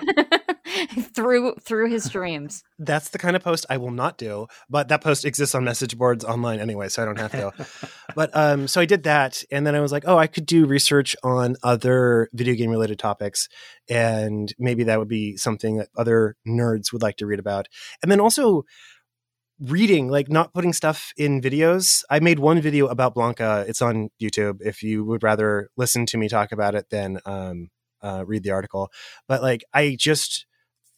through 1.15 1.55
through 1.61 1.91
his 1.91 2.11
dreams? 2.11 2.63
That's 2.79 3.09
the 3.09 3.19
kind 3.19 3.37
of 3.37 3.43
post 3.43 3.65
I 3.71 3.79
will 3.79 3.91
not 3.91 4.19
do. 4.19 4.49
But 4.69 4.89
that 4.89 5.01
post 5.01 5.25
exists 5.25 5.55
on 5.55 5.65
message 5.65 5.97
boards 5.97 6.25
online 6.25 6.61
anyway, 6.61 6.91
so 6.91 7.03
I 7.03 7.07
don't 7.07 7.19
have 7.19 7.33
to. 7.33 7.53
but 8.15 8.31
um, 8.35 8.69
so 8.69 8.83
I 8.83 8.87
did 8.87 9.05
that, 9.05 9.43
and 9.51 9.67
then 9.67 9.75
I 9.75 9.81
was 9.81 9.93
like, 9.93 10.05
oh, 10.07 10.19
I 10.19 10.27
could 10.27 10.45
do 10.45 10.67
research 10.67 11.17
on 11.23 11.57
other 11.63 12.29
video 12.35 12.55
game 12.55 12.71
related 12.71 12.99
topics, 12.99 13.49
and 13.89 14.53
maybe 14.59 14.85
that 14.85 14.99
would 14.99 15.09
be 15.09 15.39
something 15.39 15.79
that 15.79 15.89
other 15.97 16.37
nerds 16.47 16.93
would 16.93 17.03
like 17.03 17.17
to 17.17 17.27
read 17.27 17.41
about, 17.41 17.69
and 18.03 18.13
then 18.13 18.21
also 18.21 18.65
reading, 19.61 20.09
like 20.09 20.29
not 20.29 20.53
putting 20.53 20.73
stuff 20.73 21.13
in 21.17 21.41
videos. 21.41 22.03
I 22.11 22.21
made 22.21 22.39
one 22.39 22.61
video 22.61 22.87
about 22.87 23.15
Blanka. 23.15 23.69
It's 23.69 23.83
on 23.83 24.11
YouTube. 24.21 24.59
If 24.61 24.83
you 24.83 25.05
would 25.05 25.23
rather 25.23 25.71
listen 25.77 26.07
to 26.07 26.19
me 26.19 26.29
talk 26.29 26.53
about 26.53 26.75
it 26.75 26.91
than 26.91 27.21
um, 27.25 27.71
uh, 28.03 28.25
read 28.27 28.43
the 28.43 28.51
article, 28.51 28.91
but 29.29 29.43
like 29.43 29.65
I 29.73 29.97
just 29.99 30.47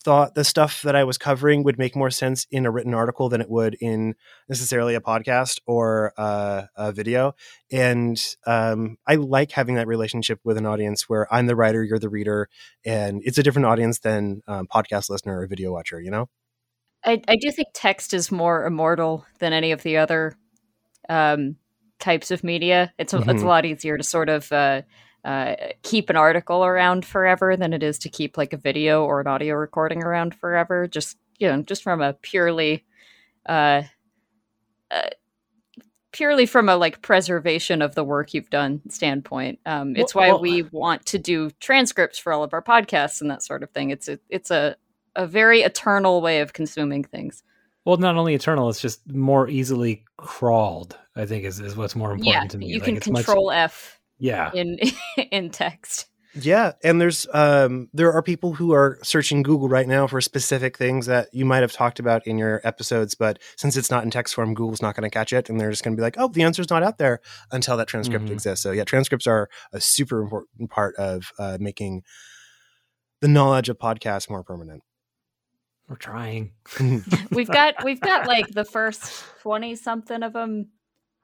thought 0.05 0.35
the 0.35 0.45
stuff 0.45 0.83
that 0.83 0.95
I 0.95 1.05
was 1.05 1.19
covering 1.19 1.65
would 1.65 1.79
make 1.79 1.97
more 1.97 2.11
sense 2.11 2.47
in 2.51 2.67
a 2.67 2.71
written 2.71 2.95
article 2.95 3.29
than 3.29 3.41
it 3.41 3.51
would 3.51 3.77
in 3.81 4.15
necessarily 4.49 4.95
a 4.95 5.01
podcast 5.01 5.59
or 5.67 6.13
uh, 6.17 6.63
a 6.77 6.93
video. 6.93 7.35
And 7.71 8.19
um, 8.47 8.97
I 9.07 9.17
like 9.17 9.51
having 9.53 9.75
that 9.75 9.89
relationship 9.89 10.41
with 10.45 10.57
an 10.57 10.67
audience 10.67 11.09
where 11.09 11.33
I'm 11.33 11.47
the 11.47 11.57
writer, 11.57 11.83
you're 11.83 11.99
the 11.99 12.09
reader, 12.09 12.49
and 12.85 13.21
it's 13.25 13.39
a 13.39 13.43
different 13.43 13.67
audience 13.67 13.99
than 13.99 14.43
um, 14.47 14.67
podcast 14.67 15.11
listener 15.11 15.41
or 15.41 15.47
video 15.47 15.73
watcher. 15.73 16.01
You 16.01 16.11
know. 16.11 16.29
I, 17.05 17.23
I 17.29 17.37
do 17.37 17.51
think 17.51 17.69
text 17.75 18.13
is 18.13 18.31
more 18.33 18.67
immortal 18.67 19.25
than 19.39 19.53
any 19.53 19.73
of 19.73 19.83
the 19.83 19.97
other 19.97 20.37
um, 21.09 21.57
types 21.99 22.31
of 22.31 22.45
media. 22.45 22.93
It's 22.99 23.15
a, 23.15 23.19
it's 23.19 23.27
Mhm. 23.27 23.43
a 23.43 23.47
lot 23.47 23.65
easier 23.65 23.97
to 23.97 24.03
sort 24.05 24.29
of 24.29 24.51
uh, 24.53 24.83
uh, 25.25 25.55
keep 25.83 26.11
an 26.11 26.17
article 26.17 26.65
around 26.65 27.05
forever 27.07 27.57
than 27.57 27.73
it 27.73 27.83
is 27.83 27.99
to 28.01 28.09
keep 28.09 28.37
like 28.37 28.53
a 28.53 28.57
video 28.59 29.05
or 29.05 29.21
an 29.21 29.27
audio 29.27 29.55
recording 29.55 30.03
around 30.03 30.35
forever. 30.35 30.87
Just 30.87 31.17
you 31.39 31.47
know, 31.49 31.63
just 31.63 31.83
from 31.85 32.01
a 32.03 32.15
purely 32.15 32.85
uh, 33.47 33.83
uh, 34.91 35.03
purely 36.13 36.47
from 36.47 36.69
a 36.69 36.77
like 36.77 37.01
preservation 37.03 37.81
of 37.83 37.95
the 37.95 38.05
work 38.05 38.35
you've 38.35 38.51
done 38.51 38.81
standpoint. 38.91 39.61
Um, 39.67 39.95
it's 39.97 40.15
Well- 40.15 40.25
why 40.27 40.33
well, 40.33 40.41
we 40.43 40.63
want 40.73 41.07
to 41.07 41.19
do 41.19 41.51
transcripts 41.61 42.19
for 42.19 42.33
all 42.33 42.43
of 42.43 42.53
our 42.53 42.63
podcasts 42.63 43.21
and 43.21 43.31
that 43.31 43.43
sort 43.43 43.63
of 43.63 43.71
thing. 43.71 43.91
It's 43.91 44.09
a 44.09 44.19
it's 44.29 44.51
a 44.51 44.77
a 45.19 45.27
very 45.27 45.61
eternal 45.61 46.23
way 46.23 46.41
of 46.41 46.55
consuming 46.55 47.05
things. 47.05 47.43
Well, 47.85 47.97
not 47.99 48.17
only 48.17 48.35
eternal, 48.35 48.71
it's 48.71 48.81
just 48.81 49.01
more 49.13 49.49
easily 49.49 50.05
crawled. 50.17 50.97
I 51.17 51.27
think 51.27 51.45
is, 51.45 51.59
is 51.61 51.77
what's 51.77 51.97
more 51.97 52.13
important 52.13 52.45
yeah, 52.45 52.49
to 52.49 52.59
me. 52.59 52.67
you 52.69 52.77
Like, 52.79 52.85
can 52.85 52.97
it's 52.97 53.09
much- 53.11 53.25
control 53.27 53.51
F 53.51 54.01
yeah, 54.19 54.51
in 54.55 54.79
in 55.31 55.51
text. 55.51 56.07
Yeah, 56.35 56.73
and 56.85 57.01
there's 57.01 57.27
um 57.33 57.89
there 57.95 58.13
are 58.13 58.23
people 58.23 58.53
who 58.53 58.73
are 58.73 58.99
searching 59.03 59.43
Google 59.43 59.69
right 59.69 59.89
now 59.89 60.07
for 60.07 60.21
specific 60.21 60.77
things 60.77 61.07
that 61.07 61.29
you 61.33 61.45
might 61.47 61.63
have 61.63 61.73
talked 61.73 61.99
about 61.99 62.27
in 62.27 62.37
your 62.39 62.61
episodes, 62.65 63.15
but 63.15 63.39
since 63.57 63.77
it's 63.77 63.91
not 63.91 64.05
in 64.05 64.11
text 64.11 64.35
form, 64.35 64.55
Google's 64.55 64.83
not 64.83 64.95
going 64.95 65.09
to 65.11 65.13
catch 65.19 65.33
it, 65.33 65.49
and 65.49 65.59
they're 65.59 65.71
just 65.71 65.83
going 65.83 65.97
to 65.97 66.01
be 66.01 66.03
like, 66.03 66.17
"Oh, 66.19 66.29
the 66.29 66.43
answer's 66.43 66.69
not 66.71 66.83
out 66.83 66.99
there" 66.99 67.21
until 67.51 67.77
that 67.79 67.89
transcript 67.89 68.27
Mhm. 68.27 68.33
exists. 68.33 68.63
So 68.63 68.71
yeah, 68.73 68.85
transcripts 68.85 69.27
are 69.27 69.49
a 69.73 69.81
super 69.81 70.21
important 70.23 70.71
part 70.71 70.95
of 70.97 71.33
uh, 71.39 71.57
making 71.59 72.03
the 73.23 73.29
knowledge 73.29 73.69
of 73.71 73.79
podcasts 73.79 74.29
more 74.31 74.45
permanent. 74.45 74.83
We're 75.89 75.97
trying. 75.97 76.53
We've 77.31 77.49
got 77.49 77.83
we've 77.85 78.01
got 78.01 78.27
like 78.27 78.49
the 78.49 78.65
first 78.65 79.25
twenty 79.41 79.75
something 79.77 80.23
of 80.23 80.33
them 80.35 80.69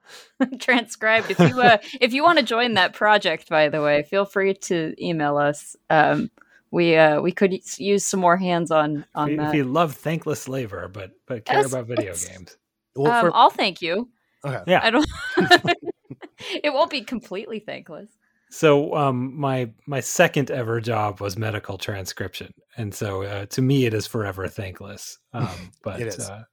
transcribed. 0.59 1.31
If 1.31 1.39
you 1.39 1.61
uh, 1.61 1.79
if 2.01 2.13
you 2.13 2.23
want 2.23 2.39
to 2.39 2.45
join 2.45 2.75
that 2.75 2.95
project, 2.95 3.49
by 3.49 3.69
the 3.69 3.83
way, 3.83 4.03
feel 4.05 4.25
free 4.25 4.55
to 4.55 4.95
email 5.03 5.37
us. 5.37 5.77
Um, 5.91 6.31
we 6.71 6.97
uh, 6.97 7.21
we 7.21 7.31
could 7.33 7.55
use 7.79 8.05
some 8.05 8.21
more 8.21 8.37
hands 8.37 8.71
on 8.71 9.05
on 9.15 9.29
If 9.29 9.33
you, 9.33 9.37
that. 9.39 9.49
if 9.51 9.55
you 9.55 9.65
love 9.65 9.95
thankless 9.95 10.49
labor, 10.49 10.89
but 10.89 11.13
but 11.27 11.45
care 11.45 11.59
Yes, 11.59 11.73
about 11.73 11.87
video 11.87 12.15
games, 12.15 12.57
well, 12.97 13.13
um, 13.13 13.27
for- 13.27 13.37
I'll 13.37 13.51
thank 13.51 13.81
you. 13.83 14.09
okay. 14.45 14.63
yeah. 14.67 14.81
I 14.83 14.91
don't. 14.91 15.09
it 16.63 16.73
won't 16.73 16.91
be 16.91 17.03
completely 17.03 17.59
thankless. 17.61 18.09
So 18.55 18.95
um, 18.95 19.37
my 19.37 19.73
my 19.85 19.99
second 19.99 20.49
ever 20.49 20.81
job 20.81 21.21
was 21.21 21.37
medical 21.37 21.77
transcription, 21.77 22.55
and 22.77 22.95
so 22.95 23.25
uh, 23.25 23.47
to 23.47 23.61
me 23.61 23.85
it 23.85 23.93
is 23.93 24.07
forever 24.07 24.47
thankless. 24.47 25.19
Um, 25.33 25.73
but 25.83 26.01
It 26.01 26.07
is. 26.07 26.31
Uh, 26.31 26.45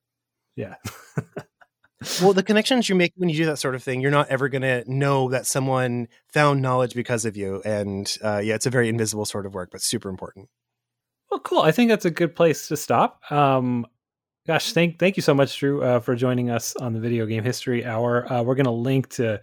yeah, 0.56 0.78
well, 2.20 2.34
the 2.34 2.42
connections 2.48 2.90
you 2.90 2.96
make 2.96 3.14
when 3.18 3.30
you 3.30 3.38
do 3.38 3.46
that 3.46 3.60
sort 3.60 3.76
of 3.76 3.84
thing, 3.84 4.02
you're 4.02 4.10
not 4.10 4.30
ever 4.30 4.50
going 4.50 4.64
to 4.64 4.84
know 4.88 5.30
that 5.30 5.46
someone 5.46 6.08
found 6.34 6.64
knowledge 6.64 6.96
because 6.96 7.24
of 7.24 7.38
you, 7.38 7.62
and 7.66 8.18
uh, 8.24 8.42
yeah, 8.44 8.56
it's 8.56 8.66
a 8.66 8.72
very 8.72 8.90
invisible 8.90 9.26
sort 9.26 9.46
of 9.46 9.54
work, 9.54 9.70
but 9.72 9.84
super 9.84 10.10
important. 10.10 10.50
well, 11.30 11.40
cool. 11.40 11.62
I 11.62 11.72
think 11.72 11.90
that's 11.90 12.06
a 12.06 12.10
good 12.10 12.36
place 12.36 12.68
to 12.70 12.78
stop. 12.78 13.32
Um, 13.32 13.86
gosh, 14.48 14.74
thank 14.74 14.98
thank 14.98 15.18
you 15.18 15.22
so 15.22 15.36
much, 15.36 15.60
Drew, 15.60 15.84
uh, 15.84 16.00
for 16.00 16.16
joining 16.16 16.50
us 16.50 16.76
on 16.78 16.94
the 16.94 17.00
Video 17.00 17.28
Game 17.28 17.44
History 17.44 17.86
Hour. 17.86 18.26
Uh, 18.34 18.42
we're 18.42 18.56
going 18.56 18.66
to 18.66 18.72
link 18.72 19.10
to 19.10 19.40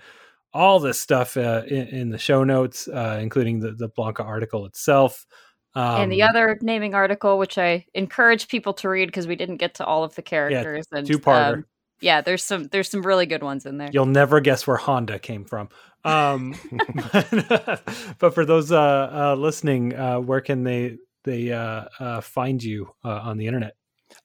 all 0.52 0.80
this 0.80 0.98
stuff 0.98 1.36
uh, 1.36 1.62
in, 1.66 1.88
in 1.88 2.10
the 2.10 2.18
show 2.18 2.44
notes, 2.44 2.88
uh, 2.88 3.18
including 3.20 3.60
the 3.60 3.72
the 3.72 3.88
Blanka 3.88 4.24
article 4.24 4.66
itself. 4.66 5.26
Um, 5.74 6.02
and 6.02 6.12
the 6.12 6.22
other 6.22 6.58
naming 6.62 6.94
article, 6.94 7.38
which 7.38 7.58
I 7.58 7.86
encourage 7.94 8.48
people 8.48 8.72
to 8.74 8.88
read 8.88 9.06
because 9.06 9.26
we 9.26 9.36
didn't 9.36 9.58
get 9.58 9.74
to 9.74 9.84
all 9.84 10.02
of 10.02 10.14
the 10.14 10.22
characters. 10.22 10.86
and 10.90 11.06
two-parter. 11.06 11.54
um, 11.54 11.64
yeah, 12.00 12.20
there's 12.20 12.44
some 12.44 12.64
there's 12.68 12.88
some 12.88 13.02
really 13.02 13.26
good 13.26 13.42
ones 13.42 13.66
in 13.66 13.78
there. 13.78 13.90
You'll 13.92 14.06
never 14.06 14.40
guess 14.40 14.66
where 14.66 14.76
Honda 14.76 15.18
came 15.18 15.44
from. 15.44 15.68
Um, 16.04 16.54
but, 17.12 17.30
but 18.18 18.34
for 18.34 18.44
those 18.44 18.72
uh, 18.72 19.10
uh, 19.12 19.36
listening, 19.38 19.94
uh, 19.94 20.20
where 20.20 20.40
can 20.40 20.64
they 20.64 20.98
they 21.24 21.52
uh, 21.52 21.84
uh, 21.98 22.20
find 22.20 22.62
you 22.62 22.90
uh, 23.04 23.08
on 23.08 23.36
the 23.36 23.46
internet? 23.46 23.74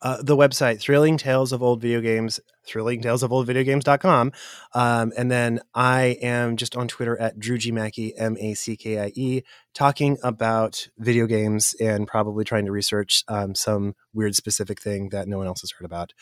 Uh, 0.01 0.21
the 0.21 0.36
website 0.36 0.79
thrilling 0.79 1.17
tales 1.17 1.51
of 1.51 1.61
old 1.61 1.81
video 1.81 2.01
games 2.01 2.39
thrilling 2.65 3.01
tales 3.01 3.23
of 3.23 3.31
old 3.31 3.45
video 3.45 3.63
games.com 3.63 4.31
um, 4.73 5.11
and 5.17 5.29
then 5.29 5.59
i 5.73 6.17
am 6.21 6.55
just 6.55 6.75
on 6.75 6.88
twitter 6.88 7.19
at 7.19 7.38
drew 7.38 7.57
g 7.57 7.71
Mackie 7.71 8.15
m-a-c-k-i-e 8.17 9.41
talking 9.73 10.17
about 10.23 10.88
video 10.97 11.25
games 11.25 11.75
and 11.79 12.07
probably 12.07 12.43
trying 12.43 12.65
to 12.65 12.71
research 12.71 13.23
um, 13.27 13.55
some 13.55 13.95
weird 14.13 14.36
specific 14.36 14.81
thing 14.81 15.09
that 15.09 15.27
no 15.27 15.38
one 15.38 15.47
else 15.47 15.61
has 15.61 15.71
heard 15.71 15.86
about. 15.86 16.13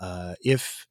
Uh, 0.00 0.34
if 0.40 0.86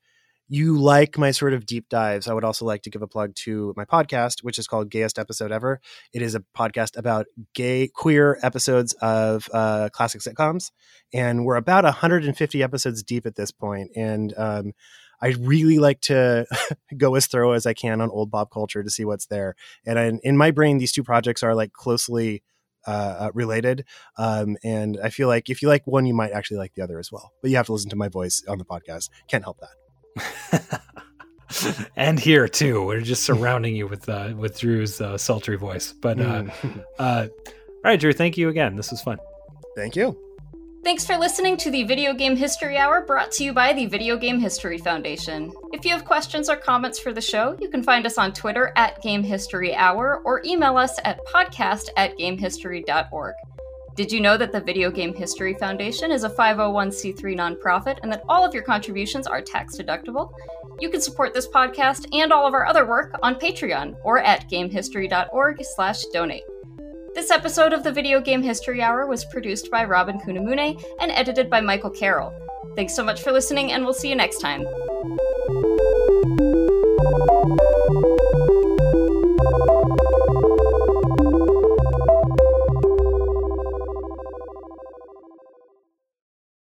you 0.47 0.77
like 0.77 1.17
my 1.17 1.31
sort 1.31 1.53
of 1.53 1.65
deep 1.65 1.89
dives, 1.89 2.27
I 2.27 2.33
would 2.33 2.43
also 2.43 2.65
like 2.65 2.83
to 2.83 2.89
give 2.89 3.01
a 3.01 3.07
plug 3.07 3.33
to 3.43 3.73
my 3.75 3.85
podcast, 3.85 4.43
which 4.43 4.59
is 4.59 4.67
called 4.67 4.89
Gayest 4.89 5.17
Episode 5.17 5.51
Ever. 5.51 5.81
It 6.13 6.21
is 6.21 6.35
a 6.35 6.43
podcast 6.55 6.97
about 6.97 7.25
gay, 7.53 7.87
queer 7.87 8.37
episodes 8.43 8.93
of 9.01 9.49
uh, 9.53 9.89
classic 9.91 10.21
sitcoms. 10.21 10.71
And 11.13 11.45
we're 11.45 11.55
about 11.55 11.83
150 11.83 12.61
episodes 12.61 13.01
deep 13.01 13.25
at 13.25 13.35
this 13.35 13.51
point. 13.51 13.91
And 13.95 14.33
um, 14.37 14.73
I 15.21 15.29
really 15.39 15.79
like 15.79 16.01
to 16.01 16.45
go 16.97 17.15
as 17.15 17.25
thorough 17.25 17.53
as 17.53 17.65
I 17.65 17.73
can 17.73 18.01
on 18.01 18.11
old 18.11 18.31
pop 18.31 18.51
culture 18.51 18.83
to 18.83 18.89
see 18.89 19.05
what's 19.05 19.25
there. 19.25 19.55
And 19.85 19.97
I, 19.97 20.11
in 20.23 20.37
my 20.37 20.51
brain, 20.51 20.77
these 20.77 20.91
two 20.91 21.03
projects 21.03 21.41
are 21.41 21.55
like 21.55 21.73
closely 21.73 22.43
uh, 22.85 23.15
uh, 23.19 23.31
related. 23.33 23.83
Um, 24.17 24.57
and 24.63 24.99
I 25.03 25.09
feel 25.09 25.27
like 25.27 25.49
if 25.49 25.63
you 25.63 25.67
like 25.67 25.87
one, 25.87 26.05
you 26.05 26.13
might 26.13 26.33
actually 26.33 26.57
like 26.57 26.75
the 26.75 26.83
other 26.83 26.99
as 26.99 27.11
well. 27.11 27.31
But 27.41 27.49
you 27.49 27.57
have 27.57 27.65
to 27.65 27.73
listen 27.73 27.89
to 27.89 27.95
my 27.95 28.09
voice 28.09 28.43
on 28.47 28.59
the 28.59 28.65
podcast. 28.65 29.09
Can't 29.27 29.43
help 29.43 29.59
that. 29.59 29.84
and 31.95 32.19
here 32.19 32.47
too, 32.47 32.85
we're 32.85 33.01
just 33.01 33.23
surrounding 33.23 33.75
you 33.75 33.87
with 33.87 34.07
uh, 34.09 34.33
with 34.37 34.59
Drew's 34.59 34.99
uh, 35.01 35.17
sultry 35.17 35.57
voice. 35.57 35.93
But 35.93 36.19
uh, 36.19 36.43
Mm. 36.43 36.83
uh, 36.99 37.27
all 37.29 37.91
right, 37.91 37.99
Drew, 37.99 38.13
thank 38.13 38.37
you 38.37 38.49
again. 38.49 38.75
This 38.75 38.91
was 38.91 39.01
fun. 39.01 39.17
Thank 39.75 39.95
you. 39.95 40.17
Thanks 40.83 41.03
for 41.05 41.17
listening 41.17 41.57
to 41.57 41.71
the 41.71 41.83
Video 41.83 42.13
Game 42.13 42.35
History 42.35 42.77
Hour 42.77 43.01
brought 43.01 43.31
to 43.33 43.43
you 43.43 43.53
by 43.53 43.73
the 43.73 43.87
Video 43.87 44.17
Game 44.17 44.39
History 44.39 44.77
Foundation. 44.77 45.51
If 45.73 45.83
you 45.83 45.89
have 45.91 46.05
questions 46.05 46.47
or 46.47 46.55
comments 46.55 46.99
for 46.99 47.11
the 47.11 47.21
show, 47.21 47.57
you 47.59 47.69
can 47.69 47.81
find 47.81 48.05
us 48.05 48.19
on 48.19 48.33
Twitter 48.33 48.71
at 48.75 49.01
Game 49.01 49.23
History 49.23 49.73
Hour 49.73 50.21
or 50.25 50.41
email 50.45 50.77
us 50.77 50.99
at 51.03 51.19
podcast 51.25 51.89
at 51.97 52.15
gamehistory.org. 52.19 53.33
Did 53.95 54.11
you 54.11 54.19
know 54.19 54.35
that 54.35 54.51
the 54.51 54.59
Video 54.59 54.91
Game 54.91 55.15
History 55.15 55.53
Foundation 55.53 56.11
is 56.11 56.25
a 56.25 56.29
501c3 56.29 57.15
nonprofit 57.33 57.99
and 58.03 58.11
that 58.11 58.23
all 58.27 58.43
of 58.43 58.53
your 58.53 58.63
contributions 58.63 59.25
are 59.25 59.41
tax 59.41 59.77
deductible? 59.77 60.33
You 60.81 60.89
can 60.89 60.99
support 60.99 61.33
this 61.33 61.47
podcast 61.47 62.05
and 62.13 62.33
all 62.33 62.45
of 62.45 62.53
our 62.53 62.65
other 62.65 62.85
work 62.85 63.17
on 63.23 63.35
Patreon 63.35 63.95
or 64.03 64.19
at 64.19 64.49
gamehistory.org/donate. 64.51 66.43
This 67.13 67.31
episode 67.31 67.71
of 67.71 67.85
the 67.85 67.91
Video 67.93 68.19
Game 68.19 68.43
History 68.43 68.81
Hour 68.81 69.07
was 69.07 69.23
produced 69.23 69.71
by 69.71 69.85
Robin 69.85 70.19
Kunimune 70.19 70.83
and 70.99 71.11
edited 71.13 71.49
by 71.49 71.61
Michael 71.61 71.89
Carroll. 71.89 72.33
Thanks 72.75 72.93
so 72.93 73.05
much 73.05 73.21
for 73.23 73.31
listening, 73.31 73.71
and 73.71 73.85
we'll 73.85 73.93
see 73.93 74.09
you 74.09 74.15
next 74.17 74.39
time. 74.39 74.65